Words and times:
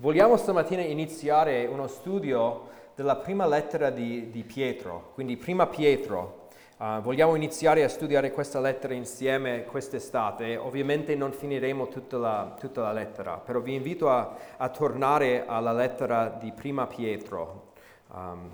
Vogliamo 0.00 0.36
stamattina 0.36 0.82
iniziare 0.82 1.66
uno 1.66 1.88
studio 1.88 2.68
della 2.94 3.16
prima 3.16 3.48
lettera 3.48 3.90
di, 3.90 4.30
di 4.30 4.44
Pietro, 4.44 5.10
quindi 5.14 5.36
prima 5.36 5.66
Pietro. 5.66 6.46
Uh, 6.76 7.00
vogliamo 7.00 7.34
iniziare 7.34 7.82
a 7.82 7.88
studiare 7.88 8.30
questa 8.30 8.60
lettera 8.60 8.94
insieme 8.94 9.64
quest'estate. 9.64 10.56
Ovviamente 10.56 11.16
non 11.16 11.32
finiremo 11.32 11.88
tutta 11.88 12.16
la, 12.16 12.54
tutta 12.56 12.82
la 12.82 12.92
lettera, 12.92 13.38
però 13.38 13.58
vi 13.58 13.74
invito 13.74 14.08
a, 14.08 14.36
a, 14.56 14.68
tornare 14.68 15.44
alla 15.44 15.72
lettera 15.72 16.28
di 16.28 16.52
prima 16.52 16.86
Pietro. 16.86 17.72
Um, 18.14 18.50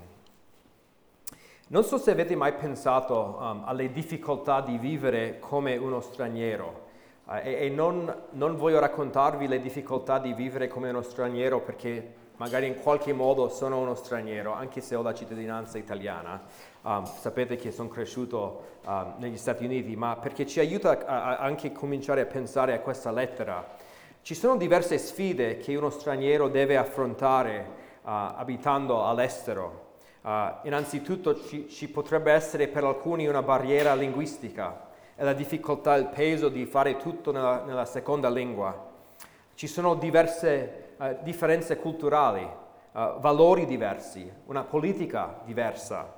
non 1.67 1.83
so 1.83 1.99
se 1.99 2.09
avete 2.09 2.35
mai 2.35 2.53
pensato 2.53 3.37
um, 3.39 3.61
alle 3.67 3.91
difficoltà 3.91 4.61
di 4.61 4.79
vivere 4.79 5.37
come 5.37 5.77
uno 5.77 6.01
straniero. 6.01 6.84
Uh, 7.25 7.37
e, 7.43 7.65
e 7.65 7.69
non, 7.69 8.13
non, 8.31 8.55
voglio 8.55 8.79
raccontarvi 8.79 9.47
le 9.47 9.59
difficoltà 9.59 10.19
di 10.19 10.33
vivere 10.33 10.67
come 10.67 10.89
uno 10.89 11.01
straniero 11.01 11.59
perché 11.59 12.23
magari 12.37 12.67
in 12.67 12.79
qualche 12.79 13.13
modo 13.13 13.49
sono 13.49 13.79
uno 13.79 13.95
straniero, 13.95 14.53
anche 14.53 14.81
se 14.81 14.95
ho 14.95 15.01
la 15.01 15.13
cittadinanza 15.13 15.77
italiana. 15.77 16.41
Um, 16.81 17.03
sapete 17.03 17.55
che 17.55 17.71
sono 17.71 17.89
cresciuto 17.89 18.79
um, 18.85 19.15
negli 19.17 19.37
Stati 19.37 19.65
Uniti, 19.65 19.95
ma 19.95 20.17
perché 20.17 20.45
ci 20.45 20.59
aiuta 20.59 21.03
a, 21.05 21.23
a 21.23 21.37
anche 21.37 21.71
cominciare 21.71 22.21
a 22.21 22.25
pensare 22.25 22.73
a 22.73 22.79
questa 22.79 23.11
lettera. 23.11 23.65
Ci 24.21 24.35
sono 24.35 24.55
diverse 24.55 24.97
sfide 24.97 25.57
che 25.57 25.75
uno 25.75 25.89
straniero 25.89 26.47
deve 26.47 26.77
affrontare 26.77 27.67
uh, 28.03 28.09
abitando 28.09 29.03
all'estero. 29.03 29.93
Uh, 30.21 30.53
innanzitutto 30.63 31.43
ci, 31.43 31.69
ci 31.69 31.89
potrebbe 31.89 32.31
essere 32.31 32.67
per 32.67 32.83
alcuni 32.83 33.27
una 33.27 33.41
barriera 33.41 33.95
linguistica 33.95 34.84
e 35.15 35.23
la 35.23 35.33
difficoltà, 35.33 35.95
il 35.95 36.07
peso 36.07 36.49
di 36.49 36.65
fare 36.65 36.97
tutto 36.97 37.31
nella, 37.31 37.63
nella 37.63 37.85
seconda 37.85 38.29
lingua. 38.29 38.93
Ci 39.53 39.67
sono 39.67 39.95
diverse 39.95 40.93
uh, 40.97 41.17
differenze 41.21 41.77
culturali, 41.77 42.43
uh, 42.43 43.19
valori 43.19 43.65
diversi, 43.65 44.29
una 44.47 44.63
politica 44.63 45.39
diversa. 45.45 46.13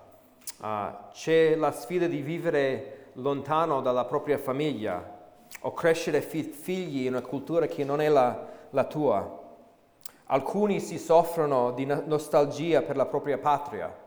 Uh, 0.60 1.12
c'è 1.12 1.56
la 1.56 1.72
sfida 1.72 2.08
di 2.08 2.22
vivere 2.22 3.12
lontano 3.14 3.82
dalla 3.82 4.06
propria 4.06 4.40
famiglia 4.40 5.16
o 5.62 5.74
crescere 5.74 6.22
fi- 6.22 6.44
figli 6.44 7.06
in 7.06 7.14
una 7.14 7.22
cultura 7.22 7.68
che 7.68 7.84
non 7.84 8.02
è 8.02 8.10
la, 8.10 8.48
la 8.72 8.84
tua. 8.86 9.46
Alcuni 10.30 10.80
si 10.80 10.98
soffrono 10.98 11.72
di 11.72 11.86
nostalgia 11.86 12.82
per 12.82 12.96
la 12.96 13.06
propria 13.06 13.38
patria 13.38 14.06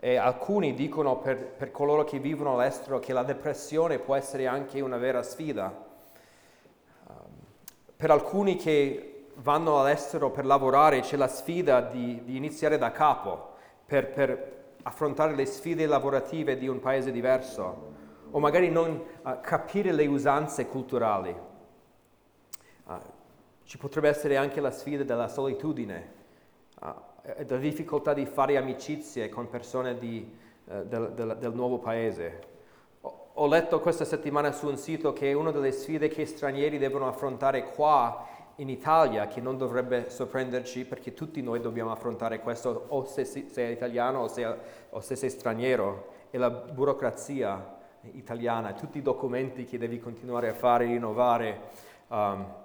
e 0.00 0.14
alcuni 0.16 0.74
dicono 0.74 1.18
per, 1.18 1.44
per, 1.44 1.72
coloro 1.72 2.04
che 2.04 2.20
vivono 2.20 2.54
all'estero 2.54 3.00
che 3.00 3.12
la 3.12 3.24
depressione 3.24 3.98
può 3.98 4.14
essere 4.14 4.46
anche 4.46 4.80
una 4.80 4.96
vera 4.96 5.24
sfida. 5.24 5.86
Um, 7.08 7.14
per 7.96 8.12
alcuni 8.12 8.54
che 8.54 9.26
vanno 9.36 9.80
all'estero 9.80 10.30
per 10.30 10.46
lavorare 10.46 11.00
c'è 11.00 11.16
la 11.16 11.26
sfida 11.26 11.80
di, 11.80 12.22
di 12.24 12.36
iniziare 12.36 12.78
da 12.78 12.92
capo, 12.92 13.54
per, 13.84 14.12
per, 14.12 14.56
affrontare 14.84 15.34
le 15.34 15.44
sfide 15.44 15.84
lavorative 15.84 16.56
di 16.56 16.68
un 16.68 16.78
paese 16.78 17.10
diverso, 17.10 17.92
o 18.30 18.38
magari 18.38 18.70
non 18.70 19.04
uh, 19.22 19.40
capire 19.40 19.90
le 19.90 20.06
usanze 20.06 20.66
culturali. 20.68 21.36
Uh, 22.84 22.92
ci 23.64 23.76
potrebbe 23.76 24.08
essere 24.08 24.36
anche 24.36 24.60
la 24.60 24.70
sfida 24.70 25.02
della 25.02 25.28
solitudine. 25.28 26.14
Uh, 26.80 26.94
eh, 27.36 27.44
la 27.46 27.56
difficoltà 27.58 28.14
di 28.14 28.24
fare 28.24 28.56
amicizie 28.56 29.28
con 29.28 29.50
persone 29.50 29.98
di, 29.98 30.26
eh, 30.66 30.86
del, 30.86 31.12
del, 31.12 31.36
del, 31.38 31.52
nuovo 31.52 31.78
paese. 31.78 32.56
Ho, 33.02 33.46
letto 33.46 33.80
questa 33.80 34.06
settimana 34.06 34.50
su 34.50 34.66
un 34.66 34.78
sito 34.78 35.12
che 35.12 35.34
una 35.34 35.50
delle 35.50 35.72
sfide 35.72 36.08
che 36.08 36.24
stranieri 36.24 36.78
devono 36.78 37.06
affrontare 37.06 37.64
qua 37.72 38.26
in 38.56 38.70
Italia, 38.70 39.28
che 39.28 39.40
non 39.40 39.58
dovrebbe 39.58 40.08
sorprenderci 40.08 40.86
perché 40.86 41.12
tutti 41.12 41.42
noi 41.42 41.60
dobbiamo 41.60 41.92
affrontare 41.92 42.40
questo, 42.40 42.86
o 42.88 43.04
se 43.04 43.24
sei 43.24 43.72
italiano 43.72 44.20
o, 44.20 44.28
se, 44.28 44.44
o 44.88 45.00
se 45.00 45.14
sei 45.14 45.30
straniero, 45.30 46.08
è 46.30 46.38
la 46.38 46.50
burocrazia 46.50 47.76
italiana, 48.12 48.72
tutti 48.72 48.98
i 48.98 49.02
documenti 49.02 49.64
che 49.66 49.78
devi 49.78 50.00
continuare 50.00 50.48
a 50.48 50.54
fare, 50.54 50.86
rinnovare. 50.86 51.60
Um, 52.08 52.57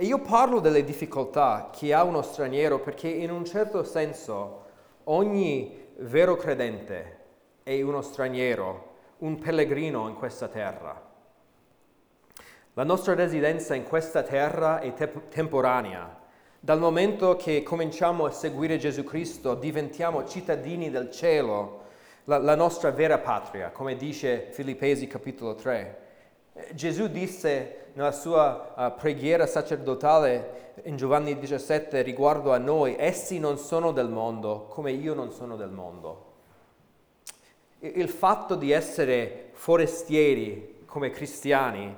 e 0.00 0.04
io 0.04 0.20
parlo 0.20 0.60
delle 0.60 0.84
difficoltà 0.84 1.70
che 1.72 1.92
ha 1.92 2.04
uno 2.04 2.22
straniero 2.22 2.78
perché 2.78 3.08
in 3.08 3.32
un 3.32 3.44
certo 3.44 3.82
senso 3.82 4.66
ogni 5.04 5.86
vero 5.96 6.36
credente 6.36 7.16
è 7.64 7.82
uno 7.82 8.00
straniero, 8.00 8.94
un 9.18 9.40
pellegrino 9.40 10.06
in 10.06 10.14
questa 10.14 10.46
terra. 10.46 11.04
La 12.74 12.84
nostra 12.84 13.14
residenza 13.14 13.74
in 13.74 13.82
questa 13.82 14.22
terra 14.22 14.78
è 14.78 14.94
te- 14.94 15.28
temporanea. 15.30 16.16
Dal 16.60 16.78
momento 16.78 17.34
che 17.34 17.64
cominciamo 17.64 18.24
a 18.24 18.30
seguire 18.30 18.78
Gesù 18.78 19.02
Cristo 19.02 19.56
diventiamo 19.56 20.24
cittadini 20.28 20.90
del 20.90 21.10
cielo, 21.10 21.86
la, 22.26 22.38
la 22.38 22.54
nostra 22.54 22.92
vera 22.92 23.18
patria, 23.18 23.70
come 23.70 23.96
dice 23.96 24.46
Filippesi 24.52 25.08
capitolo 25.08 25.56
3. 25.56 26.06
Gesù 26.74 27.08
disse 27.08 27.87
nella 27.98 28.12
sua 28.12 28.74
uh, 28.76 28.94
preghiera 28.96 29.44
sacerdotale 29.44 30.74
in 30.84 30.96
Giovanni 30.96 31.36
17 31.36 32.00
riguardo 32.02 32.52
a 32.52 32.58
noi, 32.58 32.94
essi 32.96 33.40
non 33.40 33.58
sono 33.58 33.90
del 33.90 34.08
mondo 34.08 34.66
come 34.68 34.92
io 34.92 35.14
non 35.14 35.32
sono 35.32 35.56
del 35.56 35.70
mondo. 35.70 36.26
Il 37.80 38.08
fatto 38.08 38.54
di 38.54 38.70
essere 38.70 39.50
forestieri 39.54 40.84
come 40.86 41.10
cristiani 41.10 41.92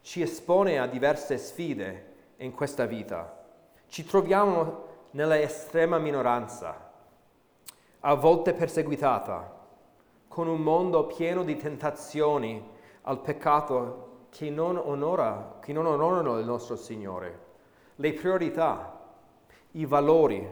ci 0.00 0.20
espone 0.20 0.80
a 0.80 0.88
diverse 0.88 1.38
sfide 1.38 2.14
in 2.38 2.52
questa 2.52 2.84
vita. 2.86 3.44
Ci 3.86 4.04
troviamo 4.04 4.84
nella 5.12 5.38
estrema 5.38 5.98
minoranza, 5.98 6.90
a 8.00 8.14
volte 8.14 8.52
perseguitata, 8.52 9.64
con 10.26 10.48
un 10.48 10.60
mondo 10.60 11.06
pieno 11.06 11.44
di 11.44 11.54
tentazioni 11.56 12.60
al 13.02 13.20
peccato 13.20 14.06
che 14.36 14.50
non, 14.50 14.76
onora, 14.76 15.56
che 15.62 15.72
non 15.72 15.86
onorano 15.86 16.38
il 16.38 16.44
nostro 16.44 16.76
Signore. 16.76 17.44
Le 17.94 18.12
priorità, 18.12 19.14
i 19.70 19.86
valori, 19.86 20.46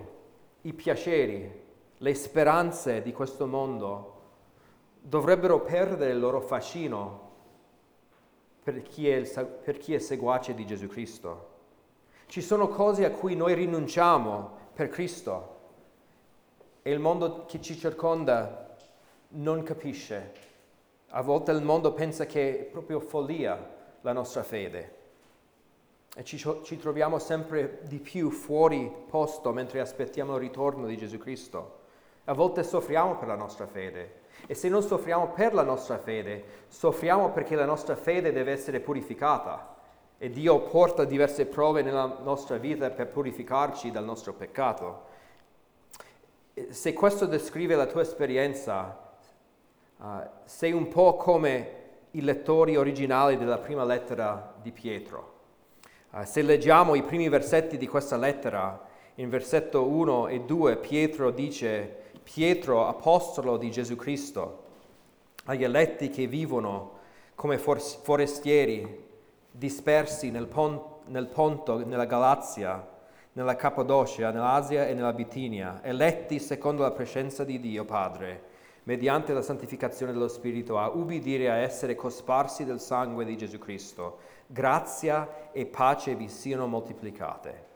i 0.63 0.73
piaceri, 0.73 1.63
le 1.99 2.15
speranze 2.15 3.03
di 3.03 3.13
questo 3.13 3.47
mondo 3.47 4.13
dovrebbero 5.03 5.61
perdere 5.61 6.13
il 6.13 6.19
loro 6.19 6.41
fascino 6.41 7.33
per 8.63 8.81
chi, 8.81 9.07
è, 9.07 9.21
per 9.45 9.77
chi 9.77 9.93
è 9.93 9.99
seguace 9.99 10.55
di 10.55 10.65
Gesù 10.65 10.87
Cristo. 10.87 11.49
Ci 12.25 12.41
sono 12.41 12.69
cose 12.69 13.05
a 13.05 13.11
cui 13.11 13.37
noi 13.37 13.53
rinunciamo 13.53 14.51
per 14.73 14.89
Cristo 14.89 15.57
e 16.81 16.91
il 16.91 17.01
mondo 17.01 17.45
che 17.45 17.61
ci 17.61 17.77
circonda 17.77 18.77
non 19.29 19.63
capisce 19.63 20.53
a 21.17 21.23
volte 21.23 21.53
il 21.53 21.63
mondo 21.63 21.93
pensa 21.93 22.27
che 22.27 22.59
è 22.59 22.63
proprio 22.65 22.99
follia 22.99 23.74
la 24.05 24.13
nostra 24.13 24.43
fede 24.43 25.03
e 26.15 26.25
ci, 26.25 26.39
ci 26.39 26.79
troviamo 26.79 27.19
sempre 27.19 27.81
di 27.85 27.99
più 27.99 28.31
fuori 28.31 28.93
posto 29.09 29.51
mentre 29.53 29.81
aspettiamo 29.81 30.35
il 30.35 30.41
ritorno 30.41 30.87
di 30.87 30.97
Gesù 30.97 31.19
Cristo. 31.19 31.83
A 32.27 32.35
volte 32.35 32.63
soffriamo 32.63 33.17
per 33.17 33.29
la 33.29 33.35
nostra 33.35 33.67
fede 33.67 34.23
e 34.47 34.55
se 34.55 34.69
non 34.69 34.83
soffriamo 34.83 35.29
per 35.29 35.55
la 35.55 35.63
nostra 35.63 35.99
fede, 35.99 36.45
soffriamo 36.69 37.31
perché 37.31 37.55
la 37.55 37.65
nostra 37.65 37.97
fede 37.97 38.31
deve 38.31 38.53
essere 38.53 38.81
purificata 38.81 39.75
e 40.19 40.29
Dio 40.31 40.61
porta 40.61 41.05
diverse 41.05 41.47
prove 41.47 41.81
nella 41.81 42.19
nostra 42.23 42.59
vita 42.59 42.91
per 42.91 43.09
purificarci 43.09 43.91
dal 43.91 44.05
nostro 44.05 44.35
peccato. 44.35 45.13
Se 46.69 46.93
questo 46.93 47.25
descrive 47.25 47.75
la 47.75 47.87
tua 47.87 48.03
esperienza, 48.03 49.01
Uh, 49.97 50.29
sei 50.45 50.73
un 50.73 50.89
po' 50.89 51.15
come 51.15 51.84
i 52.15 52.23
lettori 52.23 52.77
originali 52.77 53.37
della 53.37 53.59
prima 53.59 53.85
lettera 53.85 54.55
di 54.63 54.71
Pietro. 54.71 55.33
Uh, 56.11 56.25
se 56.25 56.43
leggiamo 56.43 56.95
i 56.95 57.03
primi 57.03 57.29
versetti 57.29 57.77
di 57.77 57.89
questa 57.89 58.17
lettera, 58.17 58.87
in 59.17 59.29
versetto 59.29 59.87
1 59.87 60.29
e 60.29 60.41
2 60.41 60.77
Pietro 60.77 61.31
dice, 61.31 62.03
Pietro, 62.23 62.87
apostolo 62.87 63.57
di 63.57 63.71
Gesù 63.71 63.97
Cristo, 63.97 64.63
agli 65.47 65.65
eletti 65.65 66.09
che 66.09 66.27
vivono 66.27 66.99
come 67.35 67.59
forestieri, 67.59 69.03
dispersi 69.51 70.31
nel, 70.31 70.47
pon- 70.47 70.83
nel 71.07 71.27
Ponto, 71.27 71.85
nella 71.85 72.07
Galazia, 72.07 72.93
nella 73.33 73.57
Cappadocia, 73.57 74.31
nell'Asia 74.31 74.87
e 74.87 74.95
nella 74.95 75.13
Bitinia, 75.13 75.81
eletti 75.83 76.39
secondo 76.39 76.83
la 76.83 76.93
presenza 76.93 77.43
di 77.43 77.59
Dio 77.59 77.85
Padre 77.85 78.53
mediante 78.85 79.33
la 79.33 79.43
santificazione 79.43 80.13
dello 80.13 80.29
Spirito, 80.29 80.79
a 80.79 80.89
ubbidire 80.89 81.51
a 81.51 81.57
essere 81.57 81.95
cosparsi 81.95 82.65
del 82.65 82.81
sangue 82.81 83.25
di 83.25 83.37
Gesù 83.37 83.59
Cristo. 83.59 84.19
Grazia 84.47 85.51
e 85.53 85.67
pace 85.67 86.15
vi 86.15 86.29
siano 86.29 86.67
moltiplicate. 86.67 87.73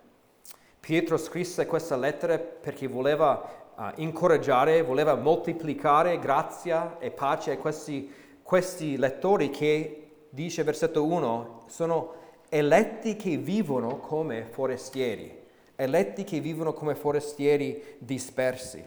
Pietro 0.81 1.17
scrisse 1.17 1.67
questa 1.67 1.97
lettera 1.97 2.39
perché 2.39 2.87
voleva 2.87 3.73
uh, 3.75 3.83
incoraggiare, 3.97 4.83
voleva 4.83 5.15
moltiplicare 5.15 6.19
grazia 6.19 6.99
e 6.99 7.11
pace 7.11 7.53
a 7.53 7.59
questi, 7.59 8.11
questi 8.43 8.97
lettori 8.97 9.51
che, 9.51 10.27
dice 10.31 10.63
versetto 10.63 11.05
1, 11.05 11.65
sono 11.67 12.15
eletti 12.49 13.17
che 13.17 13.37
vivono 13.37 13.99
come 13.99 14.45
forestieri. 14.45 15.37
eletti 15.81 16.25
che 16.25 16.41
vivono 16.41 16.73
come 16.73 16.95
forestieri 16.97 17.97
dispersi. 17.99 18.85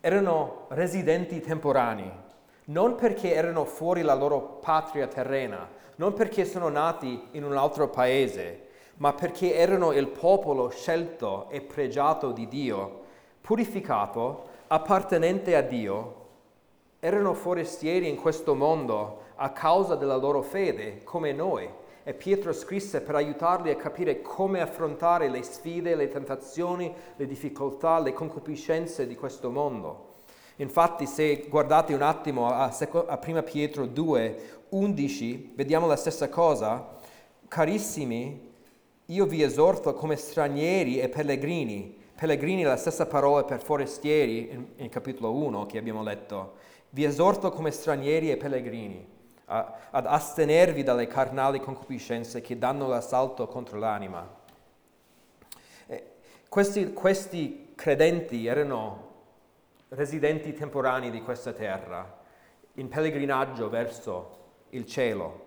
Erano 0.00 0.66
residenti 0.68 1.40
temporanei, 1.40 2.10
non 2.66 2.94
perché 2.94 3.34
erano 3.34 3.64
fuori 3.64 4.02
la 4.02 4.14
loro 4.14 4.40
patria 4.60 5.06
terrena, 5.06 5.68
non 5.96 6.12
perché 6.12 6.44
sono 6.44 6.68
nati 6.68 7.28
in 7.32 7.44
un 7.44 7.56
altro 7.56 7.88
paese, 7.88 8.68
ma 8.96 9.12
perché 9.12 9.54
erano 9.54 9.92
il 9.92 10.08
popolo 10.08 10.68
scelto 10.68 11.48
e 11.50 11.60
pregiato 11.60 12.32
di 12.32 12.48
Dio, 12.48 13.02
purificato, 13.40 14.48
appartenente 14.68 15.54
a 15.54 15.60
Dio, 15.60 16.24
erano 17.00 17.34
forestieri 17.34 18.08
in 18.08 18.16
questo 18.16 18.54
mondo 18.54 19.22
a 19.36 19.50
causa 19.50 19.94
della 19.94 20.16
loro 20.16 20.42
fede, 20.42 21.04
come 21.04 21.32
noi. 21.32 21.68
E 22.08 22.14
Pietro 22.14 22.52
scrisse 22.52 23.00
per 23.00 23.16
aiutarli 23.16 23.68
a 23.68 23.74
capire 23.74 24.22
come 24.22 24.60
affrontare 24.60 25.28
le 25.28 25.42
sfide, 25.42 25.96
le 25.96 26.06
tentazioni, 26.06 26.94
le 27.16 27.26
difficoltà, 27.26 27.98
le 27.98 28.12
concupiscenze 28.12 29.08
di 29.08 29.16
questo 29.16 29.50
mondo. 29.50 30.20
Infatti, 30.58 31.04
se 31.04 31.46
guardate 31.48 31.94
un 31.94 32.02
attimo 32.02 32.46
a, 32.46 32.66
a 32.66 33.20
1 33.26 33.42
Pietro 33.42 33.86
2, 33.86 34.40
11, 34.68 35.54
vediamo 35.56 35.88
la 35.88 35.96
stessa 35.96 36.28
cosa. 36.28 36.96
Carissimi, 37.48 38.52
io 39.06 39.26
vi 39.26 39.42
esorto 39.42 39.92
come 39.94 40.14
stranieri 40.14 41.00
e 41.00 41.08
pellegrini. 41.08 41.98
Pellegrini 42.14 42.62
è 42.62 42.66
la 42.66 42.76
stessa 42.76 43.06
parola 43.06 43.42
per 43.42 43.60
forestieri 43.60 44.48
in, 44.52 44.66
in 44.76 44.88
capitolo 44.90 45.32
1 45.32 45.66
che 45.66 45.76
abbiamo 45.76 46.04
letto. 46.04 46.52
Vi 46.90 47.02
esorto 47.02 47.50
come 47.50 47.72
stranieri 47.72 48.30
e 48.30 48.36
pellegrini 48.36 49.14
a, 49.46 49.78
ad 49.90 50.06
astenervi 50.06 50.82
dalle 50.82 51.06
carnali 51.06 51.60
concupiscenze 51.60 52.40
che 52.40 52.58
danno 52.58 52.86
l'assalto 52.88 53.46
contro 53.46 53.78
l'anima. 53.78 54.44
Questi, 56.48 56.92
questi 56.92 57.72
credenti 57.74 58.46
erano 58.46 59.04
residenti 59.88 60.52
temporanei 60.54 61.10
di 61.10 61.20
questa 61.20 61.52
terra, 61.52 62.18
in 62.74 62.88
pellegrinaggio 62.88 63.68
verso 63.68 64.36
il 64.70 64.86
cielo. 64.86 65.44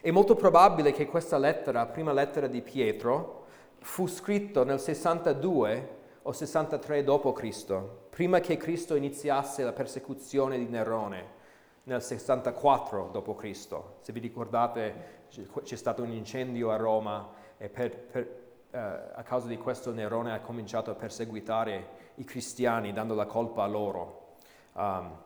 È 0.00 0.10
molto 0.10 0.34
probabile 0.34 0.92
che 0.92 1.06
questa 1.06 1.38
lettera, 1.38 1.86
prima 1.86 2.12
lettera 2.12 2.48
di 2.48 2.60
Pietro, 2.60 3.46
fu 3.80 4.06
scritta 4.06 4.64
nel 4.64 4.80
62 4.80 6.00
o 6.22 6.32
63 6.32 7.04
d.C., 7.04 7.74
prima 8.10 8.40
che 8.40 8.56
Cristo 8.56 8.94
iniziasse 8.94 9.64
la 9.64 9.72
persecuzione 9.72 10.58
di 10.58 10.66
Nerone 10.66 11.40
nel 11.84 12.02
64 12.02 13.10
d.C. 13.12 13.56
Se 14.00 14.12
vi 14.12 14.20
ricordate 14.20 15.20
c'è 15.62 15.76
stato 15.76 16.02
un 16.02 16.12
incendio 16.12 16.70
a 16.70 16.76
Roma 16.76 17.30
e 17.56 17.68
per, 17.68 17.96
per, 17.96 18.40
eh, 18.70 18.78
a 18.78 19.22
causa 19.22 19.48
di 19.48 19.56
questo 19.56 19.92
Nerone 19.92 20.32
ha 20.32 20.40
cominciato 20.40 20.90
a 20.90 20.94
perseguitare 20.94 22.00
i 22.16 22.24
cristiani 22.24 22.92
dando 22.92 23.14
la 23.14 23.26
colpa 23.26 23.62
a 23.62 23.66
loro. 23.66 24.36
Um, 24.74 25.18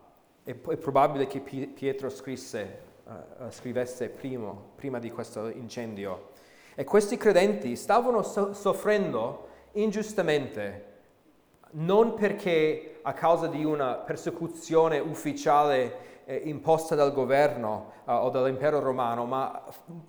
è, 0.45 0.51
è, 0.51 0.77
probabile 0.77 1.27
che 1.27 1.41
Pietro 1.41 2.09
scrisse, 2.09 2.81
uh, 3.05 3.51
scrivesse 3.51 4.09
primo, 4.09 4.71
prima 4.77 4.99
di 4.99 5.11
questo 5.11 5.49
incendio. 5.49 6.31
E 6.75 6.85
questi 6.85 7.17
credenti 7.17 7.75
stavano 7.75 8.23
so- 8.23 8.53
soffrendo 8.53 9.49
ingiustamente, 9.73 10.95
non 11.73 12.15
perché 12.15 13.01
a 13.03 13.13
causa 13.13 13.47
di 13.49 13.65
una 13.65 13.95
persecuzione 13.95 14.99
ufficiale 14.99 16.16
eh, 16.29 16.43
imposta 16.45 16.97
dal 16.97 17.13
governo 17.13 17.93
uh, 18.05 18.13
o 18.13 18.31
dall'impero 18.31 18.81
romano, 18.81 19.25
ma 19.27 19.63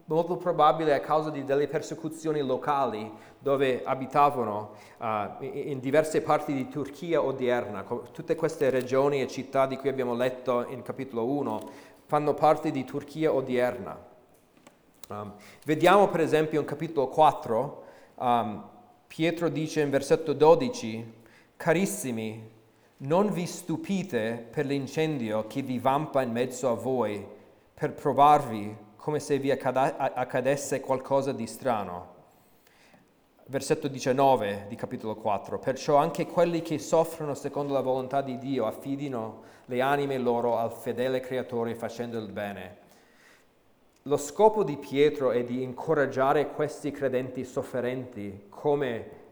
molto 0.06 0.36
probabile 0.36 0.96
a 0.96 1.00
causa 1.00 1.30
di 1.30 1.44
delle 1.44 1.68
persecuzioni 1.68 2.42
locali 2.42 3.10
dove 3.38 3.84
abitavano 3.86 4.72
uh, 4.98 5.44
in 5.44 5.80
diverse 5.80 6.22
parti 6.22 6.54
di 6.54 6.68
Turchia 6.70 7.22
odierna. 7.22 7.84
Tutte 8.12 8.36
queste 8.36 8.72
regioni 8.72 9.22
e 9.22 9.28
città 9.28 9.68
di 9.68 9.78
cui 9.78 9.90
abbiamo 9.90 10.16
letto 10.16 10.66
in 10.68 10.82
capitolo 10.82 11.26
1 11.26 11.70
fanno 12.08 12.34
parte 12.34 12.72
di 12.72 12.84
Turchia 12.84 13.32
odierna. 13.32 14.06
Um, 15.10 15.34
vediamo 15.66 16.10
per 16.10 16.22
esempio 16.22 16.60
in 16.60 16.66
capitolo 16.66 17.08
4, 17.10 17.84
um, 18.16 18.64
Pietro 19.06 19.50
dice 19.50 19.82
in 19.82 19.90
versetto 19.90 20.34
12, 20.34 21.14
carissimi, 21.56 22.56
non 23.00 23.32
vi 23.32 23.46
stupite 23.46 24.48
per 24.50 24.66
l'incendio 24.66 25.46
che 25.46 25.62
vi 25.62 25.78
vampa 25.78 26.24
in 26.24 26.32
mezzo 26.32 26.70
a 26.70 26.74
voi 26.74 27.24
per 27.74 27.94
provarvi 27.94 28.76
come 28.96 29.20
se 29.20 29.38
vi 29.38 29.52
accadesse 29.52 30.80
qualcosa 30.80 31.32
di 31.32 31.46
strano. 31.46 32.16
Versetto 33.46 33.88
19 33.88 34.66
di 34.68 34.76
capitolo 34.76 35.16
4. 35.16 35.60
Perciò 35.60 35.96
anche 35.96 36.26
quelli 36.26 36.62
che 36.64 36.80
soffrono 36.80 37.36
secondo 37.36 37.74
la 37.74 37.82
volontà 37.82 38.22
di 38.22 38.40
Dio 38.40 38.66
affidino 38.66 39.44
le 39.66 39.80
anime 39.80 40.18
loro 40.18 40.58
al 40.58 40.72
fedele 40.72 41.20
Creatore 41.20 41.76
facendo 41.76 42.18
il 42.18 42.32
bene. 42.32 42.78
Lo 44.04 44.18
scopo 44.18 44.64
di 44.64 44.76
Pietro 44.76 45.32
è 45.32 45.44
di 45.44 45.62
incoraggiare 45.62 46.50
questi 46.50 46.92
credenti 46.92 47.46
sofferenti 47.46 48.46
come 48.50 49.27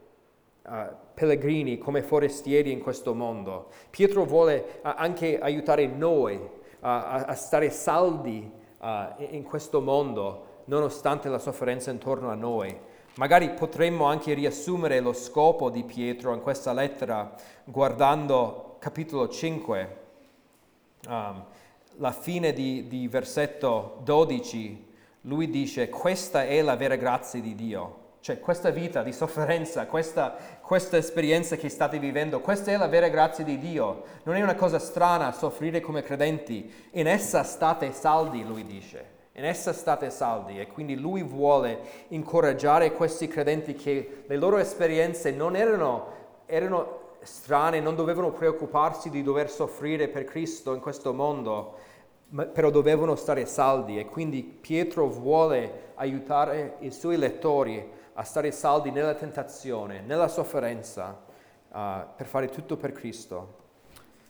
uh, 0.68 0.96
pellegrini, 1.14 1.78
come 1.78 2.02
forestieri 2.02 2.72
in 2.72 2.82
questo 2.82 3.14
mondo. 3.14 3.68
Pietro 3.90 4.26
vuole 4.26 4.80
uh, 4.84 4.94
anche 4.96 5.40
aiutare 5.40 5.86
noi 5.88 6.36
uh, 6.36 6.50
a, 6.80 7.26
a, 7.26 7.34
stare 7.36 7.70
saldi 7.70 8.64
in 9.32 9.42
questo 9.42 9.82
mondo, 9.82 10.62
nonostante 10.66 11.28
la 11.28 11.40
sofferenza 11.40 11.90
intorno 11.90 12.30
a 12.30 12.36
noi. 12.36 12.78
Magari 13.16 13.50
potremmo 13.50 14.06
anche 14.06 14.36
riassumere 14.36 15.00
lo 15.00 15.14
scopo 15.14 15.72
di 15.72 15.84
Pietro 15.84 16.34
in 16.36 16.42
questa 16.42 16.72
lettera 16.72 17.34
guardando 17.64 18.76
capitolo 18.78 19.28
5, 19.28 19.98
um, 21.08 21.46
la 21.98 22.12
fine 22.12 22.54
di, 22.54 22.88
di 22.88 23.08
versetto 23.08 24.02
12. 24.04 24.94
Lui 25.22 25.50
dice, 25.50 25.90
questa 25.90 26.46
è 26.46 26.62
la 26.62 26.76
vera 26.76 26.96
grazia 26.96 27.42
di 27.42 27.56
Dio 27.56 28.04
cioè 28.26 28.40
questa 28.40 28.72
vita 28.72 29.04
di 29.04 29.14
sofferenza, 29.14 29.86
questa, 29.86 30.36
questa, 30.66 30.98
esperienza 30.98 31.58
che 31.58 31.70
state 31.70 32.00
vivendo, 32.00 32.40
questa 32.40 32.72
è 32.72 32.78
la 32.78 32.88
vera 32.88 33.08
grazia 33.08 33.44
di 33.44 33.60
Dio. 33.60 34.04
Non 34.24 34.36
è 34.36 34.42
una 34.42 34.56
cosa 34.56 34.80
strana 34.80 35.32
soffrire 35.32 35.80
come 35.80 36.02
credenti. 36.02 36.90
In 36.94 37.08
essa 37.08 37.44
state 37.44 37.92
saldi, 37.92 38.44
lui 38.44 38.66
dice. 38.66 39.14
In 39.34 39.46
essa 39.46 39.74
state 39.74 40.10
saldi 40.10 40.60
e 40.60 40.66
quindi 40.66 40.96
lui 40.96 41.22
vuole 41.22 41.80
incoraggiare 42.08 42.94
questi 42.94 43.28
credenti 43.28 43.76
che 43.76 44.24
le 44.26 44.38
loro 44.38 44.58
esperienze 44.58 45.30
non 45.30 45.56
erano, 45.56 46.08
erano 46.48 47.00
strane, 47.22 47.80
non 47.80 47.96
dovevano 47.96 48.32
preoccuparsi 48.32 49.12
di 49.12 49.22
dover 49.22 49.52
soffrire 49.52 50.08
per 50.08 50.24
Cristo 50.24 50.74
in 50.74 50.80
questo 50.80 51.14
mondo, 51.14 51.76
però 52.54 52.72
dovevano 52.72 53.16
stare 53.16 53.46
saldi 53.46 54.00
e 54.00 54.06
quindi 54.06 54.42
Pietro 54.42 55.10
vuole 55.10 55.92
aiutare 55.96 56.78
i 56.80 56.92
suoi 56.92 57.18
lettori 57.18 58.04
a 58.18 58.24
stare 58.24 58.52
saldi 58.52 58.92
nella 58.92 59.14
tentazione, 59.14 60.02
nella 60.02 60.30
sofferenza, 60.30 61.20
uh, 61.70 61.78
per 62.16 62.26
fare 62.28 62.48
tutto 62.48 62.78
per 62.78 62.94
Cristo. 62.94 63.64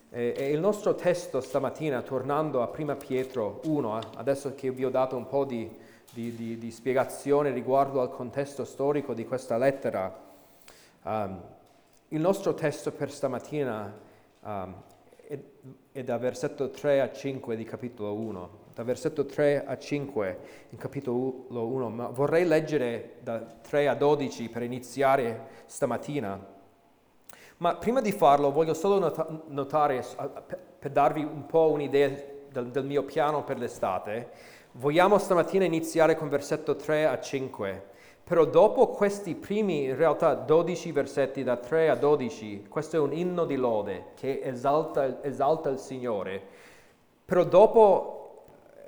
E, 0.09 0.33
e, 0.35 0.51
il 0.51 0.59
nostro 0.59 0.95
testo 0.95 1.39
stamattina, 1.39 2.01
tornando 2.01 2.63
a 2.63 2.71
1 2.75 2.95
Pietro 2.97 3.61
1, 3.65 3.99
eh, 3.99 4.03
adesso 4.15 4.55
che 4.55 4.71
vi 4.71 4.85
ho 4.85 4.89
dato 4.89 5.15
un 5.15 5.27
po' 5.27 5.45
di, 5.45 5.69
di, 6.11 6.35
di, 6.35 6.57
di 6.57 6.71
spiegazione 6.71 7.51
riguardo 7.51 8.01
al 8.01 8.09
contesto 8.09 8.65
storico 8.65 9.13
di 9.13 9.25
questa 9.25 9.57
lettera, 9.57 10.19
um, 11.03 11.41
il 12.09 12.19
nostro 12.19 12.55
testo 12.55 12.91
per 12.91 13.11
stamattina 13.11 13.93
um, 14.41 14.81
è, 15.27 15.39
è 15.91 16.03
da 16.03 16.17
versetto 16.17 16.71
3 16.71 17.01
a 17.01 17.11
5 17.11 17.55
di 17.55 17.63
capitolo 17.63 18.13
1 18.13 18.64
da 18.75 18.83
versetto 18.83 19.25
3 19.25 19.65
a 19.65 19.77
5 19.77 20.39
in 20.71 20.77
capitolo 20.77 21.45
1, 21.47 21.89
ma 21.89 22.07
vorrei 22.07 22.45
leggere 22.45 23.13
da 23.21 23.39
3 23.39 23.87
a 23.87 23.95
12 23.95 24.49
per 24.49 24.63
iniziare 24.63 25.47
stamattina. 25.65 26.45
Ma 27.57 27.75
prima 27.77 28.01
di 28.01 28.11
farlo 28.11 28.51
voglio 28.51 28.73
solo 28.73 28.99
not- 28.99 29.43
notare, 29.47 30.03
per 30.77 30.91
darvi 30.91 31.23
un 31.23 31.45
po' 31.45 31.71
un'idea 31.71 32.11
del, 32.49 32.67
del 32.67 32.83
mio 32.83 33.03
piano 33.03 33.45
per 33.45 33.59
l'estate, 33.59 34.29
vogliamo 34.73 35.19
stamattina 35.19 35.63
iniziare 35.63 36.17
con 36.17 36.27
versetto 36.27 36.75
3 36.75 37.05
a 37.05 37.17
5. 37.17 37.93
Però 38.25 38.43
dopo 38.43 38.89
questi 38.89 39.35
primi, 39.35 39.85
in 39.85 39.95
realtà 39.95 40.33
12 40.33 40.91
versetti 40.91 41.43
da 41.43 41.55
3 41.55 41.89
a 41.89 41.95
12, 41.95 42.65
questo 42.67 42.97
è 42.97 42.99
un 42.99 43.13
inno 43.13 43.45
di 43.45 43.55
lode 43.55 44.07
che 44.15 44.41
esalta, 44.43 45.23
esalta 45.23 45.69
il 45.69 45.77
Signore. 45.79 46.41
Però 47.23 47.45
dopo 47.45 48.24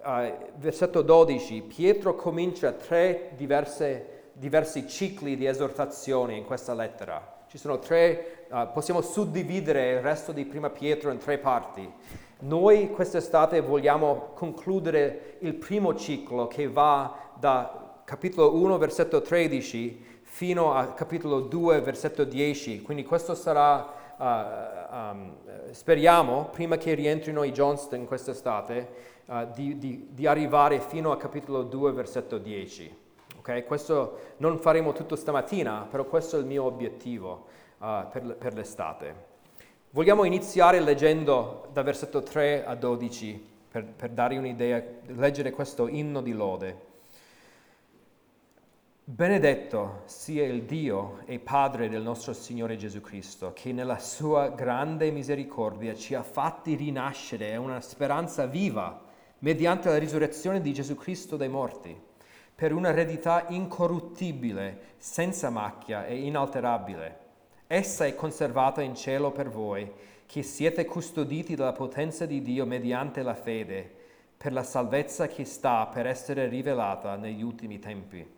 uh, 0.08 0.34
versetto 0.56 1.02
12, 1.02 1.62
Pietro 1.64 2.16
comincia 2.16 2.72
tre 2.72 3.32
diverse, 3.36 4.30
diversi 4.34 4.88
cicli 4.88 5.36
di 5.36 5.46
esortazione 5.46 6.36
in 6.36 6.46
questa 6.46 6.74
lettera. 6.74 7.36
Ci 7.48 7.58
sono 7.58 7.80
tre, 7.80 8.46
uh, 8.50 8.72
possiamo 8.72 9.02
suddividere 9.02 9.92
il 9.92 10.02
resto 10.02 10.32
di 10.32 10.46
prima 10.46 10.70
Pietro 10.70 11.12
in 11.12 11.18
tre 11.18 11.38
parti. 11.38 11.92
Noi 12.40 12.92
quest'estate 12.92 13.62
vogliamo 13.62 14.32
concludere 14.34 15.38
il 15.40 15.56
primo 15.56 15.96
ciclo 15.96 16.48
che 16.48 16.70
va 16.70 17.32
da 17.34 18.02
capitolo 18.06 18.56
1, 18.56 18.78
versetto 18.78 19.22
13, 19.22 20.22
fino 20.22 20.74
al 20.74 20.94
capitolo 20.94 21.42
2, 21.42 21.82
versetto 21.82 22.24
10. 22.24 22.82
Quindi 22.84 23.04
questo 23.04 23.34
sarà, 23.34 23.94
uh, 24.18 24.96
um, 24.96 25.36
speriamo, 25.72 26.50
prima 26.52 26.78
che 26.78 26.94
rientrino 26.94 27.44
i 27.44 27.52
Johnston 27.52 28.06
quest'estate, 28.06 29.16
uh, 29.28 29.48
di, 29.54 29.78
di, 29.78 30.08
di, 30.12 30.28
arrivare 30.28 30.80
fino 30.80 31.12
al 31.12 31.18
capitolo 31.18 31.64
2, 31.64 31.92
versetto 31.92 32.38
10. 32.38 32.96
Okay? 33.38 33.64
Questo 33.64 34.34
non 34.38 34.60
faremo 34.60 34.94
tutto 34.94 35.16
stamattina, 35.16 35.88
però 35.90 36.06
questo 36.06 36.38
è 36.38 36.40
il 36.40 36.46
mio 36.46 36.64
obiettivo 36.64 37.46
uh, 37.78 38.08
per, 38.12 38.36
per 38.38 38.54
l'estate. 38.54 39.26
Vogliamo 39.92 40.26
iniziare 40.26 40.80
leggendo 40.80 41.68
da 41.72 41.82
versetto 41.82 42.22
3 42.22 42.66
a 42.66 42.76
12 42.76 43.56
per, 43.70 43.86
per 43.86 44.10
darvi 44.10 44.38
un'idea, 44.38 44.84
leggere 45.08 45.52
questo 45.52 45.88
inno 45.88 46.22
di 46.22 46.34
lode. 46.34 46.86
Benedetto 49.10 50.02
sia 50.04 50.44
il 50.44 50.64
Dio 50.64 51.20
e 51.26 51.40
Padre 51.40 51.88
del 51.88 52.02
nostro 52.02 52.34
Signore 52.34 52.76
Gesù 52.76 53.00
Cristo, 53.00 53.54
che 53.54 53.72
nella 53.72 54.00
sua 54.00 54.50
grande 54.50 55.12
misericordia 55.12 55.96
ci 55.96 56.14
ha 56.14 56.24
fatti 56.24 56.76
rinascere 56.76 57.56
a 57.56 57.60
una 57.62 57.80
speranza 57.80 58.46
viva 58.48 59.07
mediante 59.40 59.90
la 59.90 59.98
risurrezione 59.98 60.62
di 60.62 60.74
Gesù 60.74 60.96
Cristo 60.96 61.36
dai 61.38 61.50
morti, 61.50 61.96
per 62.56 62.74
un'eredità 62.74 63.46
incorruttibile, 63.50 64.96
senza 64.98 65.50
macchia 65.50 66.06
e 66.06 66.18
inalterabile. 66.18 67.26
Essa 67.68 68.06
è 68.06 68.16
conservata 68.16 68.82
in 68.82 68.96
cielo 68.96 69.32
per 69.32 69.50
voi, 69.50 69.92
che 70.26 70.42
siete 70.42 70.86
custoditi 70.86 71.56
dalla 71.56 71.74
potenza 71.74 72.26
di 72.26 72.42
Dio 72.42 72.66
mediante 72.66 73.22
la 73.22 73.36
fede, 73.36 73.90
per 74.38 74.54
la 74.54 74.64
salvezza 74.64 75.28
che 75.28 75.46
sta 75.46 75.86
per 75.88 76.06
essere 76.06 76.48
rivelata 76.48 77.16
negli 77.16 77.42
ultimi 77.42 77.80
tempi. 77.80 78.36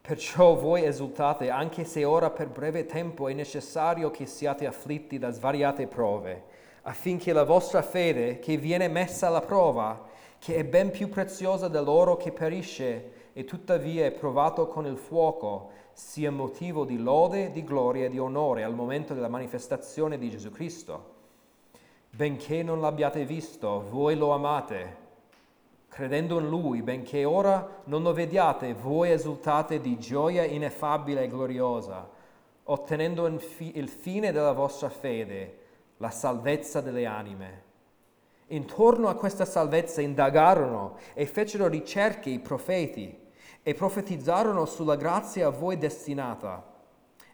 Perciò 0.00 0.54
voi 0.54 0.84
esultate, 0.84 1.50
anche 1.50 1.84
se 1.84 2.04
ora 2.04 2.30
per 2.30 2.48
breve 2.48 2.86
tempo 2.86 3.28
è 3.28 3.32
necessario 3.32 4.10
che 4.10 4.26
siate 4.26 4.66
afflitti 4.66 5.18
da 5.18 5.30
svariate 5.30 5.86
prove, 5.86 6.44
affinché 6.82 7.32
la 7.32 7.44
vostra 7.44 7.82
fede, 7.82 8.38
che 8.38 8.56
viene 8.56 8.88
messa 8.88 9.26
alla 9.26 9.40
prova, 9.40 10.08
che 10.38 10.56
è 10.56 10.64
ben 10.64 10.90
più 10.90 11.08
preziosa 11.08 11.68
dell'oro 11.68 12.16
che 12.16 12.32
perisce 12.32 13.12
e 13.32 13.44
tuttavia 13.44 14.06
è 14.06 14.10
provato 14.10 14.68
con 14.68 14.86
il 14.86 14.96
fuoco, 14.96 15.70
sia 15.92 16.30
motivo 16.30 16.84
di 16.84 16.98
lode, 16.98 17.52
di 17.52 17.62
gloria 17.62 18.06
e 18.06 18.10
di 18.10 18.18
onore 18.18 18.64
al 18.64 18.74
momento 18.74 19.12
della 19.12 19.28
manifestazione 19.28 20.18
di 20.18 20.30
Gesù 20.30 20.50
Cristo. 20.50 21.18
Benché 22.10 22.62
non 22.62 22.80
l'abbiate 22.80 23.24
visto, 23.24 23.84
voi 23.88 24.16
lo 24.16 24.30
amate 24.30 25.08
credendo 25.90 26.38
in 26.38 26.48
Lui, 26.48 26.82
benché 26.82 27.24
ora 27.24 27.82
non 27.84 28.02
lo 28.02 28.12
vediate, 28.12 28.74
voi 28.74 29.10
esultate 29.10 29.80
di 29.80 29.98
gioia 29.98 30.44
ineffabile 30.44 31.24
e 31.24 31.28
gloriosa, 31.28 32.08
ottenendo 32.64 33.26
il 33.26 33.88
fine 33.88 34.30
della 34.30 34.52
vostra 34.52 34.88
fede, 34.88 35.58
la 36.00 36.10
salvezza 36.10 36.80
delle 36.80 37.04
anime. 37.04 37.68
Intorno 38.48 39.08
a 39.08 39.14
questa 39.14 39.44
salvezza 39.44 40.00
indagarono 40.00 40.96
e 41.14 41.26
fecero 41.26 41.68
ricerche 41.68 42.30
i 42.30 42.40
profeti 42.40 43.16
e 43.62 43.74
profetizzarono 43.74 44.64
sulla 44.64 44.96
grazia 44.96 45.48
a 45.48 45.50
voi 45.50 45.76
destinata. 45.76 46.66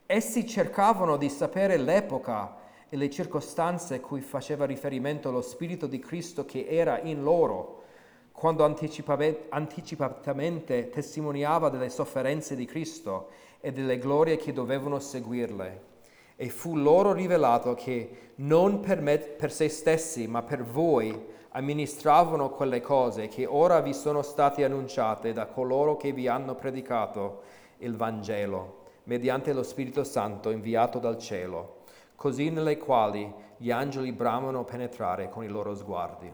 Essi 0.04 0.44
cercavano 0.46 1.16
di 1.16 1.28
sapere 1.28 1.76
l'epoca 1.76 2.56
e 2.88 2.96
le 2.96 3.08
circostanze 3.08 4.00
cui 4.00 4.20
faceva 4.20 4.66
riferimento 4.66 5.30
lo 5.30 5.42
Spirito 5.42 5.86
di 5.86 6.00
Cristo 6.00 6.44
che 6.44 6.66
era 6.68 6.98
in 7.00 7.22
loro 7.22 7.84
quando 8.32 8.64
anticipatamente 8.64 10.90
testimoniava 10.90 11.68
delle 11.70 11.88
sofferenze 11.88 12.56
di 12.56 12.66
Cristo 12.66 13.28
e 13.60 13.70
delle 13.72 13.98
glorie 13.98 14.36
che 14.36 14.52
dovevano 14.52 14.98
seguirle. 14.98 15.94
E 16.36 16.50
fu 16.50 16.76
loro 16.76 17.14
rivelato 17.14 17.72
che 17.74 18.25
non 18.36 18.80
per, 18.80 19.00
me, 19.00 19.18
per 19.18 19.52
se 19.52 19.68
stessi, 19.68 20.26
ma 20.26 20.42
per 20.42 20.64
voi 20.64 21.34
amministravano 21.50 22.50
quelle 22.50 22.80
cose 22.80 23.28
che 23.28 23.46
ora 23.46 23.80
vi 23.80 23.94
sono 23.94 24.22
state 24.22 24.64
annunciate 24.64 25.32
da 25.32 25.46
coloro 25.46 25.96
che 25.96 26.12
vi 26.12 26.28
hanno 26.28 26.54
predicato 26.54 27.42
il 27.78 27.96
Vangelo, 27.96 28.84
mediante 29.04 29.52
lo 29.52 29.62
Spirito 29.62 30.04
Santo 30.04 30.50
inviato 30.50 30.98
dal 30.98 31.18
cielo, 31.18 31.78
così 32.14 32.50
nelle 32.50 32.76
quali 32.76 33.32
gli 33.56 33.70
angeli 33.70 34.12
bramano 34.12 34.64
penetrare 34.64 35.30
con 35.30 35.44
i 35.44 35.48
loro 35.48 35.74
sguardi. 35.74 36.30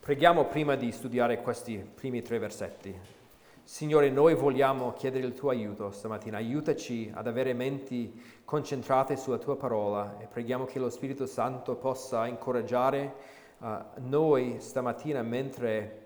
Preghiamo 0.00 0.46
prima 0.46 0.74
di 0.74 0.90
studiare 0.90 1.42
questi 1.42 1.76
primi 1.76 2.22
tre 2.22 2.38
versetti. 2.38 3.20
Signore, 3.64 4.10
noi 4.10 4.34
vogliamo 4.34 4.92
chiedere 4.92 5.24
il 5.24 5.34
tuo 5.34 5.50
aiuto 5.50 5.92
stamattina. 5.92 6.36
Aiutaci 6.36 7.10
ad 7.14 7.28
avere 7.28 7.52
menti 7.52 8.20
concentrate 8.44 9.16
sulla 9.16 9.38
tua 9.38 9.56
parola 9.56 10.18
e 10.18 10.26
preghiamo 10.26 10.64
che 10.64 10.80
lo 10.80 10.90
Spirito 10.90 11.26
Santo 11.26 11.76
possa 11.76 12.26
incoraggiare 12.26 13.14
uh, 13.58 13.68
noi 13.98 14.56
stamattina 14.58 15.22
mentre 15.22 16.02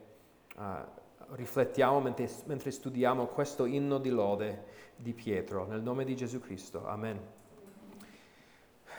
uh, 0.57 0.63
riflettiamo, 1.31 1.99
mentre, 2.01 2.29
mentre 2.45 2.71
studiamo 2.71 3.25
questo 3.27 3.65
inno 3.65 3.97
di 3.99 4.11
lode 4.11 4.65
di 4.95 5.15
Pietro. 5.15 5.65
Nel 5.65 5.81
nome 5.81 6.05
di 6.05 6.15
Gesù 6.15 6.39
Cristo. 6.41 6.87
Amen. 6.87 7.19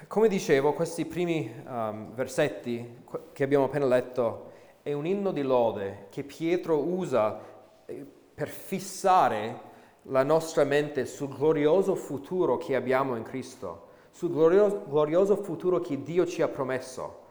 Come 0.08 0.28
dicevo, 0.28 0.74
questi 0.74 1.06
primi 1.06 1.50
um, 1.64 2.12
versetti 2.14 3.04
che 3.34 3.44
abbiamo 3.44 3.66
appena 3.66 3.86
letto 3.86 4.52
è 4.82 4.94
un 4.94 5.06
inno 5.06 5.32
di 5.32 5.44
lode 5.44 6.08
che 6.10 6.24
Pietro 6.24 6.80
usa 6.80 7.40
eh, 7.86 8.16
per 8.38 8.50
fissare 8.50 9.62
la 10.04 10.22
nostra 10.22 10.64
mente 10.64 11.08
sul 11.08 11.36
glorioso 11.36 11.96
futuro 11.96 12.58
che 12.58 12.76
abbiamo 12.76 13.16
in 13.16 13.24
Cristo, 13.24 13.88
sul 14.12 14.30
glorioso, 14.30 14.84
glorioso 14.88 15.38
futuro 15.38 15.80
che 15.80 16.04
Dio 16.04 16.24
ci 16.28 16.44
ha 16.44 16.48
promesso. 16.48 17.22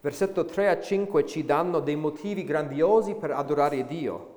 Versetto 0.00 0.46
3 0.46 0.70
a 0.70 0.80
5 0.80 1.26
ci 1.26 1.44
danno 1.44 1.80
dei 1.80 1.96
motivi 1.96 2.44
grandiosi 2.44 3.12
per 3.12 3.32
adorare 3.32 3.84
Dio. 3.84 4.36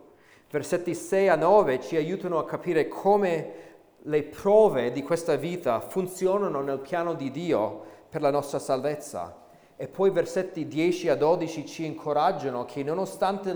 Versetti 0.52 0.94
6 0.94 1.30
a 1.30 1.38
9 1.38 1.80
ci 1.80 1.96
aiutano 1.96 2.40
a 2.40 2.46
capire 2.46 2.90
come 2.90 3.54
le 4.02 4.24
prove 4.24 4.92
di 4.92 5.04
questa 5.04 5.38
vita 5.38 5.80
funzionano 5.80 6.60
nel 6.60 6.80
piano 6.80 7.14
di 7.14 7.32
Dio 7.32 7.84
per 8.10 8.20
la 8.20 8.32
nostra 8.32 8.60
salvezza. 8.60 9.46
E 9.78 9.88
poi 9.88 10.10
versetti 10.10 10.68
10 10.68 11.08
a 11.08 11.16
12 11.16 11.66
ci 11.66 11.86
incoraggiano 11.86 12.66
che 12.66 12.84
nonostante 12.84 13.56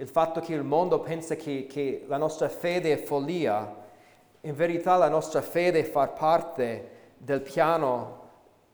il, 0.00 0.08
fatto 0.08 0.40
che 0.40 0.54
il 0.54 0.62
mondo 0.62 1.00
pensa 1.00 1.34
che, 1.34 1.66
che, 1.68 2.04
la 2.06 2.16
nostra 2.16 2.48
fede 2.48 2.92
è 2.92 3.02
follia, 3.02 3.74
in 4.42 4.54
verità 4.54 4.96
la 4.96 5.08
nostra 5.08 5.42
fede 5.42 5.84
fa 5.84 6.06
parte 6.08 6.90
del 7.18 7.40
piano 7.40 8.26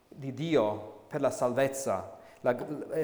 di 0.08 0.34
Dio 0.34 1.04
per 1.08 1.20
la 1.22 1.30
salvezza, 1.30 2.18
la, 2.40 2.54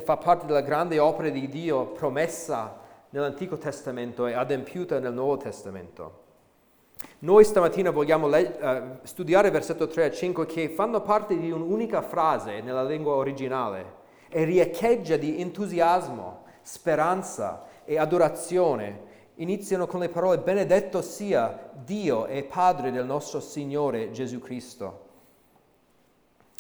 fa 0.03 0.17
parte 0.19 0.45
della 0.45 0.61
grande 0.61 0.99
opera 0.99 1.31
di 1.31 1.49
Dio 1.49 1.87
promessa 1.87 2.79
nell'Antico 3.11 3.57
Testamento 3.57 4.27
e 4.27 4.35
adempiuta 4.35 4.99
nel 4.99 5.15
Nuovo 5.15 5.39
Testamento. 5.39 6.19
Noi 7.21 7.45
stamattina 7.45 7.91
vogliamo 7.91 8.29
le- 8.29 8.59
uh, 8.61 9.07
studiare 9.07 9.51
versetto 9.51 9.87
3 9.87 10.05
a 10.05 10.11
5 10.11 10.45
che 10.45 10.69
fanno 10.69 11.01
parte 11.01 11.39
di 11.39 11.51
un'unica 11.51 12.03
frase 12.03 12.61
nella 12.61 12.85
lingua 12.85 13.15
originale 13.15 13.99
e 14.29 14.45
riecheggia 14.45 15.17
di 15.17 15.41
entusiasmo, 15.41 16.45
speranza 16.61 17.69
e 17.85 17.99
adorazione. 17.99 19.09
Iniziano 19.37 19.87
con 19.87 20.01
le 20.01 20.09
parole 20.09 20.39
benedetto 20.39 21.03
sia 21.03 21.71
Dio 21.73 22.27
e 22.27 22.45
Padre 22.45 22.91
del 22.91 23.07
nostro 23.07 23.41
Signore 23.41 24.11
Gesù 24.11 24.39
Cristo. 24.39 25.09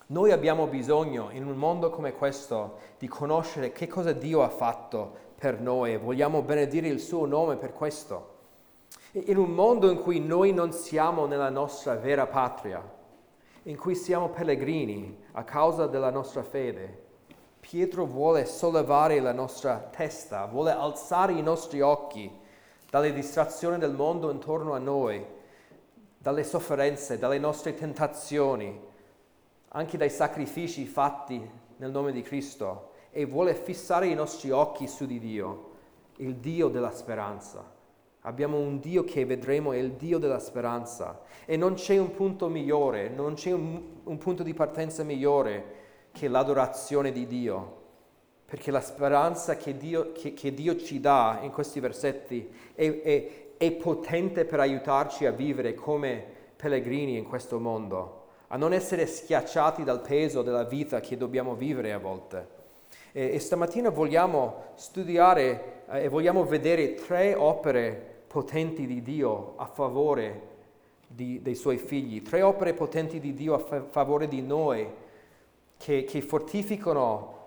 Noi 0.06 0.32
abbiamo 0.32 0.66
bisogno 0.66 1.28
in 1.30 1.46
un 1.46 1.56
mondo 1.56 1.90
come 1.90 2.14
questo 2.14 2.78
di 2.98 3.06
conoscere 3.06 3.70
che 3.70 3.86
cosa 3.86 4.12
Dio 4.12 4.42
ha 4.42 4.48
fatto 4.48 5.28
per 5.36 5.60
noi 5.60 5.92
e 5.92 5.98
vogliamo 5.98 6.42
benedire 6.42 6.88
il 6.88 7.00
suo 7.00 7.26
nome 7.26 7.56
per 7.56 7.72
questo. 7.72 8.38
In 9.12 9.36
un 9.36 9.50
mondo 9.50 9.90
in 9.90 10.00
cui 10.00 10.18
noi 10.20 10.52
non 10.52 10.72
siamo 10.72 11.26
nella 11.26 11.48
nostra 11.48 11.94
vera 11.94 12.26
patria, 12.26 12.82
in 13.64 13.76
cui 13.76 13.94
siamo 13.94 14.30
pellegrini 14.30 15.16
a 15.32 15.44
causa 15.44 15.86
della 15.86 16.10
nostra 16.10 16.42
fede, 16.42 17.08
Pietro 17.60 18.06
vuole 18.06 18.46
sollevare 18.46 19.20
la 19.20 19.32
nostra 19.32 19.76
testa, 19.78 20.46
vuole 20.46 20.72
alzare 20.72 21.34
i 21.34 21.42
nostri 21.42 21.80
occhi 21.80 22.30
dalle 22.90 23.12
distrazioni 23.12 23.78
del 23.78 23.92
mondo 23.92 24.30
intorno 24.30 24.72
a 24.72 24.78
noi, 24.78 25.24
dalle 26.18 26.42
sofferenze, 26.42 27.18
dalle 27.18 27.38
nostre 27.38 27.74
tentazioni, 27.74 28.88
anche 29.68 29.96
dai 29.96 30.10
sacrifici 30.10 30.86
fatti 30.86 31.48
nel 31.76 31.90
nome 31.90 32.12
di 32.12 32.22
Cristo 32.22 32.92
e 33.10 33.24
vuole 33.24 33.54
fissare 33.54 34.06
i 34.06 34.14
nostri 34.14 34.50
occhi 34.50 34.88
su 34.88 35.06
di 35.06 35.18
Dio, 35.18 35.70
il 36.16 36.36
Dio 36.36 36.68
della 36.68 36.92
speranza. 36.92 37.78
Abbiamo 38.22 38.58
un 38.58 38.80
Dio 38.80 39.04
che 39.04 39.24
vedremo, 39.24 39.72
è 39.72 39.78
il 39.78 39.92
Dio 39.92 40.18
della 40.18 40.38
speranza. 40.38 41.22
E 41.46 41.56
non 41.56 41.74
c'è 41.74 41.96
un 41.96 42.10
punto 42.10 42.48
migliore, 42.48 43.08
non 43.08 43.34
c'è 43.34 43.52
un, 43.52 43.82
un, 44.04 44.18
punto 44.18 44.42
di 44.42 44.52
partenza 44.52 45.02
migliore 45.04 45.79
che 46.12 46.28
l'adorazione 46.28 47.12
di 47.12 47.26
Dio. 47.26 47.78
Perché 48.44 48.70
la 48.70 48.80
speranza 48.80 49.56
che 49.56 49.76
Dio, 49.76 50.12
che, 50.12 50.34
che 50.34 50.52
Dio 50.52 50.76
ci 50.76 51.00
dà 51.00 51.38
in 51.42 51.52
questi 51.52 51.78
versetti 51.78 52.52
è, 52.74 53.00
è, 53.00 53.28
è 53.56 53.70
potente 53.72 54.44
per 54.44 54.60
aiutarci 54.60 55.24
a 55.26 55.30
vivere 55.30 55.74
come 55.74 56.24
pellegrini 56.56 57.16
in 57.16 57.26
questo 57.26 57.58
mondo, 57.58 58.24
a 58.48 58.56
non 58.56 58.72
essere 58.72 59.06
schiacciati 59.06 59.84
dal 59.84 60.00
peso 60.00 60.42
della 60.42 60.64
vita 60.64 61.00
che 61.00 61.16
dobbiamo 61.16 61.54
vivere 61.54 61.92
a 61.92 61.98
volte. 61.98 62.58
E, 63.12 63.34
e 63.34 63.38
stamattina 63.38 63.90
vogliamo 63.90 64.72
studiare 64.74 65.84
eh, 65.88 66.04
e 66.04 66.08
vogliamo 66.08 66.44
vedere 66.44 66.94
tre 66.94 67.34
opere 67.34 68.22
potenti 68.26 68.86
di 68.86 69.02
Dio 69.02 69.54
a 69.56 69.66
favore 69.66 70.48
di, 71.06 71.42
dei 71.42 71.54
suoi 71.54 71.78
figli, 71.78 72.22
tre 72.22 72.42
opere 72.42 72.74
potenti 72.74 73.18
di 73.18 73.34
Dio 73.34 73.54
a 73.54 73.58
fa- 73.58 73.84
favore 73.84 74.28
di 74.28 74.42
noi 74.42 74.86
che, 75.80 76.04
che 76.04 76.20
fortificano 76.20 77.38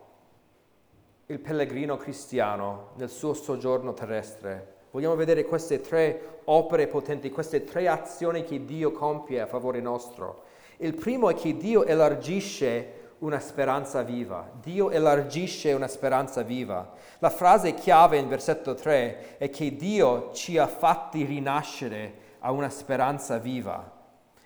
il 1.28 1.40
pellegrino 1.40 1.98
cristiano 1.98 2.94
nel 2.96 3.12
suo 3.12 3.36
soggiorno 3.36 3.94
terrestre. 3.94 4.72
Vogliamo 4.90 5.16
vedere 5.16 5.46
queste 5.46 5.82
tre 5.82 6.40
opere 6.46 6.88
potenti, 6.88 7.30
queste 7.30 7.63
tre 7.63 7.88
azioni 7.88 8.44
che 8.44 8.66
Dio 8.66 8.92
compie 8.92 9.40
a 9.40 9.46
favore 9.46 9.82
nostro. 9.82 10.46
Il 10.78 10.96
primo 10.96 11.30
è 11.30 11.36
che 11.36 11.56
Dio 11.58 11.84
elargisce 11.86 13.02
una 13.20 13.40
speranza 13.40 14.02
viva. 14.02 14.50
Dio 14.60 14.90
elargisce 14.90 15.72
una 15.74 15.88
speranza 15.88 16.42
viva. 16.42 16.92
La 17.20 17.30
frase 17.30 17.75
chiave 17.75 18.18
in 18.18 18.28
versetto 18.28 18.74
3 18.74 19.38
è 19.38 19.50
che 19.52 19.75
Dio 19.75 20.32
ci 20.34 20.58
ha 20.58 20.66
fatti 20.66 21.24
rinascere 21.24 22.13
a 22.40 22.52
una 22.52 22.70
speranza 22.70 23.38
viva. 23.38 23.92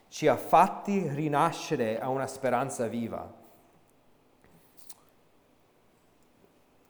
Ci 0.10 0.28
ha 0.28 0.36
fatti 0.36 1.08
rinascere 1.08 2.00
a 2.00 2.10
una 2.10 2.28
speranza 2.28 2.88
viva. 2.88 3.37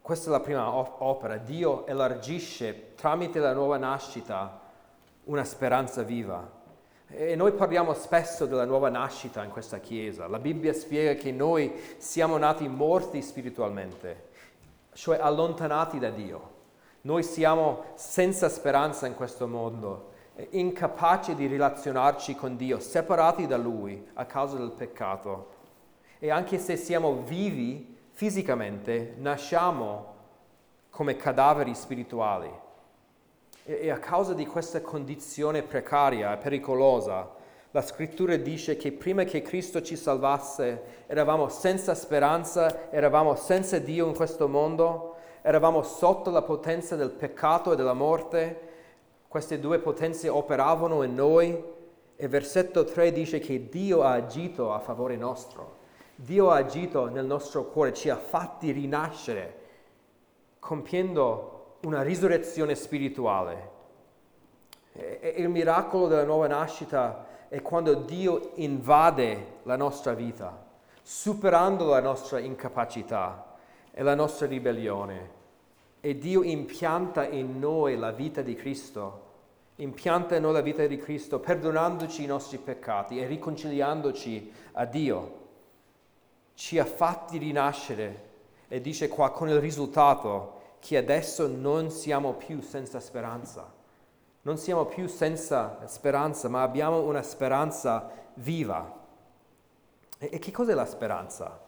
Questa 0.08 0.30
è 0.30 0.32
la 0.32 0.40
prima 0.40 0.72
opera. 0.74 1.36
Dio 1.36 1.86
elargisce 1.86 2.94
tramite 2.94 3.40
la 3.40 3.52
nuova 3.52 3.76
nascita 3.76 4.58
una 5.24 5.44
speranza 5.44 6.02
viva. 6.02 6.50
E 7.08 7.36
noi 7.36 7.52
parliamo 7.52 7.92
spesso 7.92 8.46
della 8.46 8.64
nuova 8.64 8.88
nascita 8.88 9.44
in 9.44 9.50
questa 9.50 9.80
Chiesa. 9.80 10.26
La 10.26 10.38
Bibbia 10.38 10.72
spiega 10.72 11.12
che 11.12 11.30
noi 11.30 11.70
siamo 11.98 12.38
nati 12.38 12.66
morti 12.68 13.20
spiritualmente, 13.20 14.28
cioè 14.94 15.18
allontanati 15.18 15.98
da 15.98 16.08
Dio. 16.08 16.52
Noi 17.02 17.22
siamo 17.22 17.84
senza 17.94 18.48
speranza 18.48 19.06
in 19.06 19.14
questo 19.14 19.46
mondo, 19.46 20.12
incapaci 20.48 21.34
di 21.34 21.48
relazionarci 21.48 22.34
con 22.34 22.56
Dio, 22.56 22.80
separati 22.80 23.46
da 23.46 23.58
Lui 23.58 24.08
a 24.14 24.24
causa 24.24 24.56
del 24.56 24.70
peccato. 24.70 25.50
E 26.18 26.30
anche 26.30 26.56
se 26.56 26.78
siamo 26.78 27.24
vivi 27.26 27.96
fisicamente, 28.18 29.14
nasciamo 29.18 30.14
come 30.90 31.14
cadaveri 31.14 31.72
spirituali. 31.72 32.50
E 33.62 33.90
a 33.90 33.98
causa 34.00 34.34
di 34.34 34.44
questa 34.44 34.80
condizione 34.80 35.62
precaria 35.62 36.34
e 36.34 36.38
pericolosa, 36.38 37.30
la 37.70 37.80
scrittura 37.80 38.34
dice 38.34 38.76
che 38.76 38.90
prima 38.90 39.22
che 39.22 39.40
Cristo 39.40 39.82
ci 39.82 39.94
salvasse 39.94 41.04
eravamo 41.06 41.48
senza 41.48 41.94
speranza, 41.94 42.90
eravamo 42.90 43.36
senza 43.36 43.78
Dio 43.78 44.08
in 44.08 44.16
questo 44.16 44.48
mondo, 44.48 45.14
eravamo 45.42 45.82
sotto 45.82 46.30
la 46.30 46.42
potenza 46.42 46.96
del 46.96 47.10
peccato 47.10 47.72
e 47.72 47.76
della 47.76 47.92
morte. 47.92 48.60
Queste 49.28 49.60
due 49.60 49.78
potenze 49.78 50.28
operavano 50.28 51.04
in 51.04 51.14
noi 51.14 51.62
e 52.16 52.26
versetto 52.26 52.82
3 52.82 53.12
dice 53.12 53.38
che 53.38 53.68
Dio 53.68 54.02
ha 54.02 54.14
agito 54.14 54.72
a 54.72 54.80
favore 54.80 55.14
nostro. 55.14 55.86
Dio 56.20 56.50
ha 56.50 56.56
agito 56.56 57.08
nel 57.08 57.24
nostro 57.24 57.66
cuore, 57.66 57.94
ci 57.94 58.10
ha 58.10 58.16
fatti 58.16 58.72
rinascere, 58.72 59.60
compiendo 60.58 61.76
una 61.82 62.02
risurrezione 62.02 62.74
spirituale. 62.74 63.70
E 64.90 65.34
il 65.36 65.48
miracolo 65.48 66.08
della 66.08 66.24
nuova 66.24 66.48
nascita 66.48 67.24
è 67.46 67.62
quando 67.62 67.94
Dio 67.94 68.50
invade 68.54 69.58
la 69.62 69.76
nostra 69.76 70.12
vita, 70.14 70.66
superando 71.02 71.86
la 71.86 72.00
nostra 72.00 72.40
incapacità 72.40 73.54
e 73.92 74.02
la 74.02 74.16
nostra 74.16 74.48
ribellione. 74.48 75.30
E 76.00 76.18
Dio 76.18 76.42
impianta 76.42 77.28
in 77.28 77.60
noi 77.60 77.96
la 77.96 78.10
vita 78.10 78.42
di 78.42 78.56
Cristo, 78.56 79.26
impianta 79.76 80.34
in 80.34 80.42
noi 80.42 80.52
la 80.54 80.62
vita 80.62 80.84
di 80.84 80.96
Cristo, 80.96 81.38
perdonandoci 81.38 82.24
i 82.24 82.26
nostri 82.26 82.58
peccati 82.58 83.20
e 83.20 83.26
riconciliandoci 83.28 84.52
a 84.72 84.84
Dio. 84.84 85.46
Ci 86.58 86.76
ha 86.76 86.84
fatti 86.84 87.38
rinascere 87.38 88.30
e 88.66 88.80
dice 88.80 89.06
qua 89.06 89.30
con 89.30 89.48
il 89.48 89.60
risultato 89.60 90.74
che 90.80 90.96
adesso 90.96 91.46
non 91.46 91.88
siamo 91.88 92.32
più 92.32 92.62
senza 92.62 92.98
speranza. 92.98 93.72
Non 94.42 94.58
siamo 94.58 94.84
più 94.86 95.06
senza 95.06 95.86
speranza, 95.86 96.48
ma 96.48 96.62
abbiamo 96.62 97.02
una 97.02 97.22
speranza 97.22 98.10
viva. 98.34 98.92
E, 100.18 100.30
e 100.32 100.38
che 100.40 100.50
cos'è 100.50 100.74
la 100.74 100.84
speranza? 100.84 101.60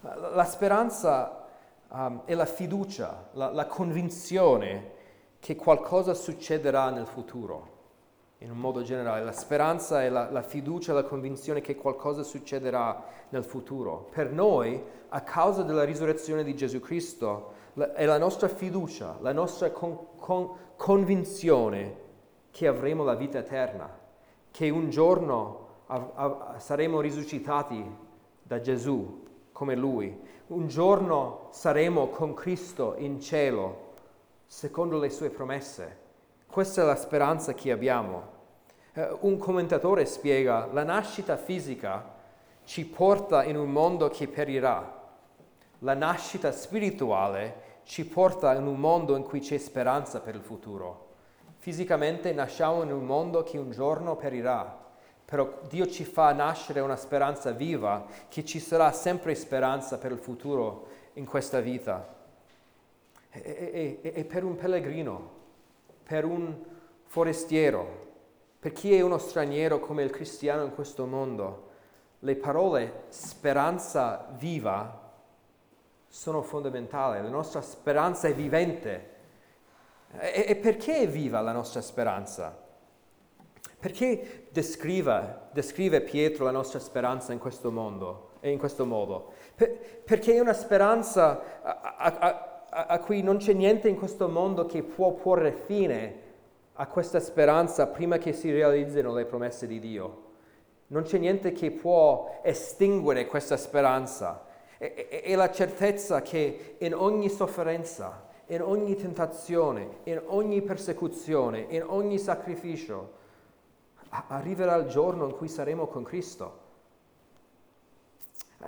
La 0.00 0.46
speranza 0.46 1.44
um, 1.88 2.22
è 2.24 2.32
la 2.32 2.46
fiducia, 2.46 3.28
la, 3.32 3.52
la 3.52 3.66
convinzione 3.66 4.92
che 5.40 5.56
qualcosa 5.56 6.14
succederà 6.14 6.88
nel 6.88 7.06
futuro 7.06 7.76
in 8.38 8.50
un 8.50 8.58
modo 8.58 8.82
generale. 8.82 9.24
La 9.24 9.32
speranza 9.32 10.02
è 10.02 10.08
la, 10.08 10.30
la, 10.30 10.42
fiducia, 10.42 10.92
la 10.92 11.02
convinzione 11.02 11.60
che 11.60 11.74
qualcosa 11.74 12.22
succederà 12.22 13.04
nel 13.30 13.44
futuro. 13.44 14.08
Per 14.10 14.30
noi, 14.30 14.80
a 15.08 15.20
causa 15.22 15.62
della 15.62 15.84
risurrezione 15.84 16.44
di 16.44 16.54
Gesù 16.54 16.80
Cristo, 16.80 17.52
la, 17.74 17.92
è 17.94 18.04
la 18.04 18.18
nostra 18.18 18.48
fiducia, 18.48 19.16
la 19.20 19.32
nostra 19.32 19.70
con, 19.70 20.16
con, 20.16 20.50
convinzione 20.76 22.06
che 22.50 22.66
avremo 22.66 23.02
la 23.02 23.14
vita 23.14 23.38
eterna, 23.38 23.90
che 24.50 24.70
un 24.70 24.90
giorno 24.90 25.66
a, 25.86 26.10
a, 26.14 26.54
saremo 26.58 27.00
risuscitati 27.00 27.84
da 28.42 28.60
Gesù 28.60 29.26
come 29.52 29.74
Lui, 29.74 30.16
un 30.48 30.68
giorno 30.68 31.48
saremo 31.50 32.08
con 32.08 32.34
Cristo 32.34 32.94
in 32.96 33.20
cielo, 33.20 33.86
secondo 34.46 34.98
le 34.98 35.10
sue 35.10 35.30
promesse. 35.30 36.06
Questa 36.50 36.80
è 36.80 36.84
la 36.84 36.96
speranza 36.96 37.52
che 37.52 37.70
abbiamo. 37.70 38.36
Eh, 38.94 39.16
un 39.20 39.36
commentatore 39.36 40.06
spiega, 40.06 40.66
la 40.72 40.82
nascita 40.82 41.36
fisica 41.36 42.16
ci 42.64 42.86
porta 42.86 43.44
in 43.44 43.56
un 43.56 43.70
mondo 43.70 44.08
che 44.08 44.28
perirà. 44.28 44.96
La 45.80 45.94
nascita 45.94 46.50
spirituale 46.50 47.66
ci 47.84 48.06
porta 48.06 48.54
in 48.54 48.66
un 48.66 48.80
mondo 48.80 49.14
in 49.14 49.24
cui 49.24 49.40
c'è 49.40 49.58
speranza 49.58 50.20
per 50.20 50.34
il 50.34 50.40
futuro. 50.40 51.08
Fisicamente 51.58 52.32
nasciamo 52.32 52.82
in 52.82 52.92
un 52.92 53.04
mondo 53.04 53.42
che 53.42 53.58
un 53.58 53.70
giorno 53.70 54.16
perirà, 54.16 54.74
però 55.24 55.60
Dio 55.68 55.86
ci 55.86 56.04
fa 56.04 56.32
nascere 56.32 56.80
una 56.80 56.96
speranza 56.96 57.50
viva, 57.50 58.06
che 58.28 58.42
ci 58.44 58.58
sarà 58.58 58.90
sempre 58.92 59.34
speranza 59.34 59.98
per 59.98 60.12
il 60.12 60.18
futuro 60.18 60.86
in 61.14 61.26
questa 61.26 61.60
vita. 61.60 62.16
E, 63.30 64.00
e, 64.02 64.12
e 64.14 64.24
per 64.24 64.44
un 64.44 64.56
pellegrino, 64.56 65.36
per 66.08 66.24
un 66.24 66.56
forestiero, 67.04 68.06
per 68.58 68.72
chi 68.72 68.94
è 68.94 69.02
uno 69.02 69.18
straniero 69.18 69.78
come 69.78 70.02
il 70.02 70.08
cristiano 70.08 70.64
in 70.64 70.72
questo 70.72 71.04
mondo, 71.04 71.68
le 72.20 72.34
parole 72.34 73.02
speranza 73.08 74.26
viva 74.38 75.12
sono 76.08 76.40
fondamentali, 76.40 77.22
la 77.22 77.28
nostra 77.28 77.60
speranza 77.60 78.26
è 78.26 78.32
vivente. 78.32 79.16
E, 80.18 80.46
e 80.48 80.56
perché 80.56 81.00
è 81.00 81.08
viva 81.08 81.42
la 81.42 81.52
nostra 81.52 81.82
speranza? 81.82 82.56
Perché 83.78 84.46
descrive, 84.48 85.48
descrive, 85.52 86.00
Pietro 86.00 86.46
la 86.46 86.50
nostra 86.52 86.78
speranza 86.78 87.34
in 87.34 87.38
questo 87.38 87.70
mondo 87.70 88.30
e 88.40 88.50
in 88.50 88.58
questo 88.58 88.86
modo? 88.86 89.32
Per, 89.54 90.02
perché 90.04 90.36
è 90.36 90.40
una 90.40 90.54
speranza 90.54 91.60
a, 91.62 91.96
a, 91.98 92.18
a, 92.18 92.57
a 92.70 92.98
cui 92.98 93.22
non 93.22 93.38
c'è 93.38 93.52
niente 93.52 93.88
in 93.88 93.96
questo 93.96 94.28
mondo 94.28 94.66
che 94.66 94.82
può 94.82 95.12
porre 95.12 95.52
fine 95.52 96.26
a 96.74 96.86
questa 96.86 97.18
speranza 97.18 97.86
prima 97.86 98.18
che 98.18 98.32
si 98.32 98.52
realizzino 98.52 99.12
le 99.12 99.24
promesse 99.24 99.66
di 99.66 99.80
Dio. 99.80 100.26
Non 100.88 101.02
c'è 101.02 101.18
niente 101.18 101.52
che 101.52 101.70
può 101.70 102.40
estinguere 102.42 103.26
questa 103.26 103.56
speranza. 103.56 104.44
È, 104.76 105.08
è 105.08 105.34
la 105.34 105.50
certezza 105.50 106.22
che 106.22 106.76
in 106.78 106.94
ogni 106.94 107.28
sofferenza, 107.28 108.26
in 108.46 108.62
ogni 108.62 108.96
tentazione, 108.96 109.98
in 110.04 110.20
ogni 110.26 110.62
persecuzione, 110.62 111.66
in 111.68 111.84
ogni 111.86 112.18
sacrificio, 112.18 113.16
arriverà 114.28 114.74
il 114.76 114.88
giorno 114.88 115.26
in 115.26 115.32
cui 115.32 115.48
saremo 115.48 115.86
con 115.86 116.04
Cristo. 116.04 116.66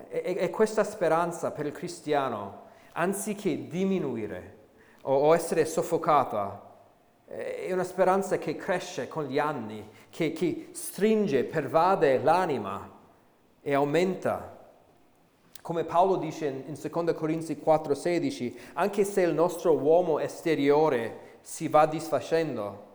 E, 0.09 0.37
e 0.39 0.51
questa 0.51 0.85
speranza 0.85 1.51
per 1.51 1.67
il 1.67 1.73
cristiano, 1.73 2.69
anziché 3.01 3.67
diminuire 3.67 4.59
o, 5.03 5.15
o 5.15 5.35
essere 5.35 5.65
soffocata, 5.65 6.69
è 7.25 7.73
una 7.73 7.85
speranza 7.85 8.39
che 8.39 8.57
cresce 8.57 9.09
con 9.09 9.25
gli 9.25 9.39
anni, 9.39 9.89
che, 10.11 10.33
che 10.33 10.69
stringe, 10.73 11.45
pervade 11.45 12.19
l'anima 12.19 12.91
e 13.63 13.73
aumenta. 13.73 14.59
Come 15.63 15.85
Paolo 15.85 16.17
dice 16.17 16.47
in 16.47 16.77
2 16.79 17.15
Corinzi 17.15 17.61
4:16, 17.65 18.55
anche 18.75 19.05
se 19.05 19.23
il 19.23 19.33
nostro 19.33 19.77
uomo 19.77 20.19
esteriore 20.19 21.39
si 21.41 21.69
va 21.69 21.87
disfacendo, 21.87 22.89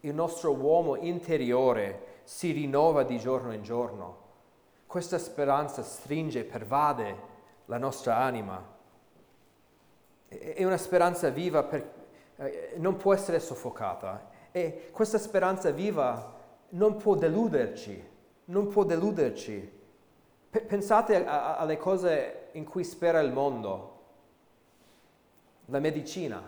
il 0.00 0.14
nostro 0.14 0.52
uomo 0.54 0.96
interiore 0.96 2.20
si 2.24 2.52
rinnova 2.52 3.02
di 3.04 3.18
giorno 3.18 3.52
in 3.52 3.62
giorno. 3.62 4.22
Questa 4.86 5.18
speranza 5.18 5.82
stringe 5.82 6.44
pervade 6.44 7.32
la 7.66 7.78
nostra 7.78 8.16
anima. 8.16 8.73
È 10.38 10.64
una 10.64 10.76
speranza 10.76 11.30
viva, 11.30 11.62
per, 11.64 11.92
eh, 12.36 12.74
non 12.76 12.96
può 12.96 13.14
essere 13.14 13.40
soffocata. 13.40 14.30
E 14.50 14.90
questa 14.92 15.18
speranza 15.18 15.70
viva 15.70 16.32
non 16.70 16.96
può 16.96 17.14
deluderci, 17.14 18.08
non 18.46 18.68
può 18.68 18.84
deluderci. 18.84 19.82
P- 20.50 20.62
pensate 20.62 21.24
a, 21.24 21.54
a, 21.54 21.56
alle 21.56 21.76
cose 21.76 22.48
in 22.52 22.64
cui 22.64 22.84
spera 22.84 23.20
il 23.20 23.32
mondo, 23.32 23.92
la 25.66 25.78
medicina, 25.78 26.42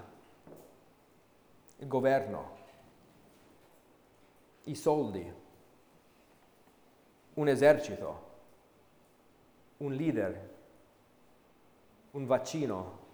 il 1.78 1.88
governo, 1.88 2.54
i 4.64 4.74
soldi, 4.74 5.32
un 7.34 7.48
esercito, 7.48 8.24
un 9.78 9.92
leader, 9.92 10.50
un 12.12 12.26
vaccino. 12.26 13.04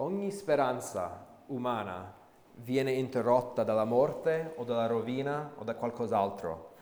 Ogni 0.00 0.30
speranza 0.30 1.26
umana 1.48 2.10
viene 2.54 2.92
interrotta 2.92 3.64
dalla 3.64 3.84
morte 3.84 4.54
o 4.56 4.64
dalla 4.64 4.86
rovina 4.86 5.52
o 5.56 5.62
da 5.62 5.74
qualcos'altro. 5.74 6.72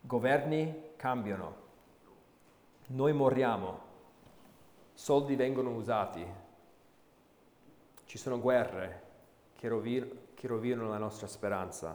Governi 0.00 0.90
cambiano, 0.96 1.54
noi 2.88 3.12
moriamo, 3.12 3.78
soldi 4.92 5.36
vengono 5.36 5.72
usati, 5.76 6.26
ci 8.06 8.18
sono 8.18 8.40
guerre 8.40 9.02
che, 9.54 9.68
rovin- 9.68 10.18
che 10.34 10.48
rovinano 10.48 10.88
la 10.88 10.98
nostra 10.98 11.28
speranza. 11.28 11.94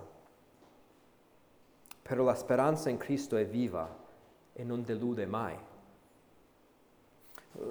Però 2.01 2.23
la 2.23 2.35
speranza 2.35 2.89
in 2.89 2.97
Cristo 2.97 3.35
è 3.35 3.45
viva 3.45 3.93
e 4.53 4.63
non 4.63 4.81
delude 4.83 5.25
mai. 5.25 5.57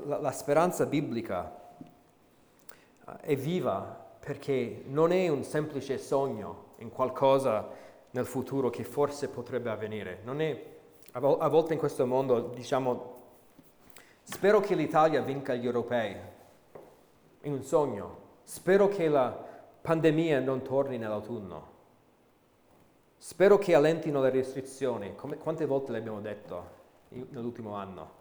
La, 0.04 0.18
la 0.18 0.32
speranza 0.32 0.84
biblica 0.84 1.56
eh, 1.56 1.61
è 3.20 3.36
viva 3.36 4.00
perché 4.18 4.82
non 4.86 5.12
è 5.12 5.28
un 5.28 5.42
semplice 5.42 5.98
sogno 5.98 6.70
in 6.78 6.90
qualcosa 6.90 7.68
nel 8.10 8.26
futuro 8.26 8.70
che 8.70 8.84
forse 8.84 9.28
potrebbe 9.28 9.70
avvenire. 9.70 10.22
È, 10.24 10.64
a, 11.12 11.48
volte 11.48 11.72
in 11.72 11.78
questo 11.78 12.06
mondo 12.06 12.40
diciamo, 12.40 13.20
spero 14.22 14.60
che 14.60 14.74
l'Italia 14.74 15.20
vinca 15.22 15.54
gli 15.54 15.66
europei, 15.66 16.16
è 17.40 17.48
un 17.48 17.62
sogno, 17.62 18.16
spero 18.44 18.88
che 18.88 19.08
la 19.08 19.50
pandemia 19.80 20.40
non 20.40 20.62
torni 20.62 20.98
nell'autunno, 20.98 21.70
spero 23.18 23.58
che 23.58 23.74
allentino 23.74 24.20
le 24.20 24.30
restrizioni, 24.30 25.14
Come, 25.16 25.36
quante 25.36 25.66
volte 25.66 25.92
l'abbiamo 25.92 26.20
detto 26.20 26.80
nell'ultimo 27.08 27.74
anno? 27.74 28.20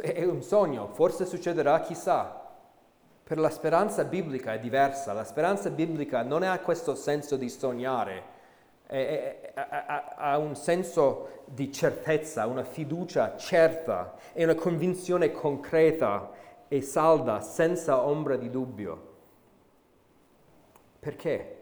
È 0.00 0.24
un 0.24 0.42
sogno, 0.42 0.88
forse 0.88 1.26
succederà, 1.26 1.80
chissà, 1.80 2.41
per 3.24 3.38
la 3.38 3.50
speranza 3.50 4.04
biblica 4.04 4.54
è 4.54 4.58
diversa, 4.58 5.12
la 5.12 5.24
speranza 5.24 5.70
biblica 5.70 6.22
non 6.22 6.42
ha 6.42 6.58
questo 6.58 6.94
senso 6.94 7.36
di 7.36 7.48
sognare, 7.48 8.40
ha 9.54 10.36
un 10.38 10.54
senso 10.54 11.44
di 11.46 11.72
certezza, 11.72 12.46
una 12.46 12.64
fiducia 12.64 13.36
certa 13.36 14.16
e 14.32 14.44
una 14.44 14.54
convinzione 14.54 15.30
concreta 15.30 16.30
e 16.68 16.82
salda, 16.82 17.40
senza 17.40 18.04
ombra 18.04 18.36
di 18.36 18.50
dubbio. 18.50 19.10
Perché? 20.98 21.58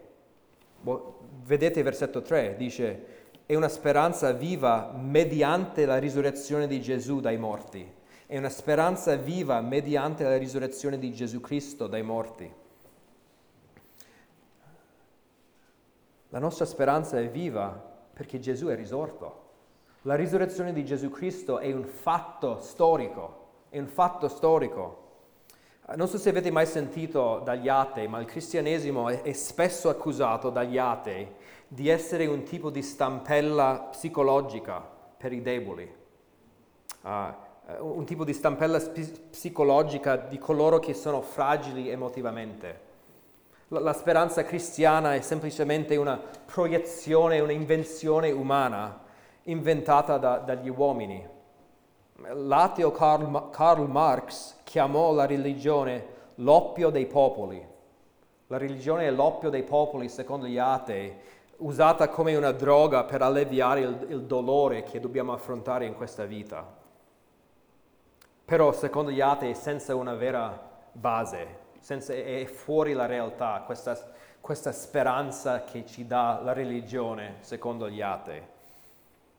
Vedete 0.81 1.79
il 1.79 1.85
versetto 1.85 2.21
3, 2.21 2.55
dice, 2.57 3.05
è 3.45 3.55
una 3.55 3.69
speranza 3.69 4.31
viva 4.33 4.91
mediante 4.93 5.85
la 5.85 5.97
risurrezione 5.97 6.67
di 6.67 6.81
Gesù 6.81 7.19
dai 7.19 7.37
morti 7.37 7.99
è 8.31 8.37
una 8.37 8.47
speranza 8.47 9.13
viva 9.17 9.59
mediante 9.59 10.23
la 10.23 10.37
risurrezione 10.37 10.97
di 10.97 11.11
Gesù 11.11 11.41
Cristo 11.41 11.87
dai 11.87 12.01
morti. 12.01 12.49
La 16.29 16.39
nostra 16.39 16.63
speranza 16.63 17.19
è 17.19 17.29
viva 17.29 17.67
perché 18.13 18.39
Gesù 18.39 18.67
è 18.67 18.75
risorto. 18.77 19.49
La 20.03 20.15
risurrezione 20.15 20.71
di 20.71 20.85
Gesù 20.85 21.09
Cristo 21.09 21.59
è 21.59 21.73
un 21.73 21.83
fatto 21.83 22.61
storico, 22.61 23.65
è 23.67 23.77
un 23.79 23.87
fatto 23.87 24.29
storico. 24.29 25.09
Non 25.97 26.07
so 26.07 26.17
se 26.17 26.29
avete 26.29 26.51
mai 26.51 26.67
sentito 26.67 27.41
dagli 27.43 27.67
atei, 27.67 28.07
ma 28.07 28.21
il 28.21 28.27
cristianesimo 28.27 29.09
è, 29.09 29.33
spesso 29.33 29.89
accusato 29.89 30.49
dagli 30.49 30.77
atei 30.77 31.27
di 31.67 31.89
essere 31.89 32.27
un 32.27 32.43
tipo 32.43 32.69
di 32.69 32.81
stampella 32.81 33.89
psicologica 33.91 34.79
per 35.17 35.33
i 35.33 35.41
deboli. 35.41 35.99
Uh, 37.01 37.49
un 37.79 38.05
tipo 38.05 38.23
di 38.23 38.33
stampella 38.33 38.79
psicologica 38.79 40.17
di 40.17 40.37
coloro 40.37 40.79
che 40.79 40.93
sono 40.93 41.21
fragili 41.21 41.89
emotivamente. 41.89 42.89
La, 43.69 43.79
la 43.79 43.93
speranza 43.93 44.43
cristiana 44.43 45.15
è 45.15 45.21
semplicemente 45.21 45.95
una 45.95 46.19
proiezione, 46.45 47.39
un'invenzione 47.39 48.31
umana 48.31 48.99
inventata 49.43 50.17
da, 50.17 50.37
dagli 50.37 50.69
uomini. 50.69 51.25
L'ateo 52.33 52.91
Karl, 52.91 53.49
Karl 53.51 53.89
Marx 53.89 54.57
chiamò 54.63 55.13
la 55.13 55.25
religione 55.25 56.19
l'oppio 56.35 56.89
dei 56.89 57.05
popoli. 57.05 57.65
La 58.47 58.57
religione 58.57 59.07
è 59.07 59.11
l'oppio 59.11 59.49
dei 59.49 59.63
popoli, 59.63 60.09
secondo 60.09 60.45
gli 60.45 60.57
atei, 60.57 61.13
usata 61.57 62.09
come 62.09 62.35
una 62.35 62.51
droga 62.51 63.05
per 63.05 63.21
alleviare 63.21 63.79
il, 63.79 64.05
il 64.09 64.23
dolore 64.23 64.83
che 64.83 64.99
dobbiamo 64.99 65.31
affrontare 65.31 65.85
in 65.85 65.95
questa 65.95 66.25
vita 66.25 66.79
però 68.51 68.73
secondo 68.73 69.11
gli 69.11 69.21
atei 69.21 69.55
senza 69.55 69.95
una 69.95 70.13
vera 70.13 70.61
base, 70.91 71.59
senza, 71.79 72.13
è 72.13 72.43
fuori 72.43 72.91
la 72.91 73.05
realtà, 73.05 73.63
questa, 73.65 73.97
questa 74.41 74.73
speranza 74.73 75.63
che 75.63 75.85
ci 75.85 76.05
dà 76.05 76.41
la 76.43 76.51
religione, 76.51 77.37
secondo 77.39 77.89
gli 77.89 78.01
atei. 78.01 78.41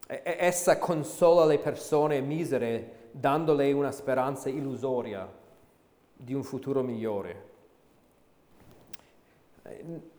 Essa 0.07 0.79
consola 0.79 1.45
le 1.45 1.59
persone 1.59 2.23
misere 2.23 3.11
dandole 3.11 3.71
una 3.73 3.93
speranza 3.93 4.49
illusoria 4.49 5.31
di 6.15 6.33
un 6.33 6.43
futuro 6.43 6.83
migliore. 6.83 7.51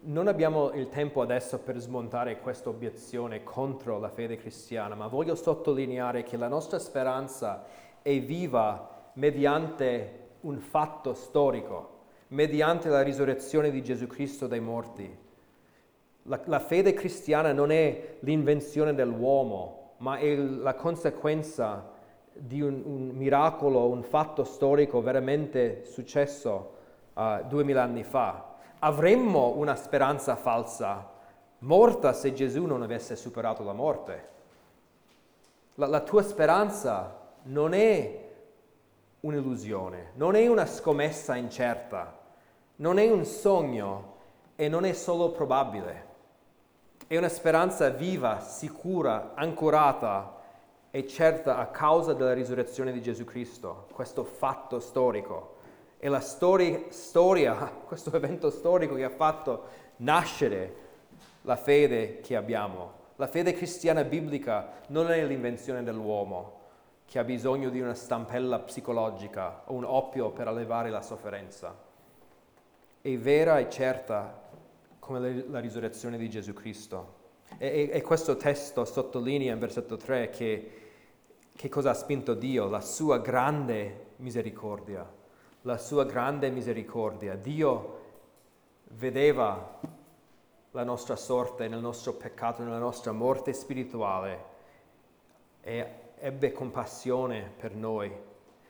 Non 0.02 0.28
abbiamo 0.28 0.72
il 0.74 0.90
tempo 0.90 1.22
adesso 1.22 1.58
per 1.58 1.80
smontare 1.80 2.40
questa 2.42 2.70
obiezione 2.70 3.44
contro 3.44 3.98
la 3.98 4.10
fede 4.10 4.38
cristiana, 4.38 4.94
ma 4.94 5.08
voglio 5.08 5.34
sottolineare 5.34 6.22
che 6.22 6.38
la 6.38 6.48
nostra 6.48 6.78
speranza 6.78 7.66
è 8.04 8.22
viva 8.22 9.10
mediante 9.14 10.20
un 10.42 10.60
fatto 10.60 11.14
storico, 11.14 11.90
mediante 12.28 12.90
la 12.90 13.02
risurrezione 13.02 13.72
di 13.72 13.82
Gesù 13.82 14.06
Cristo 14.08 14.46
dai 14.46 14.60
morti. 14.60 15.18
La, 16.24 16.40
la 16.46 16.60
fede 16.60 16.94
cristiana 16.94 17.52
non 17.52 17.72
è 17.72 18.18
l'invenzione 18.20 18.94
dell'uomo, 18.94 19.94
ma 19.98 20.18
è 20.18 20.36
la 20.36 20.74
conseguenza 20.76 21.92
di 22.34 22.62
un, 22.62 22.82
un 22.86 23.10
miracolo, 23.10 23.88
un 23.88 24.04
fatto 24.04 24.44
storico 24.44 25.02
veramente 25.02 25.86
successo 25.86 26.74
uh, 27.14 27.46
duemila 27.48 27.84
anni 27.84 28.04
fa. 28.04 28.56
Avremmo 28.80 29.54
una 29.56 29.76
speranza 29.76 30.36
falsa, 30.36 31.10
morta 31.60 32.12
se 32.12 32.34
Gesù 32.34 32.66
non 32.66 32.82
avesse 32.82 33.16
superato 33.16 33.64
la 33.64 33.74
morte. 33.74 34.28
La, 35.76 35.88
la 35.88 36.02
tua 36.02 36.22
speranza 36.22 37.22
non 37.44 37.74
è 37.74 38.22
un'illusione, 39.22 40.12
non 40.16 40.36
è 40.36 40.48
una 40.48 40.66
scommessa 40.66 41.36
incerta, 41.36 42.20
non 42.78 43.00
è 43.00 43.10
un 43.10 43.26
sogno 43.26 44.12
e 44.56 44.68
non 44.68 44.86
è 44.86 44.94
solo 44.94 45.32
probabile. 45.32 46.12
È 47.08 47.18
una 47.18 47.30
speranza 47.30 47.90
viva, 47.90 48.40
sicura, 48.40 49.34
ancorata 49.36 50.42
e 50.90 51.08
certa 51.08 51.58
a 51.58 51.68
causa 51.68 52.14
della 52.14 52.34
risurrezione 52.34 52.92
di 52.92 53.02
Gesù 53.02 53.26
Cristo, 53.26 53.88
questo 53.94 54.24
fatto 54.24 54.80
storico. 54.80 55.56
È 55.98 56.08
la 56.08 56.22
storia, 56.22 56.80
storia, 56.90 57.56
questo 57.86 58.16
evento 58.16 58.50
storico 58.50 58.96
che 58.96 59.04
ha 59.04 59.10
fatto 59.10 59.64
nascere 59.98 60.76
la 61.42 61.56
fede 61.56 62.20
che 62.22 62.36
abbiamo. 62.36 63.02
La 63.18 63.28
fede 63.28 63.54
cristiana 63.54 64.04
biblica 64.04 64.82
non 64.88 65.12
è 65.12 65.24
l'invenzione 65.24 65.84
dell'uomo, 65.84 66.62
che 67.14 67.20
ha 67.20 67.24
bisogno 67.24 67.70
di 67.70 67.80
una 67.80 67.94
stampella 67.94 68.58
psicologica 68.58 69.66
o 69.66 69.74
un 69.74 69.84
oppio 69.84 70.32
per 70.32 70.48
allevare 70.48 70.90
la 70.90 71.04
sofferenza. 71.04 71.78
È 73.02 73.18
vera 73.20 73.60
e 73.60 73.70
certa 73.70 74.50
come 74.98 75.46
la 75.48 75.60
risurrezione 75.60 76.18
di 76.18 76.28
Gesù 76.28 76.54
Cristo. 76.54 77.14
E, 77.60 77.92
e, 77.94 78.02
questo 78.02 78.36
testo 78.36 78.84
sottolinea 78.84 79.54
in 79.54 79.60
versetto 79.60 79.96
3 79.96 80.32
che, 80.32 80.72
che 81.56 81.70
cosa 81.70 81.92
ha 81.92 81.94
spinto 81.94 82.34
Dio? 82.34 82.68
La 82.68 82.82
sua 82.82 83.20
grande 83.20 84.14
misericordia. 84.16 85.08
La 85.62 85.78
sua 85.78 86.06
grande 86.06 86.50
misericordia. 86.50 87.36
Dio 87.36 88.00
vedeva 88.94 89.80
la 90.72 90.84
nostra 90.84 91.16
sorte 91.16 91.68
nel 91.68 91.80
nostro 91.80 92.14
peccato, 92.14 92.64
nella 92.64 92.80
nostra 92.80 93.12
morte 93.12 93.54
spirituale 93.54 94.46
e 95.62 96.02
ebbe 96.24 96.54
compassione 96.54 97.52
per 97.58 97.76
noi. 97.76 98.10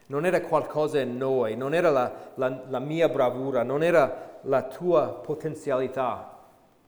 Non 0.08 0.26
era 0.26 0.42
qualcosa 0.42 1.00
in 1.00 1.18
noi, 1.18 1.56
non 1.56 1.76
era 1.76 1.92
la, 1.92 2.32
la, 2.34 2.64
la 2.68 2.80
mia 2.80 3.08
bravura, 3.08 3.62
non 3.62 3.84
era 3.84 4.40
la 4.42 4.64
tua 4.64 5.10
potenzialità, 5.10 6.36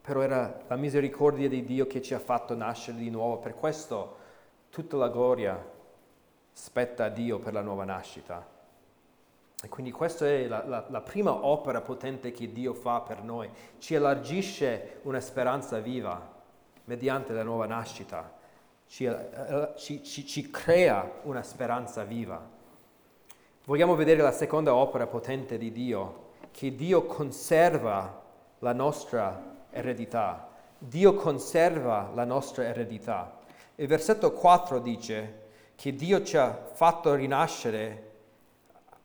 però 0.01 0.21
era 0.21 0.61
la 0.67 0.75
misericordia 0.75 1.47
di 1.47 1.63
Dio 1.63 1.85
che 1.85 2.01
ci 2.01 2.15
ha 2.15 2.19
fatto 2.19 2.55
nascere 2.55 2.97
di 2.97 3.11
nuovo. 3.11 3.37
Per 3.37 3.53
questo 3.53 4.17
tutta 4.71 4.97
la 4.97 5.09
gloria 5.09 5.63
spetta 6.51 7.05
a 7.05 7.09
Dio 7.09 7.37
per 7.37 7.53
la 7.53 7.61
nuova 7.61 7.83
nascita. 7.83 8.43
E 9.61 9.69
quindi 9.69 9.91
questa 9.91 10.25
è 10.25 10.47
la, 10.47 10.65
la, 10.65 10.85
la, 10.89 11.01
prima 11.01 11.45
opera 11.45 11.81
potente 11.81 12.31
che 12.31 12.51
Dio 12.51 12.73
fa 12.73 13.01
per 13.01 13.21
noi. 13.21 13.47
Ci 13.77 13.93
elargisce 13.93 14.99
una 15.03 15.19
speranza 15.19 15.77
viva 15.77 16.33
mediante 16.85 17.33
la 17.33 17.43
nuova 17.43 17.67
nascita. 17.67 18.43
Ci, 18.87 19.05
eh, 19.05 19.69
ci, 19.77 20.03
ci, 20.03 20.25
ci 20.25 20.49
crea 20.49 21.19
una 21.23 21.43
speranza 21.43 22.03
viva. 22.03 22.53
Vogliamo 23.65 23.95
vedere 23.95 24.21
la 24.21 24.31
seconda 24.31 24.75
opera 24.75 25.07
potente 25.07 25.57
di 25.57 25.71
Dio, 25.71 26.33
che 26.51 26.75
Dio 26.75 27.05
conserva 27.05 28.21
la 28.59 28.73
nostra 28.73 29.65
eredità. 29.71 30.49
Dio 30.77 31.15
conserva 31.15 32.11
la 32.13 32.25
nostra 32.25 32.63
eredità. 32.65 33.39
Il 33.75 33.87
versetto 33.87 34.31
4 34.31 34.79
dice 34.79 35.43
che 35.75 35.95
Dio 35.95 36.23
ci 36.23 36.37
ha 36.37 36.69
fatto 36.73 37.13
rinascere 37.13 38.11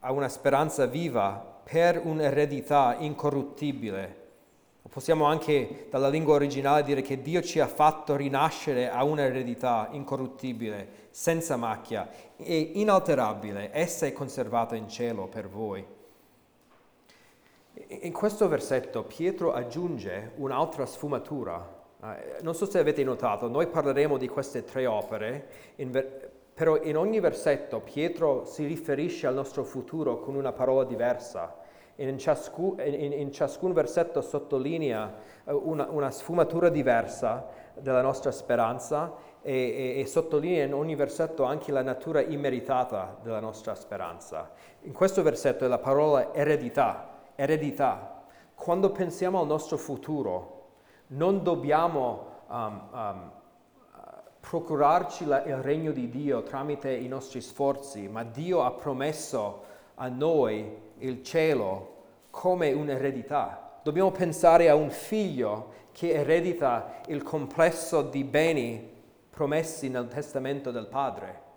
a 0.01 0.13
una 0.13 0.29
speranza 0.29 0.87
viva 0.87 1.59
per 1.65 2.01
un'eredità 2.05 2.97
incorruttibile. 2.99 4.20
Possiamo 4.91 5.27
anche 5.27 5.87
dalla 5.89 6.09
lingua 6.09 6.35
originale 6.35 6.83
dire 6.83 7.01
che 7.01 7.23
Dio 7.23 7.43
ci 7.43 7.61
ha 7.61 7.69
fatto 7.69 8.17
rinascere 8.17 8.91
a 8.91 9.05
un'eredità 9.05 9.89
incorruttibile, 9.93 11.09
senza 11.11 11.57
macchia 11.57 12.11
e 12.37 12.73
inalterabile. 12.75 13.71
Essa 13.73 14.07
è 14.07 14.13
conservata 14.13 14.75
in 14.75 14.89
cielo 14.89 15.29
per 15.29 15.49
voi. 15.49 15.87
In 17.87 18.13
questo 18.13 18.49
versetto 18.49 19.05
Pietro 19.05 19.53
aggiunge 19.53 20.33
un'altra 20.37 20.87
sfumatura. 20.87 21.79
non 22.43 22.57
so 22.57 22.69
se 22.69 22.81
avete 22.81 23.05
notato, 23.05 23.49
noi 23.49 23.69
parleremo 23.69 24.19
di 24.19 24.27
queste 24.27 24.65
tre 24.65 24.87
opere 24.87 25.47
però 26.61 26.83
in 26.83 26.99
ogni 26.99 27.21
versetto 27.21 27.81
Pietro 27.81 28.45
si 28.45 28.67
riferisce 28.67 29.27
al 29.27 29.33
nostro 29.33 29.65
futuro 29.65 30.19
con 30.19 30.35
una 30.35 30.53
parola 30.53 30.85
diversa. 30.85 31.60
In, 32.01 32.17
ciascun, 32.19 32.81
in, 32.83 33.13
in 33.13 33.31
ciascun 33.31 33.75
versetto 33.75 34.23
sottolinea 34.23 35.13
eh, 35.45 35.53
una, 35.53 35.87
una, 35.91 36.11
sfumatura 36.11 36.71
diversa 36.71 37.47
della 37.75 38.01
nostra 38.01 38.31
speranza 38.31 39.13
e, 39.43 39.95
e, 39.97 40.01
e, 40.01 40.07
sottolinea 40.07 40.65
in 40.65 40.73
ogni 40.73 40.95
versetto 40.95 41.45
anche 41.45 41.73
la 41.73 41.83
natura 41.83 42.23
immeritata 42.23 43.19
della 43.23 43.41
nostra 43.41 43.75
speranza. 43.75 44.51
In 44.83 44.93
questo 44.93 45.23
versetto 45.23 45.67
è 45.67 45.69
la 45.69 45.79
parola 45.79 46.33
eredità, 46.33 47.33
eredità. 47.35 48.23
Quando 48.55 48.91
pensiamo 48.93 49.39
al 49.39 49.47
nostro 49.47 49.77
futuro, 49.77 50.69
non 51.09 51.43
dobbiamo 51.43 52.27
um, 52.49 52.89
um, 52.93 53.33
procurarci 54.41 55.27
la, 55.27 55.45
il 55.45 55.57
regno 55.57 55.93
di 55.93 56.09
Dio 56.09 56.43
tramite 56.43 56.91
i 56.91 57.09
nostri 57.09 57.43
sforzi, 57.43 58.09
ma 58.09 58.25
Dio 58.25 58.63
ha 58.63 58.71
promesso 58.71 59.65
a 59.97 60.09
noi 60.09 60.89
il 60.99 61.23
cielo 61.23 61.90
come 62.31 62.73
un'eredità. 62.73 63.81
Dobbiamo 63.83 64.11
pensare 64.11 64.69
a 64.69 64.75
un 64.75 64.91
figlio 64.91 65.79
che 65.93 66.13
eredita 66.13 67.01
il 67.09 67.23
complesso 67.23 68.03
di 68.03 68.25
beni 68.25 68.89
promessi 69.31 69.89
nel 69.89 70.09
testamento 70.09 70.71
del 70.71 70.87
padre. 70.87 71.49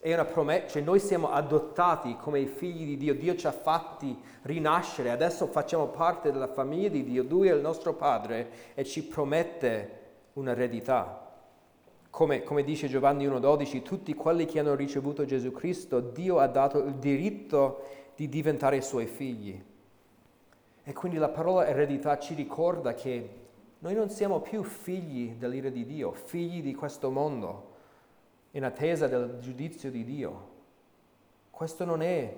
È 0.00 0.12
una 0.12 0.24
promessa, 0.24 0.66
cioè 0.68 0.82
noi 0.82 1.00
siamo 1.00 1.30
adottati 1.30 2.16
come 2.16 2.44
figli 2.46 2.84
di 2.84 2.96
Dio, 2.96 3.14
Dio 3.14 3.36
ci 3.36 3.46
ha 3.46 3.52
fatti 3.52 4.16
rinascere, 4.42 5.10
adesso 5.10 5.46
facciamo 5.46 5.86
parte 5.86 6.30
della 6.30 6.46
famiglia 6.46 6.90
di 6.90 7.04
Dio, 7.04 7.24
Lui 7.26 7.48
è 7.48 7.54
il 7.54 7.60
nostro 7.60 7.94
Padre 7.94 8.50
e 8.74 8.84
ci 8.84 9.02
promette 9.02 10.02
un'eredità. 10.34 11.22
Come, 12.10 12.42
come, 12.44 12.62
dice 12.62 12.86
Giovanni 12.86 13.26
1.12, 13.26 13.82
tutti 13.82 14.14
quelli 14.14 14.44
che 14.44 14.60
hanno 14.60 14.74
ricevuto 14.74 15.24
Gesù 15.24 15.50
Cristo, 15.50 16.00
Dio 16.00 16.38
ha 16.38 16.46
dato 16.46 16.78
il 16.78 16.94
diritto 16.94 17.82
di 18.14 18.28
diventare 18.28 18.80
suoi 18.82 19.06
figli. 19.06 19.60
E 20.84 20.92
quindi 20.92 21.16
la 21.16 21.30
parola 21.30 21.66
eredità 21.66 22.18
ci 22.18 22.34
ricorda 22.34 22.92
che 22.92 23.42
noi 23.78 23.94
non 23.94 24.10
siamo 24.10 24.40
più 24.40 24.62
figli 24.62 25.34
dell'ira 25.34 25.70
di 25.70 25.84
Dio, 25.86 26.12
figli 26.12 26.62
di 26.62 26.74
questo 26.74 27.10
mondo, 27.10 27.72
in 28.52 28.64
attesa 28.64 29.08
del 29.08 29.38
giudizio 29.40 29.90
di 29.90 30.04
Dio. 30.04 30.52
Questo 31.50 31.84
non 31.84 32.02
è 32.02 32.34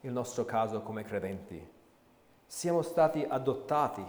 il 0.00 0.12
nostro 0.12 0.44
caso 0.44 0.82
come 0.82 1.04
credenti. 1.04 1.68
Siamo 2.46 2.82
stati 2.82 3.24
adottati 3.26 4.04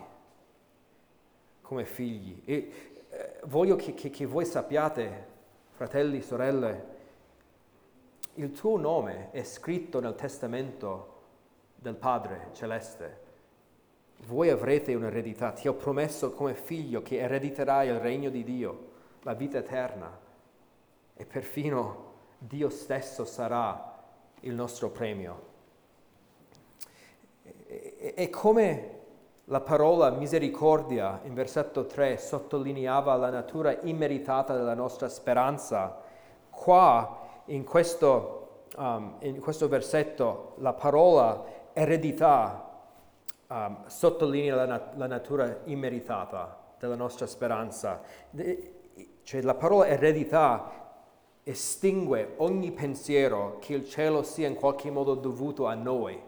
come 1.62 1.86
figli. 1.86 2.42
E 2.46 2.72
eh, 3.10 3.40
voglio 3.46 3.76
che, 3.76 3.94
che, 3.94 4.10
che 4.10 4.26
voi 4.26 4.46
sappiate, 4.46 5.26
fratelli, 5.72 6.22
sorelle, 6.22 6.94
il 8.36 8.52
tuo 8.52 8.78
nome 8.78 9.32
è 9.32 9.44
scritto 9.44 10.00
nel 10.00 10.16
testamento 10.16 11.14
del 11.76 11.96
Padre 11.96 12.50
celeste. 12.54 13.25
Voi 14.28 14.50
avrete 14.50 14.96
un'eredità. 14.96 15.52
Ti 15.52 15.68
ho 15.68 15.74
promesso 15.74 16.32
come 16.32 16.56
figlio 16.56 17.02
che 17.02 17.20
erediterai 17.20 17.90
il 17.90 18.00
regno 18.00 18.30
di 18.30 18.44
Dio, 18.44 18.88
la 19.22 19.34
vita 19.34 19.60
eterna. 19.60 20.20
E 21.16 21.26
perfino 21.26 22.14
Dio 22.40 22.70
stesso 22.70 23.26
sarà 23.26 23.94
il 24.42 24.54
nostro 24.54 24.90
premio. 24.90 25.54
E, 27.68 28.30
come 28.30 28.94
la 29.46 29.62
parola 29.62 30.10
misericordia 30.10 31.22
in 31.24 31.34
versetto 31.36 31.86
3 31.86 32.18
sottolineava 32.18 33.16
la 33.16 33.30
natura 33.30 33.80
immeritata 33.82 34.56
della 34.56 34.74
nostra 34.74 35.08
speranza. 35.08 36.02
Qua 36.50 37.20
in 37.46 37.64
questo, 37.64 38.64
um, 38.78 39.18
in 39.20 39.40
questo 39.40 39.68
versetto 39.68 40.54
la 40.58 40.74
parola 40.74 41.44
eredità 41.74 42.65
um, 43.56 43.88
sottolinea 43.88 44.56
la, 44.56 44.66
nat- 44.66 44.96
la, 44.96 45.08
natura 45.08 45.62
immeritata 45.66 46.74
della 46.78 46.96
nostra 46.96 47.26
speranza. 47.26 48.02
De- 48.30 48.72
cioè 49.24 49.42
la 49.42 49.56
parola 49.56 49.88
eredità 49.88 50.84
estingue 51.44 52.34
ogni 52.38 52.72
pensiero 52.72 53.58
che 53.60 53.74
il 53.74 53.88
cielo 53.88 54.24
sia 54.24 54.48
in 54.48 54.56
qualche 54.56 54.92
modo 54.92 55.16
dovuto 55.16 55.68
a 55.68 55.74
noi 55.74 56.22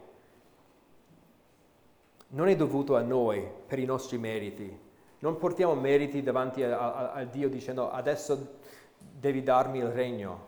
non 2.30 2.48
è 2.48 2.56
dovuto 2.56 2.96
a 2.96 3.00
noi 3.00 3.48
per 3.66 3.78
i 3.78 3.84
nostri 3.84 4.18
meriti. 4.18 4.86
Non 5.20 5.38
portiamo 5.38 5.74
meriti 5.74 6.22
davanti 6.22 6.62
a, 6.62 7.26
Dio 7.30 7.48
dicendo 7.48 7.90
adesso 7.90 8.58
devi 8.98 9.42
darmi 9.42 9.78
il 9.78 9.88
regno. 9.88 10.46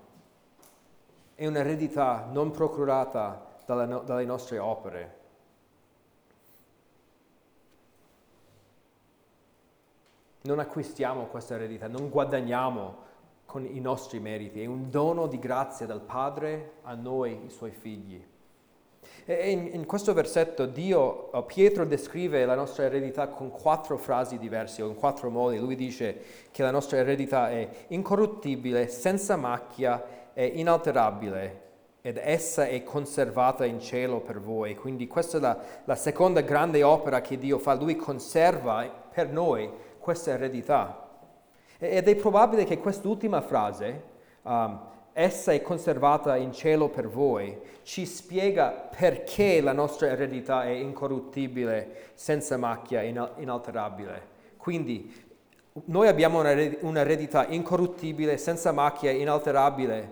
È 1.35 1.47
un'eredità 1.47 2.29
non 2.31 2.51
procurata 2.51 3.47
dalle, 3.64 4.03
dalle 4.05 4.25
nostre 4.25 4.59
opere. 4.59 5.19
Non 10.42 10.59
acquistiamo 10.59 11.26
questa 11.26 11.55
eredità, 11.55 11.87
non 11.87 12.09
guadagniamo 12.09 13.09
con 13.44 13.66
i 13.66 13.81
nostri 13.81 14.20
meriti, 14.20 14.62
è 14.62 14.66
un 14.66 14.88
dono 14.88 15.26
di 15.26 15.38
grazia 15.38 15.85
dal 15.85 16.00
Padre 16.00 16.74
a 16.83 16.94
noi, 16.94 17.44
i 17.44 17.50
suoi 17.50 17.72
figli. 17.72 18.24
E 19.26 19.50
in, 19.50 19.68
in 19.72 19.87
questo 19.87 20.14
versetto 20.14 20.66
Dio, 20.66 21.29
uh, 21.33 21.44
Pietro 21.44 21.85
descrive 21.85 22.44
la 22.46 22.55
nostra 22.55 22.85
eredità 22.85 23.29
con 23.29 23.50
quattro 23.50 23.98
frasi 23.98 24.38
diverse 24.38 24.83
o 24.83 24.88
in 24.88 24.94
quattro 24.94 25.29
modi. 25.31 25.59
Lui 25.59 25.76
dice 25.76 26.20
che 26.50 26.62
la 26.62 26.70
nostra 26.70 26.96
eredità 26.96 27.50
è 27.50 27.68
incorruttibile, 27.88 28.88
senza 28.88 29.37
macchia 29.37 30.33
e 30.33 30.46
inalterabile 30.46 31.68
ed 32.03 32.16
essa 32.16 32.66
è 32.66 32.83
conservata 32.83 33.66
in 33.66 33.79
cielo 33.79 34.20
per 34.20 34.40
voi. 34.40 34.74
Quindi 34.74 35.07
questa 35.07 35.37
è 35.37 35.40
la, 35.40 35.59
la 35.85 35.96
seconda 35.96 36.40
grande 36.40 36.83
opera 36.83 37.20
che 37.20 37.37
Dio 37.37 37.59
fa. 37.59 37.74
Lui 37.74 37.96
conserva 37.96 38.88
per 39.12 39.29
noi 39.29 39.70
questa 40.11 40.33
eredità. 40.33 41.07
Ed 41.79 42.09
è 42.09 42.16
probabile 42.16 42.64
che 42.64 42.81
quest'ultima 42.81 43.40
frase 43.42 44.03
um, 44.42 44.81
essa 45.12 45.53
è 45.53 45.62
conservata 45.62 46.37
in 46.37 46.53
cielo 46.53 46.88
per 46.88 47.09
voi, 47.09 47.57
ci 47.83 48.05
spiega 48.07 48.70
perché 48.70 49.61
la 49.61 49.73
nostra 49.73 50.09
eredità 50.09 50.64
è 50.64 50.70
incorruttibile, 50.70 52.11
senza 52.14 52.57
macchia, 52.57 53.03
inalterabile. 53.03 54.38
Quindi 54.57 55.14
noi 55.85 56.09
abbiamo 56.09 56.40
un'eredità 56.40 57.46
incorruttibile, 57.46 58.37
senza 58.37 58.73
macchia, 58.73 59.12
inalterabile, 59.12 60.11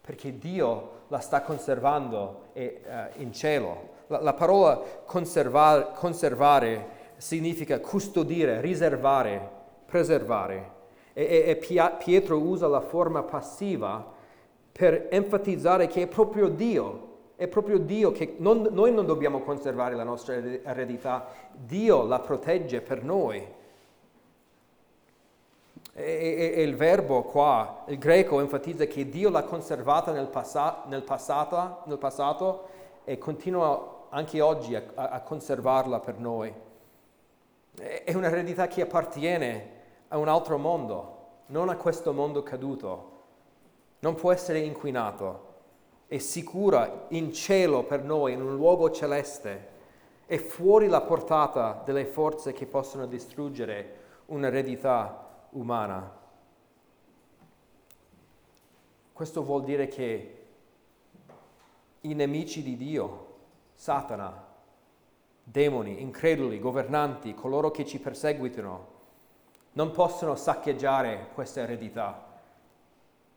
perché 0.00 0.38
Dio 0.38 0.98
la 1.08 1.18
sta 1.18 1.42
conservando 1.42 2.50
in 3.16 3.32
cielo. 3.32 3.88
La, 4.06 4.20
la 4.20 4.32
parola 4.32 4.80
conservar, 5.04 5.92
conservare 5.94 6.98
significa 7.20 7.80
custodire, 7.80 8.60
riservare, 8.62 9.48
preservare. 9.84 10.78
E, 11.12 11.44
e, 11.46 11.86
Pietro 11.98 12.38
usa 12.38 12.66
la 12.66 12.80
forma 12.80 13.22
passiva 13.22 14.04
per 14.72 15.08
enfatizzare 15.10 15.86
che 15.86 16.02
è 16.02 16.06
proprio 16.06 16.48
Dio, 16.48 17.08
è 17.36 17.46
proprio 17.46 17.78
Dio 17.78 18.10
che 18.12 18.36
non, 18.38 18.68
noi 18.70 18.92
non 18.92 19.04
dobbiamo 19.04 19.40
conservare 19.40 19.94
la 19.94 20.04
nostra 20.04 20.34
eredità, 20.34 21.26
Dio 21.52 22.04
la 22.04 22.20
protegge 22.20 22.80
per 22.80 23.02
noi. 23.02 23.46
E, 25.92 26.52
e, 26.56 26.62
il 26.62 26.76
verbo 26.76 27.22
qua, 27.22 27.84
il 27.88 27.98
greco 27.98 28.40
enfatizza 28.40 28.86
che 28.86 29.08
Dio 29.10 29.28
l'ha 29.28 29.42
conservata 29.42 30.12
nel, 30.12 30.28
passa, 30.28 30.84
nel, 30.86 31.02
passato, 31.02 31.82
nel 31.84 31.98
passato, 31.98 32.68
e 33.04 33.18
continua 33.18 34.06
anche 34.08 34.40
oggi 34.40 34.74
a, 34.74 34.82
a, 34.94 35.20
conservarla 35.20 36.00
per 36.00 36.18
noi. 36.18 36.68
È 37.80 38.12
un'eredità 38.12 38.66
che 38.66 38.82
appartiene 38.82 39.78
a 40.08 40.18
un 40.18 40.28
altro 40.28 40.58
mondo, 40.58 41.16
non 41.46 41.70
a 41.70 41.76
questo 41.76 42.12
mondo 42.12 42.42
caduto. 42.42 43.22
Non 44.00 44.14
può 44.16 44.32
essere 44.32 44.58
inquinato. 44.58 45.48
È 46.06 46.18
sicura 46.18 47.06
in 47.08 47.32
cielo 47.32 47.84
per 47.84 48.02
noi, 48.02 48.34
in 48.34 48.42
un 48.42 48.54
luogo 48.54 48.90
celeste. 48.90 49.68
È 50.26 50.36
fuori 50.36 50.88
la 50.88 51.00
portata 51.00 51.80
delle 51.82 52.04
forze 52.04 52.52
che 52.52 52.66
possono 52.66 53.06
distruggere 53.06 53.96
un'eredità 54.26 55.46
umana. 55.52 56.18
Questo 59.10 59.42
vuol 59.42 59.64
dire 59.64 59.88
che 59.88 60.46
i 62.02 62.12
nemici 62.12 62.62
di 62.62 62.76
Dio, 62.76 63.26
Satana, 63.74 64.48
demoni, 65.50 66.00
increduli, 66.00 66.60
governanti, 66.60 67.34
coloro 67.34 67.70
che 67.70 67.84
ci 67.84 67.98
perseguitano, 67.98 68.98
non 69.72 69.90
possono 69.90 70.36
saccheggiare 70.36 71.28
questa 71.34 71.60
eredità, 71.60 72.26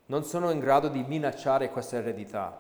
non 0.06 0.24
sono 0.24 0.52
in 0.52 0.60
grado 0.60 0.90
di 0.90 1.04
minacciare 1.04 1.70
questa 1.70 1.98
eredità. 1.98 2.60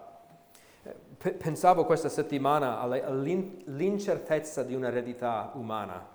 Pensavo 1.17 1.85
questa 1.85 2.09
settimana 2.09 2.79
all'incertezza 2.79 4.63
di 4.63 4.73
un'eredità 4.73 5.51
umana. 5.53 6.09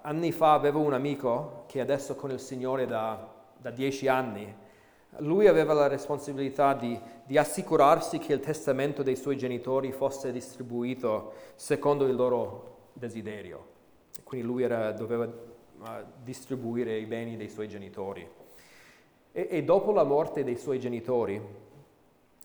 Anni 0.00 0.32
fa 0.32 0.54
avevo 0.54 0.80
un 0.80 0.94
amico 0.94 1.64
che 1.66 1.80
adesso 1.80 2.16
con 2.16 2.30
il 2.30 2.40
Signore 2.40 2.86
da, 2.86 3.28
da 3.56 3.70
dieci 3.70 4.08
anni, 4.08 4.52
lui 5.18 5.46
aveva 5.46 5.74
la 5.74 5.88
responsabilità 5.88 6.72
di, 6.74 6.98
di, 7.24 7.36
assicurarsi 7.36 8.18
che 8.18 8.32
il 8.32 8.40
testamento 8.40 9.02
dei 9.02 9.16
suoi 9.16 9.36
genitori 9.36 9.92
fosse 9.92 10.32
distribuito 10.32 11.32
secondo 11.54 12.06
il 12.06 12.14
loro 12.14 12.88
desiderio. 12.94 13.70
Quindi 14.24 14.46
lui 14.46 14.62
era, 14.62 14.92
doveva 14.92 15.24
uh, 15.24 15.86
distribuire 16.22 16.96
i 16.96 17.04
beni 17.04 17.36
dei 17.36 17.50
suoi 17.50 17.68
genitori. 17.68 18.26
E, 19.32 19.48
e 19.50 19.62
dopo 19.64 19.92
la 19.92 20.04
morte 20.04 20.44
dei 20.44 20.56
suoi 20.56 20.80
genitori, 20.80 21.40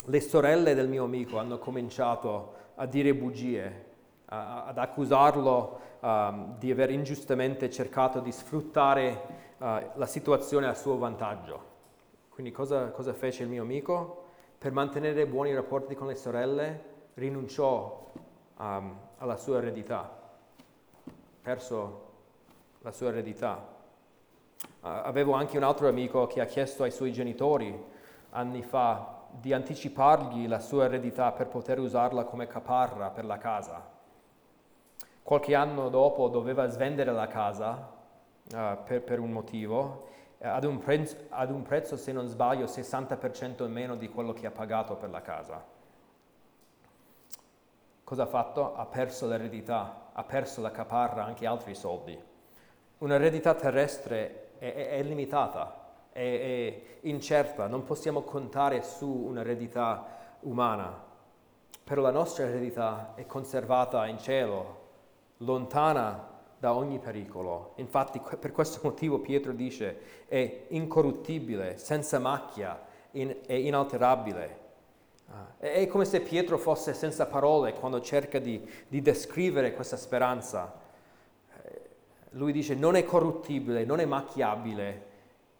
le 0.05 0.21
sorelle 0.21 0.73
del 0.75 0.89
mio 0.89 1.05
amico 1.05 1.37
hanno 1.37 1.59
cominciato 1.59 2.53
a 2.75 2.85
dire 2.85 3.13
bugie, 3.15 3.85
ad 4.25 4.77
accusarlo 4.77 5.79
um, 6.01 6.57
di 6.57 6.69
aver 6.69 6.91
ingiustamente 6.91 7.69
cercato 7.69 8.19
di 8.19 8.33
sfruttare 8.33 9.21
uh, 9.57 9.65
la 9.95 10.05
situazione 10.05 10.67
a 10.67 10.73
suo 10.73 10.97
vantaggio. 10.97 11.75
Quindi 12.37 12.53
cosa, 12.53 12.91
cosa, 12.91 13.15
fece 13.15 13.41
il 13.41 13.49
mio 13.49 13.63
amico? 13.63 14.25
Per 14.59 14.71
mantenere 14.71 15.25
buoni 15.25 15.55
rapporti 15.55 15.95
con 15.95 16.05
le 16.05 16.13
sorelle 16.13 16.83
rinunciò 17.15 18.11
um, 18.59 18.95
alla 19.17 19.37
sua 19.37 19.57
eredità, 19.57 20.07
perso 21.41 22.11
la 22.81 22.91
sua 22.91 23.07
eredità. 23.07 23.67
Uh, 24.59 24.61
avevo 24.81 25.33
anche 25.33 25.57
un 25.57 25.63
altro 25.63 25.87
amico 25.87 26.27
che 26.27 26.39
ha 26.39 26.45
chiesto 26.45 26.83
ai 26.83 26.91
suoi 26.91 27.11
genitori 27.11 27.75
anni 28.29 28.61
fa 28.61 29.23
di 29.31 29.51
anticipargli 29.51 30.47
la 30.47 30.59
sua 30.59 30.85
eredità 30.85 31.31
per 31.31 31.47
poter 31.47 31.79
usarla 31.79 32.25
come 32.25 32.45
caparra 32.45 33.09
per 33.09 33.25
la 33.25 33.39
casa. 33.39 33.83
Qualche 35.23 35.55
anno 35.55 35.89
dopo 35.89 36.27
doveva 36.27 36.67
svendere 36.67 37.11
la 37.11 37.25
casa 37.25 37.93
uh, 38.53 38.83
per, 38.85 39.01
per, 39.01 39.19
un 39.19 39.31
motivo, 39.31 40.09
ad, 40.39 40.63
un 40.63 40.79
prezzo, 40.79 41.15
ad 41.29 41.51
un 41.51 41.61
prezzo, 41.63 41.97
se 41.97 42.11
non 42.11 42.27
sbaglio, 42.27 42.65
60% 42.65 43.63
in 43.63 43.71
meno 43.71 43.95
di 43.95 44.09
quello 44.09 44.33
che 44.33 44.45
ha 44.45 44.51
pagato 44.51 44.95
per 44.95 45.09
la 45.09 45.21
casa. 45.21 45.63
Cosa 48.03 48.23
ha 48.23 48.27
fatto? 48.27 48.75
Ha 48.75 48.85
perso 48.85 49.27
l'eredità, 49.27 50.09
ha 50.13 50.23
perso 50.23 50.61
la 50.61 50.71
caparra, 50.71 51.25
anche 51.25 51.45
altri 51.45 51.75
soldi. 51.75 52.17
Un'eredità 52.99 53.53
terrestre 53.53 54.49
è, 54.57 54.73
è, 54.73 54.89
è 54.89 55.03
limitata, 55.03 55.93
è, 56.11 56.19
è 56.19 56.81
incerta, 57.01 57.67
non 57.67 57.83
possiamo 57.83 58.21
contare 58.21 58.81
su 58.81 59.07
un'eredità 59.07 60.05
umana, 60.41 61.03
però 61.83 62.01
la 62.01 62.11
nostra 62.11 62.45
eredità 62.45 63.13
è 63.15 63.25
conservata 63.25 64.05
in 64.07 64.17
cielo, 64.19 64.85
lontana 65.37 66.35
da 66.59 66.73
ogni 66.73 66.99
pericolo. 66.99 67.73
Infatti 67.75 68.19
per 68.39 68.51
questo 68.51 68.79
motivo 68.83 69.19
Pietro 69.19 69.51
dice 69.51 70.25
è 70.27 70.65
incorruttibile, 70.69 71.77
senza 71.77 72.19
macchia, 72.19 72.79
in, 73.11 73.35
è 73.45 73.53
inalterabile. 73.53 74.65
Ah, 75.29 75.57
è 75.59 75.85
come 75.87 76.05
se 76.05 76.21
Pietro 76.21 76.57
fosse 76.57 76.93
senza 76.93 77.25
parole 77.25 77.73
quando 77.73 78.01
cerca 78.01 78.39
di, 78.39 78.65
di 78.87 79.01
descrivere 79.01 79.73
questa 79.73 79.97
speranza. 79.97 80.73
Eh, 81.61 81.81
lui 82.31 82.51
dice 82.51 82.75
non 82.75 82.95
è 82.95 83.03
corruttibile, 83.03 83.85
non 83.85 83.99
è 83.99 84.05
macchiabile 84.05 85.05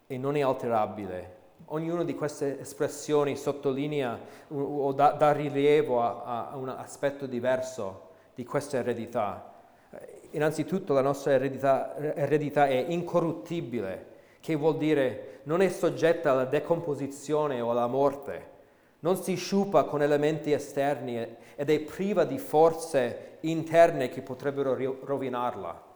e 0.06 0.18
non 0.18 0.36
è 0.36 0.42
alterabile. 0.42 1.36
Ognuna 1.66 2.02
di 2.02 2.14
queste 2.14 2.60
espressioni 2.60 3.36
sottolinea 3.36 4.18
o 4.48 4.92
dà, 4.92 5.10
dà 5.10 5.32
rilievo 5.32 6.00
a, 6.00 6.48
a 6.50 6.56
un 6.56 6.70
aspetto 6.70 7.26
diverso 7.26 8.06
di 8.34 8.44
questa 8.44 8.78
eredità 8.78 9.57
innanzitutto 10.30 10.92
la 10.92 11.00
nostra 11.00 11.32
eredità, 11.32 11.96
eredità, 12.14 12.66
è 12.66 12.84
incorruttibile, 12.88 14.06
che 14.40 14.54
vuol 14.54 14.76
dire 14.76 15.40
non 15.44 15.62
è 15.62 15.68
soggetta 15.68 16.32
alla 16.32 16.44
decomposizione 16.44 17.60
o 17.60 17.70
alla 17.70 17.86
morte, 17.86 18.56
non 19.00 19.16
si 19.16 19.36
sciupa 19.36 19.84
con 19.84 20.02
elementi 20.02 20.52
esterni 20.52 21.16
ed 21.54 21.70
è 21.70 21.80
priva 21.80 22.24
di 22.24 22.38
forze 22.38 23.38
interne 23.40 24.08
che 24.08 24.22
potrebbero 24.22 24.76
rovinarla. 25.04 25.86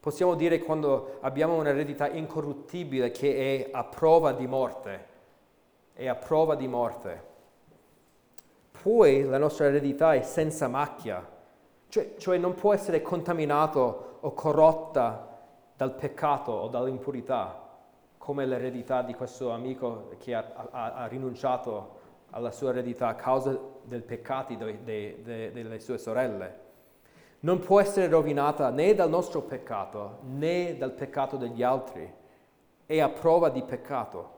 Possiamo 0.00 0.34
dire 0.34 0.58
quando 0.58 1.18
abbiamo 1.20 1.54
un'eredità 1.54 2.10
incorruttibile 2.10 3.10
che 3.10 3.36
è 3.36 3.68
a 3.72 3.84
prova 3.84 4.32
di 4.32 4.46
morte, 4.46 5.06
è 5.94 6.06
a 6.08 6.14
prova 6.14 6.56
di 6.56 6.68
morte. 6.68 7.32
Poi 8.82 9.24
la 9.24 9.38
nostra 9.38 9.66
eredità 9.66 10.12
è 10.12 10.20
senza 10.20 10.68
macchia, 10.68 11.26
cioè, 11.94 12.14
cioè 12.16 12.38
non 12.38 12.54
può 12.54 12.74
essere 12.74 13.02
contaminato 13.02 14.18
o 14.18 14.32
corrotta 14.32 15.38
dal 15.76 15.94
peccato 15.94 16.50
o 16.50 16.66
dall'impurità, 16.66 17.68
come 18.18 18.44
l'eredità 18.46 19.02
di 19.02 19.14
questo 19.14 19.50
amico 19.50 20.10
che 20.18 20.34
ha, 20.34 20.44
ha, 20.72 20.94
ha 20.94 21.06
rinunciato 21.06 22.00
alla 22.30 22.50
sua 22.50 22.70
eredità 22.70 23.06
a 23.06 23.14
causa 23.14 23.56
dei 23.84 24.00
peccati 24.00 24.56
de, 24.56 24.82
de, 24.82 25.20
de, 25.22 25.52
delle 25.52 25.78
sue 25.78 25.96
sorelle. 25.98 26.62
Non 27.40 27.60
può 27.60 27.80
essere 27.80 28.08
rovinata 28.08 28.70
né 28.70 28.92
dal 28.96 29.08
nostro 29.08 29.42
peccato 29.42 30.18
né 30.22 30.76
dal 30.76 30.90
peccato 30.90 31.36
degli 31.36 31.62
altri. 31.62 32.12
È 32.86 32.98
a 32.98 33.08
prova 33.08 33.50
di 33.50 33.62
peccato. 33.62 34.30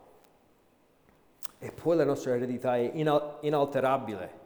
E 1.59 1.73
poi 1.73 1.97
la 1.97 2.05
nostra 2.05 2.35
eredità 2.35 2.77
è 2.77 2.90
inalterabile 3.40 4.45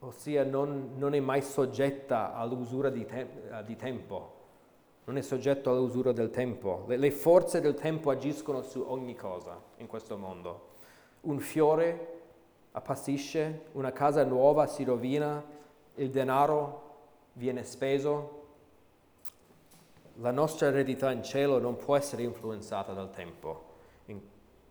ossia 0.00 0.44
non, 0.44 0.92
non 0.96 1.14
è 1.14 1.20
mai 1.20 1.42
soggetta 1.42 2.34
all'usura 2.34 2.90
di, 2.90 3.04
te- 3.04 3.28
di, 3.64 3.76
tempo, 3.76 4.36
non 5.04 5.16
è 5.16 5.22
soggetto 5.22 5.70
all'usura 5.70 6.12
del 6.12 6.30
tempo. 6.30 6.84
Le, 6.86 6.96
le 6.96 7.10
forze 7.10 7.60
del 7.60 7.74
tempo 7.74 8.10
agiscono 8.10 8.62
su 8.62 8.84
ogni 8.86 9.14
cosa 9.14 9.60
in 9.78 9.86
questo 9.86 10.16
mondo. 10.16 10.66
Un 11.22 11.40
fiore 11.40 12.16
appassisce, 12.72 13.66
una 13.72 13.92
casa 13.92 14.24
nuova 14.24 14.66
si 14.66 14.84
rovina, 14.84 15.42
il 15.96 16.10
denaro 16.10 16.86
viene 17.32 17.64
speso. 17.64 18.36
La 20.20 20.30
nostra 20.30 20.68
eredità 20.68 21.10
in 21.10 21.22
cielo 21.22 21.58
non 21.58 21.76
può 21.76 21.96
essere 21.96 22.22
influenzata 22.22 22.92
dal 22.92 23.10
tempo. 23.10 23.66
In, 24.06 24.20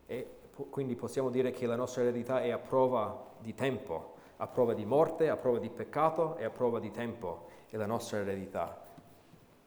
e 0.06 0.30
quindi 0.70 0.95
possiamo 0.95 1.30
dire 1.30 1.51
che 1.51 1.66
la 1.66 1.76
nostra 1.76 2.01
eredità 2.01 2.41
è 2.41 2.51
a 2.51 2.58
prova 2.58 3.26
di 3.39 3.54
tempo 3.54 4.16
a 4.38 4.48
prova 4.48 4.74
di 4.74 4.86
morte, 4.86 5.30
a 5.30 5.38
prova 5.38 5.60
di 5.60 5.70
peccato 5.70 6.38
e 6.38 6.46
a 6.46 6.50
prova 6.50 6.80
di 6.80 6.92
tempo 6.92 7.48
è 7.70 7.78
la 7.78 7.86
nostra 7.86 8.20
eredità. 8.20 8.86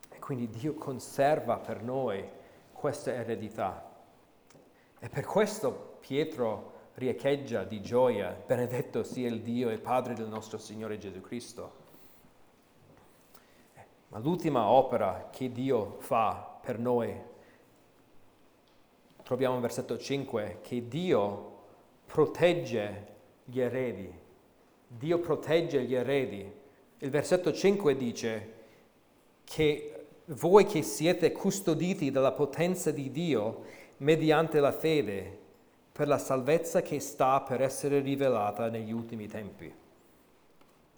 E 0.09 0.19
quindi 0.19 0.49
Dio 0.49 0.75
conserva 0.75 1.57
per 1.57 1.83
noi 1.83 2.29
questa 2.73 3.13
eredità. 3.13 3.89
E 4.99 5.09
per 5.09 5.25
questo 5.25 5.99
Pietro 6.01 6.79
riecheggia 6.95 7.65
di 7.65 7.81
gioia, 7.81 8.31
benedetto 8.47 9.03
sia 9.03 9.29
il 9.29 9.43
Dio 9.43 9.71
e 9.71 9.79
Padre 9.79 10.15
del 10.15 10.29
nostro 10.29 10.59
Signore 10.59 10.99
Gesù 10.99 11.21
Cristo. 11.21 11.79
Ma 14.09 14.19
l'ultima 14.19 14.67
opera 14.67 15.29
che 15.31 15.53
Dio 15.53 15.97
fa 16.01 16.59
per 16.61 16.79
noi, 16.79 17.19
troviamo 19.23 19.55
in 19.55 19.61
versetto 19.61 19.97
5, 19.97 20.59
che 20.63 20.89
Dio 20.89 21.59
protegge 22.07 23.07
gli 23.45 23.61
eredi. 23.61 24.20
Dio 24.93 25.21
protegge 25.21 25.85
gli 25.85 25.95
eredi. 25.95 26.53
Il 26.99 27.11
versetto 27.11 27.53
5 27.53 27.97
dice 27.97 28.53
che 29.45 30.07
voi 30.27 30.67
che 30.67 30.83
siete 30.83 31.31
custoditi 31.31 32.11
dalla 32.11 32.33
potenza 32.33 32.91
di 32.91 33.13
Dio 33.13 33.63
mediante 33.99 34.59
la 34.59 34.73
fede 34.73 35.39
per 35.93 36.09
la 36.09 36.19
salvezza 36.19 36.83
che 36.83 36.99
sta 36.99 37.41
per 37.41 37.63
essere 37.63 38.01
rivelata 38.01 38.69
negli 38.69 38.91
ultimi 38.91 39.29
tempi. 39.29 39.73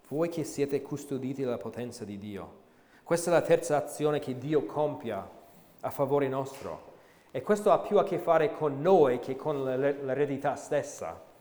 Voi 0.07 0.27
che 0.29 0.43
siete 0.43 0.81
custoditi 0.81 1.43
dalla 1.43 1.57
potenza 1.57 2.03
di 2.03 2.17
Dio. 2.17 2.61
Questa 3.03 3.29
è 3.29 3.33
la 3.33 3.41
terza 3.41 3.77
azione 3.77 4.17
che 4.17 4.39
Dio 4.39 4.65
compia 4.65 5.29
a 5.81 5.89
favore 5.91 6.27
nostro. 6.27 6.91
E 7.29 7.43
questo 7.43 7.71
ha 7.71 7.77
più 7.77 7.99
a 7.99 8.03
che 8.03 8.17
fare 8.17 8.55
con 8.55 8.81
noi 8.81 9.19
che 9.19 9.35
con 9.35 9.63
l'eredità 9.63 10.55
stessa. 10.55 11.31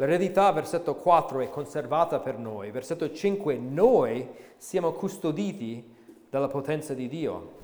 L'eredità, 0.00 0.52
versetto 0.52 0.94
4, 0.94 1.40
è 1.40 1.50
conservata 1.50 2.20
per 2.20 2.38
noi. 2.38 2.70
Versetto 2.70 3.10
5, 3.10 3.56
noi 3.56 4.28
siamo 4.56 4.92
custoditi 4.92 5.92
dalla 6.30 6.46
potenza 6.46 6.94
di 6.94 7.08
Dio. 7.08 7.56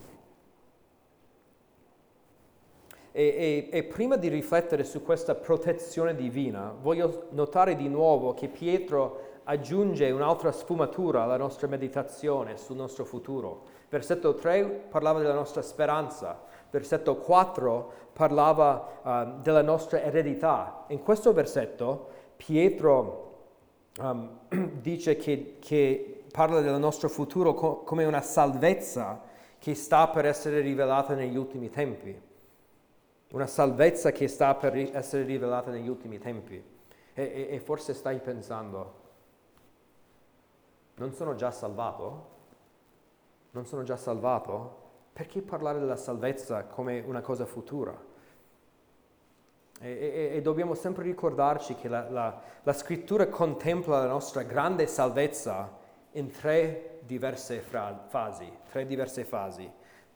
E, 3.12 3.22
e, 3.22 3.68
e, 3.70 3.84
prima 3.84 4.16
di 4.16 4.26
riflettere 4.26 4.82
su 4.82 5.04
questa 5.04 5.36
protezione 5.36 6.16
divina, 6.16 6.74
voglio 6.76 7.28
notare 7.30 7.76
di 7.76 7.88
nuovo 7.88 8.34
che 8.34 8.48
Pietro 8.48 9.20
aggiunge 9.44 10.10
un'altra 10.10 10.50
sfumatura 10.50 11.22
alla 11.22 11.36
nostra 11.36 11.68
meditazione 11.68 12.56
sul 12.56 12.74
nostro 12.74 13.04
futuro. 13.04 13.62
Versetto 13.88 14.34
3 14.34 14.64
parlava 14.88 15.20
della 15.20 15.34
nostra 15.34 15.62
speranza, 15.62 16.42
versetto 16.68 17.14
4 17.14 17.92
parlava 18.12 18.88
uh, 19.02 19.40
della 19.40 19.62
nostra 19.62 20.02
eredità. 20.02 20.84
In 20.88 21.00
questo 21.00 21.32
versetto 21.32 22.13
Pietro 22.44 23.46
um, 24.00 24.38
dice 24.82 25.16
che, 25.16 25.56
che, 25.60 26.24
parla 26.30 26.60
del 26.60 26.78
nostro 26.78 27.08
futuro 27.08 27.54
co- 27.54 27.76
come 27.84 28.04
una 28.04 28.20
salvezza 28.20 29.22
che 29.58 29.74
sta 29.74 30.08
per 30.08 30.26
essere 30.26 30.60
rivelata 30.60 31.14
negli 31.14 31.36
ultimi 31.36 31.70
tempi. 31.70 32.20
Una 33.30 33.46
salvezza 33.46 34.12
che 34.12 34.28
sta 34.28 34.54
per 34.56 34.76
essere 34.76 35.22
rivelata 35.22 35.70
negli 35.70 35.88
ultimi 35.88 36.18
tempi. 36.18 36.62
E, 37.14 37.22
e, 37.22 37.48
e 37.50 37.60
forse 37.60 37.94
stai 37.94 38.18
pensando, 38.18 39.02
non 40.96 41.14
sono 41.14 41.34
già 41.34 41.50
salvato? 41.50 42.32
Non 43.52 43.64
sono 43.64 43.84
già 43.84 43.96
salvato? 43.96 44.82
Perché 45.14 45.40
parlare 45.40 45.78
della 45.78 45.96
salvezza 45.96 46.64
come 46.64 47.02
una 47.06 47.22
cosa 47.22 47.46
futura? 47.46 48.12
E, 49.84 50.30
e, 50.32 50.36
e 50.36 50.40
dobbiamo 50.40 50.72
sempre 50.72 51.02
ricordarci 51.02 51.74
che 51.74 51.88
la, 51.88 52.08
la, 52.08 52.40
la, 52.62 52.72
scrittura 52.72 53.26
contempla 53.26 53.98
la 53.98 54.06
nostra 54.06 54.42
grande 54.42 54.86
salvezza 54.86 55.70
in 56.12 56.30
tre 56.30 57.00
diverse 57.02 57.60
fra, 57.60 58.06
fasi, 58.08 58.50
tre 58.70 58.86
diverse 58.86 59.24
fasi. 59.24 59.70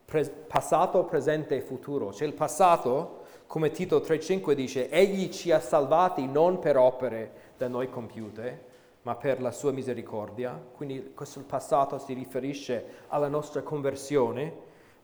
Pre, 0.07 0.25
passato, 0.25 1.05
presente 1.05 1.57
e 1.57 1.61
futuro. 1.61 2.09
C'è 2.09 2.25
il 2.25 2.33
passato, 2.33 3.25
come 3.47 3.71
Tito 3.71 3.99
3.5 3.99 4.53
dice, 4.53 4.89
egli 4.89 5.29
ci 5.29 5.53
ha 5.53 5.61
salvati 5.61 6.27
non 6.27 6.61
per 6.61 6.79
opere 6.79 7.33
da 7.59 7.69
noi 7.69 7.91
compiute, 7.91 8.65
ma 9.03 9.17
per 9.17 9.43
la 9.43 9.51
sua 9.51 9.71
misericordia. 9.71 10.59
Quindi 10.75 11.13
questo 11.15 11.45
passato 11.45 11.99
si 11.99 12.15
riferisce 12.15 13.05
alla 13.09 13.29
nostra 13.29 13.61
conversione, 13.61 14.51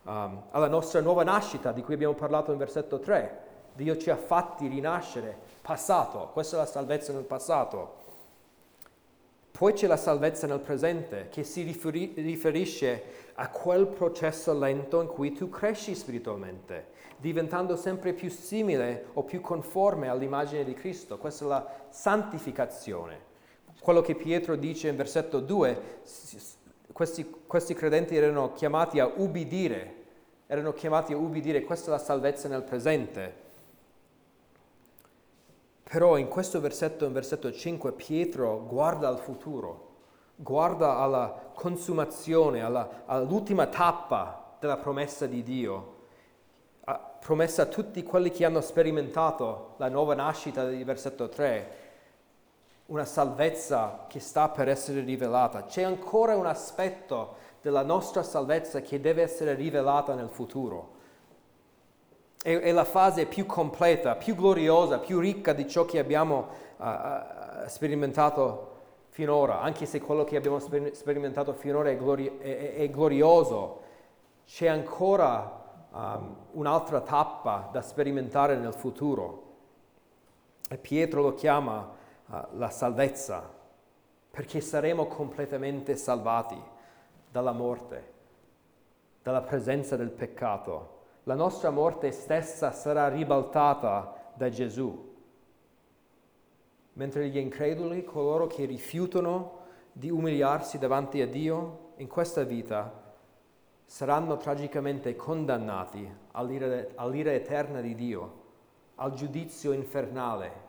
um, 0.05 0.45
alla 0.53 0.69
nostra 0.69 1.03
nuova 1.03 1.23
nascita 1.23 1.71
di 1.71 1.83
cui 1.83 1.93
abbiamo 1.93 2.15
parlato 2.15 2.51
in 2.51 2.57
versetto 2.57 2.99
3. 2.99 3.44
Dio 3.75 3.97
ci 3.97 4.11
ha 4.11 4.17
fatti 4.17 4.69
rinascere, 4.69 5.37
passato, 5.61 6.31
questa 6.33 6.57
è 6.57 6.59
la 6.61 6.67
salvezza 6.67 7.13
nel 7.13 7.25
passato. 7.25 8.03
Poi 9.51 9.73
c'è 9.73 9.87
la 9.87 9.97
salvezza 9.97 10.47
nel 10.47 10.59
presente 10.59 11.29
che 11.31 11.45
si 11.45 11.63
riferi- 11.63 12.13
riferisce 12.17 13.03
a 13.35 13.49
quel 13.49 13.87
processo 13.87 14.57
lento 14.57 15.01
in 15.01 15.07
cui 15.07 15.33
tu 15.33 15.49
cresci 15.49 15.95
spiritualmente, 15.95 16.89
diventando 17.19 17.77
sempre 17.77 18.13
più 18.13 18.31
simile 18.31 19.07
o 19.13 19.23
più 19.23 19.41
conforme 19.41 20.09
all'immagine 20.09 20.65
di 20.65 20.75
Cristo. 20.75 21.19
Questa 21.19 21.45
è 21.45 21.49
la 21.49 21.69
santificazione. 21.89 23.33
Quello 23.81 24.01
che 24.03 24.15
Pietro 24.15 24.57
dice 24.57 24.89
in 24.89 24.97
versetto 24.97 25.41
2, 25.41 26.01
questi, 26.93 27.29
questi 27.47 27.75
credenti 27.75 28.17
erano 28.17 28.53
chiamati 28.55 28.99
a 28.99 29.11
ubbidire, 29.15 29.95
erano 30.47 30.73
chiamati 30.73 31.13
a 31.13 31.17
ubbidire, 31.17 31.63
questa 31.63 31.89
è 31.89 31.91
la 31.91 31.99
salvezza 31.99 32.49
nel 32.49 32.63
presente. 32.63 33.44
Però 35.95 36.17
in 36.17 36.27
questo 36.27 36.61
versetto, 36.61 37.05
in 37.05 37.13
versetto 37.13 37.53
5, 37.53 37.93
Pietro 37.93 38.67
guarda 38.67 39.07
al 39.07 39.21
futuro, 39.21 39.93
guarda 40.35 40.97
alla 40.97 41.53
consumazione, 41.55 42.65
alla, 42.65 43.05
all'ultima 43.07 43.67
tappa 43.69 44.57
della 44.59 44.77
promessa 44.77 45.27
di 45.27 45.45
Dio, 45.45 45.95
promessa 47.21 47.63
a 47.63 47.67
tutti 47.67 48.03
quelli 48.03 48.33
che 48.33 48.45
hanno 48.45 48.61
sperimentato 48.61 49.75
la 49.77 49.89
nuova 49.89 50.17
nascita 50.17 50.65
del 50.65 50.85
versetto 50.85 51.29
3, 51.29 51.77
una 52.87 53.05
salvezza 53.05 54.07
che 54.09 54.19
sta 54.19 54.49
per 54.49 54.69
essere 54.69 55.01
rivelata. 55.01 55.63
C'è 55.63 55.83
ancora 55.83 56.35
un 56.35 56.47
aspetto 56.47 57.37
della 57.63 57.85
nostra 57.85 58.25
salvezza 58.25 58.81
che 58.81 59.01
deve 59.01 59.23
essere 59.23 59.55
rivelata 59.55 60.15
nel 60.15 60.29
futuro. 60.29 60.94
È, 62.45 62.59
è 62.59 62.73
la 62.73 62.85
fase 62.85 63.25
più 63.25 63.47
completa, 63.47 64.17
più 64.17 64.35
gloriosa, 64.35 64.99
più 64.99 65.19
ricca 65.19 65.55
di 65.55 65.67
ciò 65.67 65.87
che 65.87 65.99
abbiamo 65.99 66.49
uh, 66.77 66.85
uh, 66.85 67.67
sperimentato 67.69 68.73
finora, 69.09 69.63
anche 69.63 69.87
se 69.87 69.99
quello 69.99 70.25
che 70.25 70.37
abbiamo 70.37 70.59
sper- 70.59 70.93
sperimentato 70.93 71.55
finora 71.55 71.89
è, 71.89 71.97
glori- 71.97 72.37
è, 72.37 72.75
è 72.75 72.91
glorioso. 72.91 73.81
C'è 74.45 74.67
ancora 74.67 75.63
um, 75.91 76.37
un'altra 76.51 77.01
tappa 77.01 77.71
da 77.73 77.81
sperimentare 77.81 78.57
nel 78.57 78.75
futuro. 78.75 79.43
E 80.69 80.77
Pietro 80.77 81.23
lo 81.23 81.33
chiama 81.33 81.93
la 82.57 82.69
salvezza, 82.69 83.51
perché 84.31 84.61
saremo 84.61 85.07
completamente 85.07 85.97
salvati 85.97 86.63
dalla 87.31 87.53
morte, 87.53 88.13
dalla 89.23 89.41
presenza 89.41 89.97
del 89.97 90.11
peccato. 90.11 90.94
La 91.25 91.35
nostra 91.35 91.71
morte 91.71 92.11
stessa 92.13 92.73
sarà 92.73 93.09
ribaltata 93.09 94.33
da 94.35 94.49
Gesù. 94.49 95.13
Mentre 96.95 97.29
gli 97.29 97.39
increduli, 97.39 98.05
coloro 98.05 98.47
che 98.47 98.65
rifiutano 98.65 99.63
di 99.93 100.11
umiliarsi 100.11 100.79
davanti 100.79 101.21
a 101.21 101.27
Dio 101.27 101.93
in 101.97 102.09
questa 102.09 102.45
vita, 102.45 103.03
saranno 103.85 104.37
tragicamente 104.37 105.17
condannati 105.17 106.09
all'ira, 106.33 106.87
all'ira 106.95 107.33
eterna 107.33 107.81
di 107.81 107.95
Dio, 107.95 108.43
al 108.97 109.13
giudizio 109.15 109.73
infernale 109.73 110.65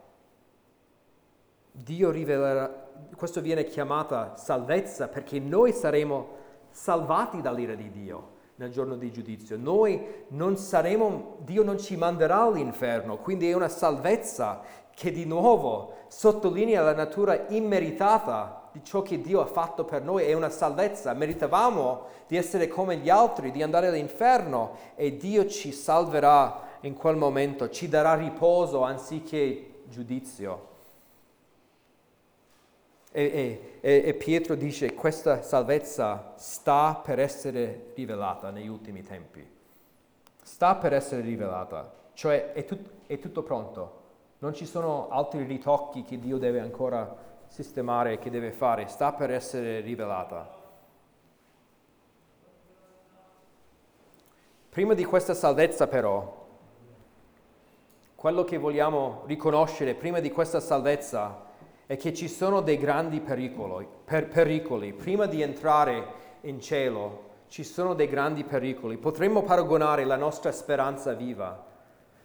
Dio 1.77 2.09
rivelerà, 2.09 2.87
questo 3.17 3.41
viene 3.41 3.65
chiamata 3.65 4.37
salvezza 4.37 5.09
perché 5.09 5.39
noi 5.39 5.73
saremo 5.73 6.43
salvati 6.69 7.41
dall'ira 7.41 7.75
di 7.75 7.91
Dio 7.91 8.33
nel 8.55 8.71
giorno 8.71 8.95
di 8.95 9.11
giudizio. 9.11 9.57
Noi 9.57 10.25
non 10.29 10.57
saremo, 10.57 11.37
Dio 11.39 11.63
non 11.63 11.77
ci 11.77 11.95
manderà 11.95 12.43
all'inferno, 12.43 13.17
quindi 13.17 13.49
è 13.49 13.53
una 13.53 13.69
salvezza 13.69 14.61
che 14.93 15.11
di 15.11 15.25
nuovo 15.25 15.93
sottolinea 16.07 16.81
la 16.81 16.93
natura 16.93 17.47
immeritata 17.49 18.69
di 18.71 18.83
ciò 18.83 19.01
che 19.01 19.19
Dio 19.21 19.41
ha 19.41 19.45
fatto 19.45 19.83
per 19.83 20.01
noi, 20.01 20.25
è 20.25 20.33
una 20.33 20.49
salvezza. 20.49 21.13
Meritavamo 21.13 22.07
di 22.27 22.37
essere 22.37 22.67
come 22.67 22.97
gli 22.97 23.09
altri, 23.09 23.51
di 23.51 23.61
andare 23.61 23.87
all'inferno 23.87 24.75
e 24.95 25.17
Dio 25.17 25.47
ci 25.47 25.71
salverà 25.71 26.61
in 26.81 26.93
quel 26.93 27.15
momento, 27.15 27.69
ci 27.69 27.87
darà 27.89 28.15
riposo 28.15 28.83
anziché 28.83 29.81
giudizio. 29.87 30.73
E, 33.18 33.78
e, 33.80 34.03
e, 34.07 34.13
Pietro 34.16 34.55
dice 34.55 34.93
questa 34.93 35.41
salvezza 35.41 36.34
sta 36.36 36.99
per 37.01 37.18
essere 37.20 37.93
rivelata 37.95 38.49
negli 38.49 38.68
ultimi 38.68 39.03
tempi. 39.03 39.47
Sta 40.43 40.76
per 40.76 40.91
essere 40.91 41.22
rivelata, 41.22 41.89
cioè 42.11 42.51
è, 42.51 42.66
tut, 42.66 42.86
è 43.07 43.18
tutto 43.18 43.41
pronto. 43.41 44.01
Non 44.39 44.53
ci 44.53 44.66
sono 44.66 45.07
altri 45.07 45.45
ritocchi 45.45 46.03
che 46.03 46.20
Dio 46.20 46.38
deve 46.38 46.59
ancora 46.59 47.16
sistemare, 47.47 48.20
che 48.20 48.30
deve 48.30 48.51
fare. 48.51 48.86
Sta 48.88 49.13
per 49.13 49.32
essere 49.32 49.80
rivelata. 49.80 50.53
Prima 54.68 54.93
di 54.93 55.05
questa 55.05 55.34
salvezza 55.34 55.88
però, 55.88 56.47
quello 58.16 58.43
che 58.43 58.57
vogliamo 58.57 59.22
riconoscere 59.26 59.93
prima 59.93 60.20
di 60.20 60.32
questa 60.32 60.59
salvezza 60.59 61.45
è 61.86 61.97
che 61.97 62.13
ci 62.13 62.27
sono 62.27 62.61
dei 62.61 62.77
grandi 62.77 63.19
pericoli, 63.19 63.88
per, 64.03 64.27
pericoli. 64.27 64.93
Prima 64.93 65.25
di 65.25 65.41
entrare 65.41 66.23
in 66.41 66.59
cielo 66.59 67.23
ci 67.47 67.63
sono 67.63 67.93
dei 67.93 68.07
grandi 68.07 68.43
pericoli. 68.43 68.97
Potremmo 68.97 69.43
paragonare 69.43 70.03
la 70.03 70.15
nostra 70.15 70.51
speranza 70.51 71.13
viva, 71.13 71.63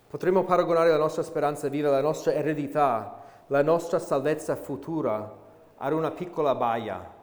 potremmo 0.08 0.44
paragonare 0.44 0.90
la 0.90 0.96
nostra 0.96 1.22
speranza 1.22 1.68
viva, 1.68 1.90
la 1.90 2.00
nostra 2.00 2.32
eredità, 2.32 3.22
la 3.48 3.62
nostra 3.62 3.98
salvezza 3.98 4.56
futura 4.56 5.38
ad 5.76 5.92
una 5.92 6.11
piccola 6.11 6.54
baia, 6.54 7.14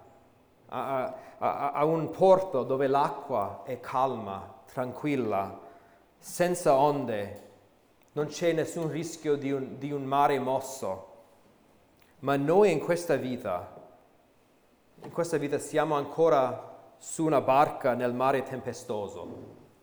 a, 0.70 1.14
a, 1.38 1.72
a 1.72 1.86
un 1.86 2.10
porto 2.10 2.64
dove 2.64 2.88
l'acqua 2.88 3.62
è 3.64 3.80
calma, 3.80 4.62
tranquilla, 4.72 5.60
senza 6.18 6.76
onde, 6.76 7.46
non 8.14 8.28
c'è 8.28 8.52
nessun 8.52 8.90
rischio 8.90 9.36
di 9.36 9.52
un, 9.52 9.78
di 9.78 9.92
un 9.92 10.04
mare 10.04 10.40
mosso. 10.40 11.07
Ma 12.22 12.36
noi 12.36 12.72
in 12.72 12.80
questa 12.80 13.16
vita, 13.16 13.76
in 15.04 15.12
questa 15.12 15.38
vita 15.38 15.60
siamo 15.60 15.94
ancora 15.94 16.96
su 16.98 17.24
una 17.24 17.42
barca 17.42 17.94
nel 17.94 18.12
mare 18.12 18.42
tempestoso, 18.42 19.28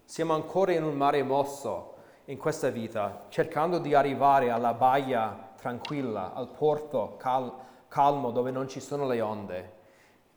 siamo 0.04 0.34
ancora 0.34 0.72
in 0.72 0.82
un 0.82 0.96
mare 0.96 1.22
mosso 1.22 1.94
in 2.24 2.36
questa 2.36 2.70
vita, 2.70 3.26
cercando 3.28 3.78
di 3.78 3.94
arrivare 3.94 4.50
alla 4.50 4.74
baia 4.74 5.52
tranquilla, 5.56 6.32
al 6.34 6.48
porto 6.48 7.14
cal- 7.18 7.54
calmo 7.86 8.32
dove 8.32 8.50
non 8.50 8.66
ci 8.66 8.80
sono 8.80 9.06
le 9.06 9.20
onde. 9.20 9.72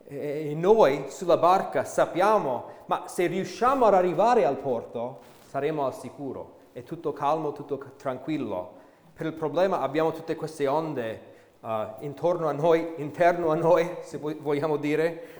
E 0.04 0.54
noi 0.56 1.06
sulla 1.10 1.38
barca 1.38 1.84
sappiamo, 1.84 2.66
ma 2.86 3.08
se 3.08 3.26
riusciamo 3.26 3.86
ad 3.86 3.95
arrivare 3.95 4.45
al 4.45 4.58
porto, 4.58 5.22
saremo 5.48 5.88
al 5.88 5.95
sicuro. 5.95 6.58
È 6.74 6.84
tutto 6.84 7.12
calmo, 7.12 7.54
tutto 7.54 7.93
tranquillo. 7.98 8.76
Per 9.16 9.26
il 9.26 9.34
problema 9.34 9.80
abbiamo 9.80 10.12
tutte 10.12 10.36
queste 10.36 10.68
onde 10.68 11.26
uh, 11.68 12.03
intorno 12.03 12.47
a 12.47 12.53
noi, 12.53 12.93
interno 12.97 13.51
a 13.51 13.55
noi, 13.55 13.97
se 14.01 14.18
vogliamo 14.18 14.78
dire. 14.78 15.36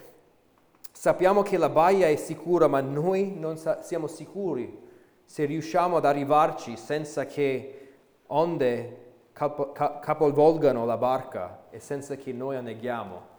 Sappiamo 0.92 1.42
che 1.42 1.56
la 1.56 1.70
baia 1.70 2.08
è 2.08 2.16
sicura, 2.16 2.66
ma 2.66 2.80
noi 2.80 3.34
non 3.36 3.56
sa- 3.56 3.82
siamo 3.82 4.06
sicuri 4.06 4.86
se 5.24 5.44
riusciamo 5.44 5.96
ad 5.96 6.04
arrivarci 6.04 6.76
senza 6.76 7.26
che 7.26 7.88
onde 8.26 9.06
capo- 9.32 9.72
capovolgano 9.72 10.84
la 10.84 10.96
barca 10.96 11.66
e 11.70 11.80
senza 11.80 12.16
che 12.16 12.32
noi 12.32 12.56
anneghiamo. 12.56 13.36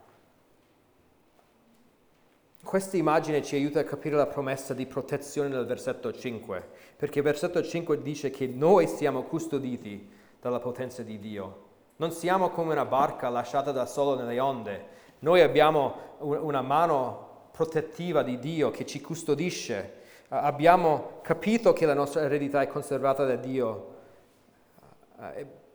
Questa 2.64 2.98
immagine 2.98 3.42
ci 3.42 3.56
aiuta 3.56 3.80
a 3.80 3.84
capire 3.84 4.16
la 4.16 4.28
promessa 4.28 4.74
di 4.74 4.86
protezione 4.86 5.50
nel 5.50 5.66
versetto 5.66 6.12
5, 6.12 6.68
perché 6.96 7.20
il 7.20 7.26
versetto 7.26 7.62
5 7.64 8.02
dice 8.02 8.30
che 8.30 8.48
noi 8.48 8.88
siamo 8.88 9.24
custoditi 9.24 10.10
dalla 10.40 10.60
potenza 10.60 11.02
di 11.02 11.20
Dio. 11.20 11.69
Non 12.00 12.12
siamo 12.12 12.48
come 12.48 12.72
una 12.72 12.86
barca 12.86 13.28
lasciata 13.28 13.74
da 13.74 13.86
solo 13.86 14.16
nelle 14.16 14.40
onde, 14.40 14.86
noi 15.20 15.42
abbiamo 15.42 15.96
una 16.20 16.62
mano 16.62 17.48
protettiva 17.52 18.24
di 18.24 18.40
Dio 18.40 18.72
che 18.72 18.86
ci 18.86 19.02
custodisce. 19.02 19.96
Abbiamo 20.30 21.20
capito 21.22 21.74
che 21.74 21.86
la 21.86 21.94
nostra 21.94 22.22
eredità 22.22 22.62
è 22.62 22.68
conservata 22.68 23.26
da 23.26 23.36
Dio. 23.36 23.96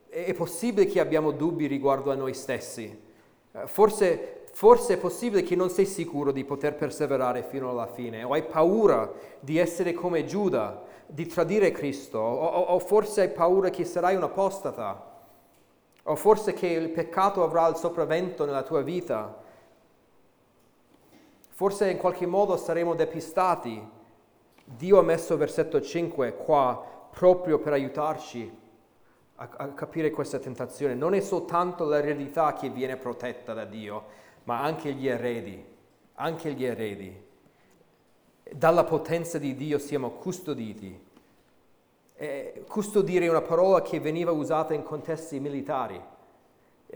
È 0.09 0.33
possibile 0.33 0.87
che 0.87 0.99
abbiamo 0.99 1.31
dubbi 1.31 1.67
riguardo 1.67 2.11
a 2.11 2.15
noi 2.15 2.33
stessi. 2.33 3.03
Forse 3.67 4.45
forse 4.51 4.95
è 4.95 4.97
possibile 4.97 5.43
che 5.43 5.57
non 5.57 5.69
sei 5.69 5.85
sicuro 5.85 6.33
di 6.33 6.45
poter 6.45 6.75
perseverare 6.75 7.43
fino 7.43 7.69
alla 7.69 7.89
fine, 7.89 8.23
o 8.23 8.33
hai 8.33 8.45
paura 8.45 9.13
di 9.41 9.59
essere 9.59 9.93
come 9.93 10.25
Giuda, 10.25 10.85
di 11.07 11.27
tradire 11.27 11.71
Cristo, 11.71 12.19
o, 12.19 12.47
o, 12.47 12.79
forse 12.79 13.21
hai 13.21 13.31
paura 13.31 13.69
che 13.69 13.85
sarai 13.85 14.15
un 14.15 14.23
apostata, 14.23 15.13
o 16.05 16.17
forse 16.17 16.53
che 16.53 16.67
il 16.67 16.91
peccato 16.91 17.43
avrà 17.43 17.67
il 17.69 17.77
sopravvento 17.77 18.45
nella 18.45 18.63
tua 18.63 18.83
vita. 18.83 19.43
Forse 21.49 21.91
in 21.91 21.99
qualche 21.99 22.27
modo 22.27 22.57
saremo 22.57 22.95
depistati. 22.95 23.83
Dio 24.65 24.99
ha 24.99 25.03
messo 25.03 25.37
versetto 25.37 25.81
5 25.81 26.37
qua 26.37 27.09
proprio 27.11 27.59
per 27.59 27.73
aiutarci 27.73 28.53
a, 29.37 29.49
a 29.57 29.69
capire 29.69 30.11
questa 30.11 30.39
tentazione. 30.39 30.95
Non 30.95 31.15
è 31.15 31.21
soltanto 31.21 31.87
l'eredità 31.87 32.53
che 32.53 32.69
viene 32.69 32.97
protetta 32.97 33.55
da 33.55 33.65
Dio, 33.65 34.05
ma 34.45 34.61
anche 34.61 34.93
gli 34.93 35.07
eredi, 35.07 35.65
anche 36.15 36.53
gli 36.53 36.65
eredi. 36.65 37.23
Dalla 38.53 38.85
potenza 38.85 39.39
di 39.39 39.55
Dio 39.55 39.79
siamo 39.79 40.11
custoditi. 40.11 41.13
E 42.25 42.65
custodire 42.67 43.27
è 43.27 43.29
una 43.29 43.43
parola 43.43 43.83
che 43.83 44.01
veniva 44.01 44.31
usata 44.31 44.73
in 44.73 44.83
contesti 44.83 45.39
militari. 45.41 46.01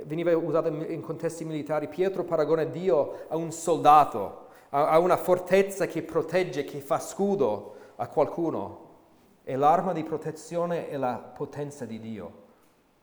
Veniva 0.05 0.35
usata 0.35 0.69
in 0.69 1.03
contesti 1.03 1.45
militari. 1.45 1.87
Pietro 1.89 2.25
paragona 2.25 2.65
Dio 2.65 3.27
a 3.29 3.37
un 3.37 3.53
soldato, 3.53 4.47
a 4.71 4.99
una 4.99 5.19
fortezza 5.19 5.87
che 5.87 6.01
protegge, 6.03 6.65
che 6.65 6.81
fa 6.81 6.99
scudo 6.99 7.75
a 7.97 8.09
qualcuno. 8.09 8.87
E 9.45 9.57
l'arma 9.57 9.93
di 9.93 10.03
protezione 10.03 10.89
è 10.89 10.97
la 10.97 11.17
potenza 11.17 11.85
di 11.85 12.01
Dio. 12.01 12.47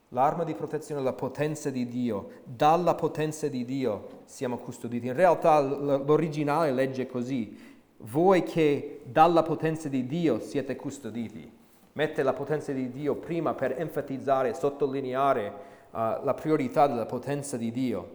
L'arma 0.09 0.43
di 0.43 0.55
protezione 0.55 1.01
è 1.01 1.03
la 1.03 1.13
potenza 1.13 1.69
di 1.69 1.87
Dio. 1.87 2.29
Dalla 2.43 2.95
potenza 2.95 3.47
di 3.47 3.65
Dio 3.65 4.21
siamo 4.25 4.57
custoditi. 4.57 5.05
In 5.05 5.13
realtà 5.13 5.59
l'originale 5.59 6.71
legge 6.71 7.05
così. 7.05 7.55
Voi 7.97 8.41
che 8.41 9.01
dalla 9.03 9.43
potenza 9.43 9.89
di 9.89 10.07
Dio 10.07 10.39
siete 10.39 10.75
custoditi. 10.75 11.63
Mette 11.97 12.23
la 12.23 12.33
potenza 12.33 12.73
di 12.73 12.91
Dio 12.91 13.15
prima 13.15 13.53
per 13.53 13.79
enfatizzare, 13.79 14.53
sottolineare 14.53 15.47
uh, 15.91 15.97
la 16.23 16.33
priorità 16.33 16.87
della 16.87 17.05
potenza 17.05 17.55
di 17.55 17.71
Dio. 17.71 18.09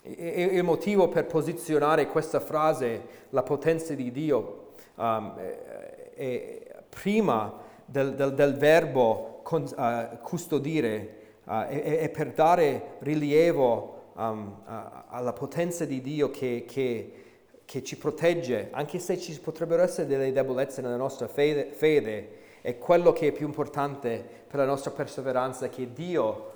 E, 0.00 0.42
il 0.52 0.62
motivo 0.62 1.08
per 1.08 1.26
posizionare 1.26 2.06
questa 2.06 2.38
frase, 2.38 3.02
la 3.30 3.42
potenza 3.42 3.94
di 3.94 4.12
Dio, 4.12 4.74
um, 4.94 5.34
è, 5.34 6.14
è 6.14 6.82
prima 6.88 7.52
del, 7.84 8.14
del, 8.14 8.32
del 8.34 8.54
verbo 8.54 9.40
con, 9.42 9.64
uh, 9.76 10.16
custodire 10.22 11.16
uh, 11.46 11.64
e, 11.68 11.98
e, 12.02 12.08
per 12.10 12.30
dare 12.30 12.98
rilievo 13.00 14.12
um, 14.14 14.60
alla 15.08 15.32
potenza 15.32 15.84
di 15.84 16.00
Dio 16.00 16.30
che, 16.30 16.64
che, 16.64 17.23
che, 17.64 17.82
ci 17.82 17.96
protegge, 17.96 18.68
anche 18.72 18.98
se 18.98 19.18
ci 19.18 19.38
potrebbero 19.40 19.82
essere 19.82 20.06
delle 20.06 20.32
debolezze 20.32 20.80
nella 20.80 20.96
nostra 20.96 21.28
fede, 21.28 21.72
fede 21.72 22.42
è 22.60 22.78
quello 22.78 23.12
che 23.12 23.28
è 23.28 23.32
più 23.32 23.46
importante 23.46 24.24
per 24.46 24.58
la 24.58 24.64
nostra 24.64 24.90
perseveranza, 24.90 25.68
che 25.68 25.92
Dio, 25.92 26.52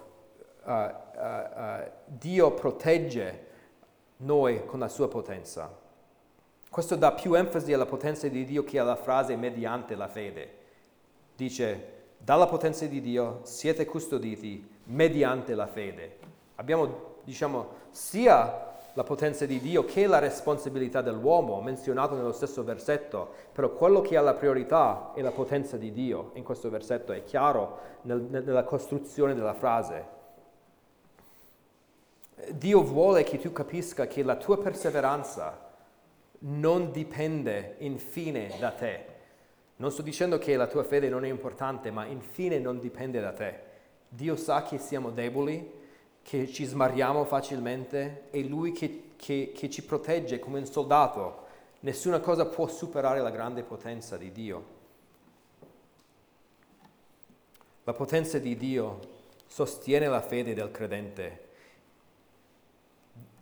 uh, 0.65 0.91
Dio 2.07 2.53
protegge 2.53 3.47
noi 4.19 4.65
con 4.65 4.79
la 4.79 4.89
sua 4.89 5.09
potenza. 5.09 5.87
Questo 6.71 6.97
dà 6.97 7.13
più 7.13 7.35
enfasi 7.35 7.73
alla 7.73 7.87
potenza 7.87 8.29
di 8.29 8.45
Dio 8.45 8.65
che 8.65 8.79
alla 8.79 8.97
frase 8.97 9.37
mediante 9.37 9.95
la 9.95 10.09
fede. 10.09 10.57
Dice, 11.35 11.97
dalla 12.19 12.47
potenza 12.47 12.87
di 12.87 13.01
Dio 13.01 13.41
siete 13.45 13.85
custoditi 13.85 14.67
mediante 14.85 15.55
la 15.55 15.67
fede. 15.67 16.17
Abbiamo, 16.57 17.21
diciamo, 17.25 17.69
sia 17.91 18.77
la 18.99 19.05
potenza 19.05 19.47
di 19.47 19.61
Dio 19.61 19.85
che 19.85 20.09
la 20.09 20.19
responsabilità 20.19 21.03
dell'uomo, 21.03 21.61
menzionato 21.61 22.17
nello 22.17 22.33
stesso 22.33 22.65
versetto, 22.65 23.33
però 23.53 23.71
quello 23.71 24.01
che 24.01 24.17
ha 24.17 24.21
la 24.21 24.35
priorità 24.35 25.13
è 25.15 25.23
la 25.23 25.31
potenza 25.31 25.77
di 25.77 25.93
Dio. 25.93 26.33
In 26.35 26.43
questo 26.43 26.69
versetto 26.69 27.13
è 27.13 27.23
chiaro 27.23 27.79
nel, 28.03 28.23
nella 28.23 28.65
costruzione 28.65 29.37
della 29.37 29.55
frase. 29.55 30.05
Dio 32.51 32.83
vuole 32.83 33.23
che 33.23 33.39
tu 33.39 33.53
capisca 33.53 34.09
che 34.09 34.25
la 34.25 34.35
tua 34.35 34.59
perseveranza 34.59 35.67
non 36.41 36.91
dipende 36.91 37.77
infine 37.79 38.51
da 38.59 38.73
te, 38.73 39.05
non 39.77 39.93
sto 39.93 40.03
dicendo 40.03 40.39
che 40.39 40.57
la 40.57 40.67
tua 40.67 40.83
fede 40.83 41.09
non 41.09 41.25
è 41.25 41.29
importante, 41.29 41.93
ma 41.93 42.05
infine 42.05 42.59
non 42.59 42.81
dipende 42.81 43.21
da 43.21 43.33
te. 43.33 43.61
Dio 44.09 44.35
sa 44.35 44.65
che 44.65 44.79
siamo 44.79 45.11
deboli, 45.11 45.78
che 46.23 46.47
ci 46.49 46.65
smarriamo 46.65 47.25
facilmente, 47.25 48.29
è 48.31 48.41
Lui 48.41 48.73
che, 48.73 49.11
che, 49.17 49.53
che 49.55 49.71
ci 49.71 49.85
protegge 49.85 50.39
come 50.39 50.59
un 50.59 50.67
soldato. 50.67 51.47
Nessuna 51.81 52.21
cosa 52.21 52.47
può 52.47 52.67
superare 52.67 53.21
la 53.21 53.31
grande 53.31 53.63
potenza 53.63 54.17
di 54.17 54.33
Dio. 54.33 54.77
La 57.85 57.95
potenza 57.95 58.39
di 58.39 58.57
Dio 58.57 58.99
sostiene 59.47 60.09
la 60.09 60.21
fede 60.21 60.55
del 60.55 60.71
credente. 60.71 61.47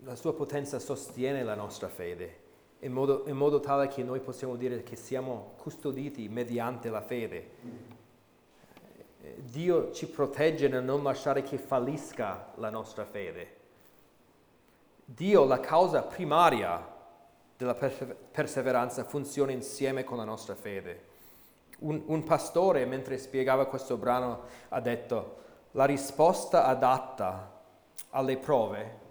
La 0.04 0.14
sua 0.14 0.34
potenza 0.34 0.78
sostiene 0.78 1.42
la 1.42 1.54
nostra 1.54 1.88
fede 1.88 2.44
in 2.80 2.92
modo, 2.92 3.24
in 3.26 3.36
modo 3.36 3.60
tale 3.60 3.88
che 3.88 4.02
noi 4.02 4.20
possiamo 4.20 4.56
dire 4.56 4.82
che 4.82 4.96
siamo 4.96 5.54
custoditi 5.56 6.28
mediante 6.28 6.90
la 6.90 7.00
fede. 7.00 7.50
Dio 9.36 9.92
ci 9.92 10.06
protegge 10.08 10.68
nel 10.68 10.84
non 10.84 11.02
lasciare 11.02 11.42
che 11.42 11.58
fallisca 11.58 12.52
la 12.56 12.70
nostra 12.70 13.04
fede. 13.04 13.54
Dio, 15.04 15.44
la 15.44 15.60
causa 15.60 16.02
primaria 16.02 16.94
della 17.56 17.74
perseveranza, 17.74 19.04
funziona 19.04 19.52
insieme 19.52 20.04
con 20.04 20.16
la 20.16 20.24
nostra 20.24 20.54
fede. 20.54 21.14
Un, 21.78 22.02
un, 22.06 22.24
pastore, 22.24 22.84
mentre 22.86 23.18
spiegava 23.18 23.66
questo 23.66 23.96
brano, 23.96 24.42
ha 24.68 24.80
detto, 24.80 25.44
la 25.72 25.84
risposta 25.84 26.64
adatta 26.64 27.52
alle 28.10 28.36
prove 28.36 29.04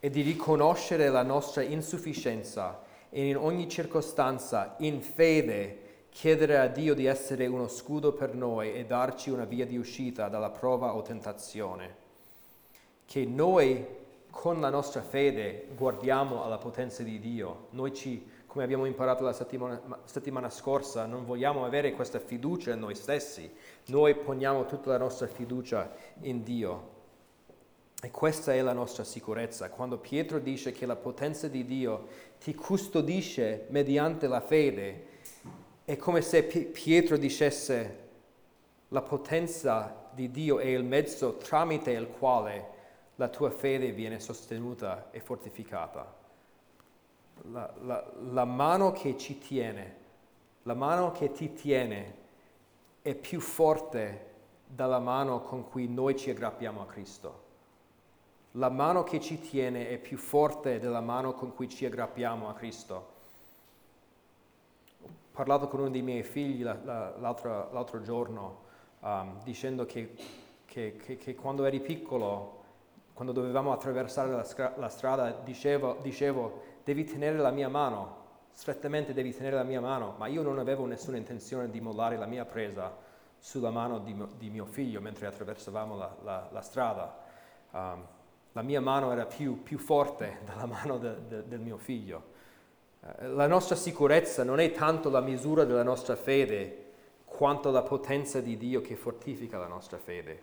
è 0.00 0.10
di 0.10 0.22
riconoscere 0.22 1.08
la 1.08 1.22
nostra 1.22 1.62
insufficienza 1.62 2.82
e 3.10 3.26
in 3.26 3.36
ogni 3.36 3.68
circostanza, 3.68 4.74
in 4.78 5.00
fede, 5.00 5.87
chiedere 6.10 6.58
a 6.58 6.66
Dio 6.66 6.94
di 6.94 7.06
essere 7.06 7.46
uno 7.46 7.68
scudo 7.68 8.12
per 8.12 8.34
noi 8.34 8.74
e 8.74 8.84
darci 8.84 9.30
una 9.30 9.44
via 9.44 9.66
di 9.66 9.76
uscita 9.76 10.28
dalla 10.28 10.50
prova 10.50 10.94
o 10.94 11.02
tentazione. 11.02 12.06
Che 13.04 13.24
noi 13.24 13.86
con 14.30 14.60
la 14.60 14.70
nostra 14.70 15.02
fede 15.02 15.68
guardiamo 15.76 16.44
alla 16.44 16.58
potenza 16.58 17.02
di 17.02 17.18
Dio. 17.18 17.68
Noi 17.70 17.94
ci, 17.94 18.24
come 18.46 18.64
abbiamo 18.64 18.84
imparato 18.84 19.24
la 19.24 19.32
settimana, 19.32 19.80
settimana 20.04 20.50
scorsa, 20.50 21.06
non 21.06 21.24
vogliamo 21.24 21.64
avere 21.64 21.92
questa 21.92 22.18
fiducia 22.18 22.72
in 22.72 22.80
noi 22.80 22.94
stessi. 22.94 23.50
Noi 23.86 24.14
poniamo 24.14 24.66
tutta 24.66 24.90
la 24.90 24.98
nostra 24.98 25.26
fiducia 25.26 25.92
in 26.20 26.42
Dio. 26.42 26.96
E 28.00 28.12
questa 28.12 28.54
è 28.54 28.62
la 28.62 28.72
nostra 28.72 29.02
sicurezza. 29.02 29.70
Quando 29.70 29.98
Pietro 29.98 30.38
dice 30.38 30.70
che 30.70 30.86
la 30.86 30.94
potenza 30.94 31.48
di 31.48 31.64
Dio 31.64 32.06
ti 32.38 32.54
custodisce 32.54 33.66
mediante 33.70 34.28
la 34.28 34.40
fede, 34.40 35.07
è 35.88 35.96
come 35.96 36.20
se 36.20 36.42
Pietro 36.44 37.16
dicesse 37.16 38.08
la 38.88 39.00
potenza 39.00 40.10
di 40.12 40.30
Dio 40.30 40.58
è 40.58 40.66
il 40.66 40.84
mezzo 40.84 41.38
tramite 41.38 41.92
il 41.92 42.08
quale 42.10 42.66
la 43.14 43.28
tua 43.28 43.48
fede 43.48 43.92
viene 43.92 44.20
sostenuta 44.20 45.08
e 45.10 45.20
fortificata. 45.20 46.14
La, 47.52 47.72
la, 47.80 48.12
la 48.32 48.44
mano 48.44 48.92
che 48.92 49.16
ci 49.16 49.38
tiene, 49.38 49.94
la 50.64 50.74
mano 50.74 51.10
che 51.10 51.32
ti 51.32 51.54
tiene 51.54 52.14
è 53.00 53.14
più 53.14 53.40
forte 53.40 54.26
dalla 54.66 54.98
mano 54.98 55.40
con 55.40 55.66
cui 55.70 55.88
noi 55.88 56.18
ci 56.18 56.28
aggrappiamo 56.28 56.82
a 56.82 56.86
Cristo. 56.86 57.42
La 58.52 58.68
mano 58.68 59.04
che 59.04 59.20
ci 59.20 59.40
tiene 59.40 59.88
è 59.88 59.96
più 59.96 60.18
forte 60.18 60.80
della 60.80 61.00
mano 61.00 61.32
con 61.32 61.54
cui 61.54 61.66
ci 61.66 61.86
aggrappiamo 61.86 62.46
a 62.46 62.52
Cristo. 62.52 63.16
Parlato 65.38 65.68
con 65.68 65.78
uno 65.78 65.90
dei 65.90 66.02
miei 66.02 66.24
figli 66.24 66.64
l'altro, 66.64 67.68
l'altro 67.70 68.02
giorno 68.02 68.62
um, 68.98 69.40
dicendo 69.44 69.86
che, 69.86 70.12
che, 70.64 70.96
che, 70.96 71.16
che, 71.16 71.36
quando 71.36 71.64
eri 71.64 71.78
piccolo, 71.78 72.64
quando 73.12 73.32
dovevamo 73.32 73.70
attraversare 73.70 74.32
la, 74.32 74.72
la 74.76 74.88
strada, 74.88 75.30
dicevo, 75.30 75.98
dicevo, 76.02 76.62
devi 76.82 77.04
tenere 77.04 77.38
la 77.38 77.52
mia 77.52 77.68
mano, 77.68 78.16
strettamente 78.50 79.12
devi 79.12 79.32
tenere 79.32 79.54
la 79.54 79.62
mia 79.62 79.80
mano, 79.80 80.16
ma 80.18 80.26
io 80.26 80.42
non 80.42 80.58
avevo 80.58 80.86
nessuna 80.86 81.18
intenzione 81.18 81.70
di 81.70 81.80
mollare 81.80 82.16
la 82.16 82.26
mia 82.26 82.44
presa 82.44 82.92
sulla 83.38 83.70
mano 83.70 84.00
di, 84.00 84.20
di 84.38 84.50
mio 84.50 84.64
figlio 84.64 85.00
mentre 85.00 85.28
attraversavamo 85.28 85.96
la, 85.96 86.16
la, 86.24 86.48
la 86.50 86.60
strada. 86.62 87.16
Um, 87.70 88.04
la 88.54 88.62
mia 88.62 88.80
mano 88.80 89.12
era 89.12 89.24
più, 89.24 89.62
più 89.62 89.78
forte 89.78 90.38
della 90.44 90.66
mano 90.66 90.98
de, 90.98 91.14
de, 91.28 91.46
del 91.46 91.60
mio 91.60 91.76
figlio. 91.76 92.27
Eh, 93.00 93.28
la 93.28 93.46
nostra 93.46 93.76
sicurezza 93.76 94.44
non 94.44 94.60
è 94.60 94.72
tanto 94.72 95.10
la 95.10 95.20
misura 95.20 95.64
della 95.64 95.82
nostra 95.82 96.16
fede 96.16 96.86
quanto 97.24 97.70
la 97.70 97.82
potenza 97.82 98.40
di 98.40 98.56
Dio 98.56 98.80
che 98.80 98.96
fortifica 98.96 99.58
la 99.58 99.66
nostra 99.66 99.98
fede. 99.98 100.42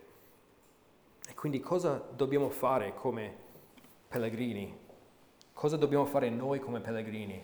E 1.28 1.34
quindi 1.34 1.60
cosa 1.60 2.02
dobbiamo 2.12 2.50
fare 2.50 2.94
come 2.94 3.34
pellegrini? 4.08 4.84
Cosa 5.54 5.78
dobbiamo 5.78 6.06
fare 6.06 6.30
noi 6.30 6.60
come 6.60 6.80
pellegrini? 6.80 7.44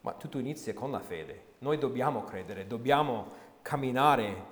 Ma 0.00 0.12
tutto 0.14 0.38
inizia 0.38 0.74
con 0.74 0.90
la 0.90 1.00
fede. 1.00 1.54
Noi 1.58 1.78
dobbiamo 1.78 2.24
credere, 2.24 2.66
dobbiamo 2.66 3.44
camminare 3.62 4.44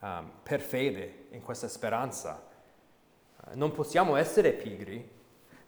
um, 0.00 0.30
per 0.42 0.60
fede 0.60 1.26
in 1.30 1.42
questa 1.42 1.68
speranza 1.68 2.48
non 3.54 3.72
possiamo 3.72 4.16
essere 4.16 4.52
pigri, 4.52 5.08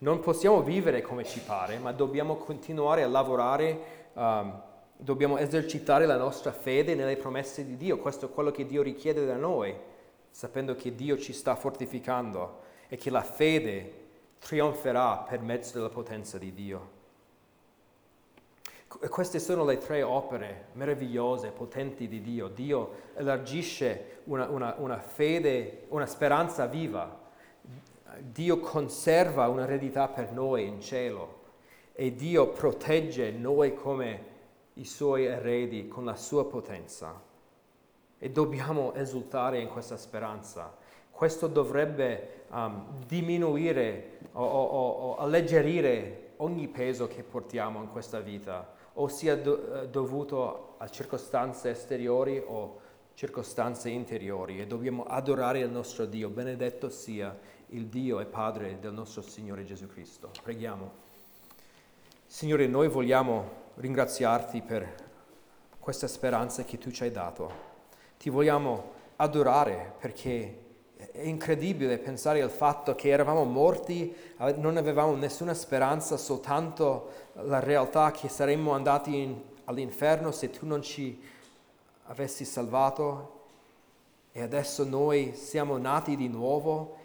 non 0.03 0.21
possiamo 0.21 0.63
vivere 0.63 1.01
come 1.01 1.25
ci 1.25 1.41
pare, 1.41 1.79
ma 1.79 1.93
dobbiamo 1.93 2.37
continuare 2.37 3.03
a 3.05 3.09
lavorare, 3.09 4.11
um, 4.15 4.61
dobbiamo 4.97 5.39
esercitare 5.39 6.07
la 6.07 6.17
nostra 6.17 6.53
fede 6.53 6.95
nelle 6.95 7.17
promesse 7.17 7.65
di 7.65 7.77
Dio. 7.77 7.99
Questo 7.99 8.27
è 8.27 8.31
quello 8.31 8.51
che 8.51 8.67
Dio 8.67 8.83
richiede 8.83 9.25
da 9.25 9.37
noi, 9.37 9.75
sapendo 10.31 10.75
che 10.75 10.95
Dio 10.95 11.17
ci 11.19 11.33
sta 11.33 11.55
fortificando 11.55 12.61
e 12.89 12.97
che 12.97 13.11
la 13.11 13.23
fede 13.23 14.01
trionferà 14.41 15.19
per 15.19 15.41
mezzo 15.41 15.75
della 15.75 15.89
potenza 15.89 16.37
di 16.37 16.53
Dio. 16.53 17.01
Queste 18.89 19.39
sono 19.39 19.65
le 19.65 19.79
tre 19.79 20.03
opere 20.03 20.67
meravigliose, 20.73 21.51
potenti 21.51 22.09
di 22.09 22.21
Dio. 22.21 22.49
Dio 22.49 22.91
elargisce 23.15 24.21
una, 24.25 24.49
una, 24.49 24.75
una 24.79 24.99
fede, 24.99 25.85
una 25.89 26.07
speranza 26.07 26.67
viva 26.67 27.21
Dio 28.21 28.59
conserva 28.59 29.49
un'eredità 29.49 30.09
per 30.09 30.33
noi 30.33 30.67
in 30.67 30.81
cielo 30.81 31.41
e 31.93 32.15
Dio 32.15 32.49
protegge 32.49 33.31
noi 33.31 33.75
come 33.75 34.31
i 34.75 34.85
suoi 34.85 35.25
eredi 35.25 35.89
con 35.89 36.05
la 36.05 36.17
sua 36.17 36.47
potenza. 36.47 37.21
E 38.19 38.31
dobbiamo 38.31 38.95
esultare 38.95 39.61
in 39.61 39.69
questa 39.69 39.97
speranza. 39.97 40.75
Questo 41.11 41.47
dovrebbe 41.47 42.45
um, 42.51 43.05
diminuire 43.07 44.19
o, 44.33 44.45
o, 44.45 44.89
o, 44.91 45.17
alleggerire 45.17 46.31
ogni 46.37 46.69
peso 46.69 47.07
che 47.09 47.23
portiamo 47.23 47.83
in 47.83 47.91
questa 47.91 48.21
vita, 48.21 48.75
o 48.95 49.09
sia 49.09 49.37
do, 49.37 49.87
dovuto 49.91 50.75
a 50.79 50.89
circostanze 50.89 51.71
esteriori 51.71 52.43
o 52.45 52.81
circostanze 53.15 53.91
interiori. 53.91 54.61
E 54.61 54.67
dobbiamo 54.67 55.05
adorare 55.05 55.61
il 55.61 55.71
nostro 55.71 56.07
Dio. 56.07 56.29
Benedetto 56.29 56.89
sia 56.89 57.37
il 57.73 57.87
Dio 57.87 58.21
e 58.21 58.27
Padre 58.27 58.79
del 58.81 58.93
nostro 58.93 59.23
Signore 59.23 59.65
Gesù 59.65 59.87
Cristo. 59.87 60.31
Preghiamo. 60.43 60.91
Signore, 62.27 62.67
noi 62.67 62.89
vogliamo 62.89 63.61
ringraziarti 63.77 64.61
per 64.61 64.95
questa 65.79 66.07
speranza 66.07 66.65
che 66.65 66.77
tu 66.77 66.91
ci 66.91 67.03
hai 67.03 67.11
dato. 67.11 67.71
Ti 68.19 68.29
vogliamo 68.29 68.93
adorare 69.17 69.95
perché 69.99 70.59
è 71.13 71.23
incredibile 71.23 71.97
pensare 71.99 72.43
al 72.43 72.51
fatto 72.51 72.95
che 72.95 73.09
eravamo 73.09 73.45
morti, 73.45 74.15
non 74.57 74.77
avevamo 74.77 75.15
nessuna 75.15 75.55
speranza, 75.55 76.19
soltanto 76.19 77.11
la 77.33 77.59
realtà 77.59 78.11
che 78.11 78.29
saremmo 78.29 78.73
andati 78.73 79.17
in, 79.17 79.41
all'inferno 79.65 80.31
se 80.31 80.51
tu 80.51 80.67
non 80.67 80.83
ci 80.83 81.21
avessi 82.07 82.45
salvato 82.45 83.41
e 84.33 84.43
adesso 84.43 84.85
noi 84.85 85.35
siamo 85.35 85.79
nati 85.79 86.17
di 86.17 86.29
nuovo 86.29 87.01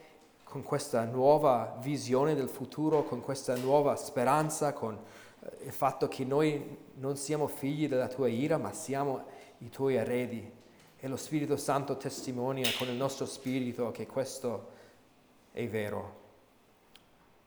con 0.50 0.64
questa 0.64 1.04
nuova 1.04 1.78
visione 1.82 2.34
del 2.34 2.48
futuro, 2.48 3.04
con 3.04 3.22
questa 3.22 3.56
nuova 3.58 3.98
speranza, 3.98 4.72
con 4.72 4.98
eh, 5.40 5.66
il 5.66 5.72
fatto 5.74 6.08
che 6.08 6.24
noi 6.24 6.78
non 6.96 7.18
siamo 7.18 7.48
figli 7.48 7.90
della 7.90 8.08
tua 8.08 8.30
ira, 8.30 8.58
ma 8.58 8.72
siamo 8.72 9.26
i 9.60 9.70
tuoi 9.70 9.96
eredi. 9.96 10.50
E 11.00 11.08
lo 11.08 11.18
Spirito 11.18 11.58
Santo 11.58 11.98
testimonia 11.98 12.70
con 12.78 12.88
il 12.88 12.96
nostro 12.96 13.26
spirito 13.26 13.92
che 13.92 14.08
questo 14.08 14.70
è 15.52 15.68
vero. 15.68 16.26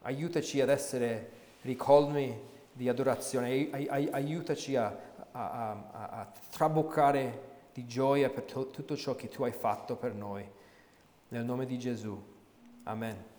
Aiutaci 0.03 0.61
ad 0.61 0.69
essere 0.69 1.31
ricolmi 1.61 2.39
di 2.71 2.87
adorazione, 2.87 3.69
aiutaci 4.11 4.75
a, 4.75 4.95
a, 5.31 5.71
a, 5.71 5.89
a 5.91 6.31
traboccare 6.51 7.49
di 7.73 7.85
gioia 7.85 8.29
per 8.29 8.43
to- 8.43 8.69
tutto 8.69 8.95
ciò 8.95 9.15
che 9.15 9.27
tu 9.27 9.43
hai 9.43 9.51
fatto 9.51 9.95
per 9.95 10.13
noi. 10.13 10.47
Nel 11.29 11.43
nome 11.43 11.65
di 11.65 11.79
Gesù. 11.79 12.30
Amen. 12.85 13.30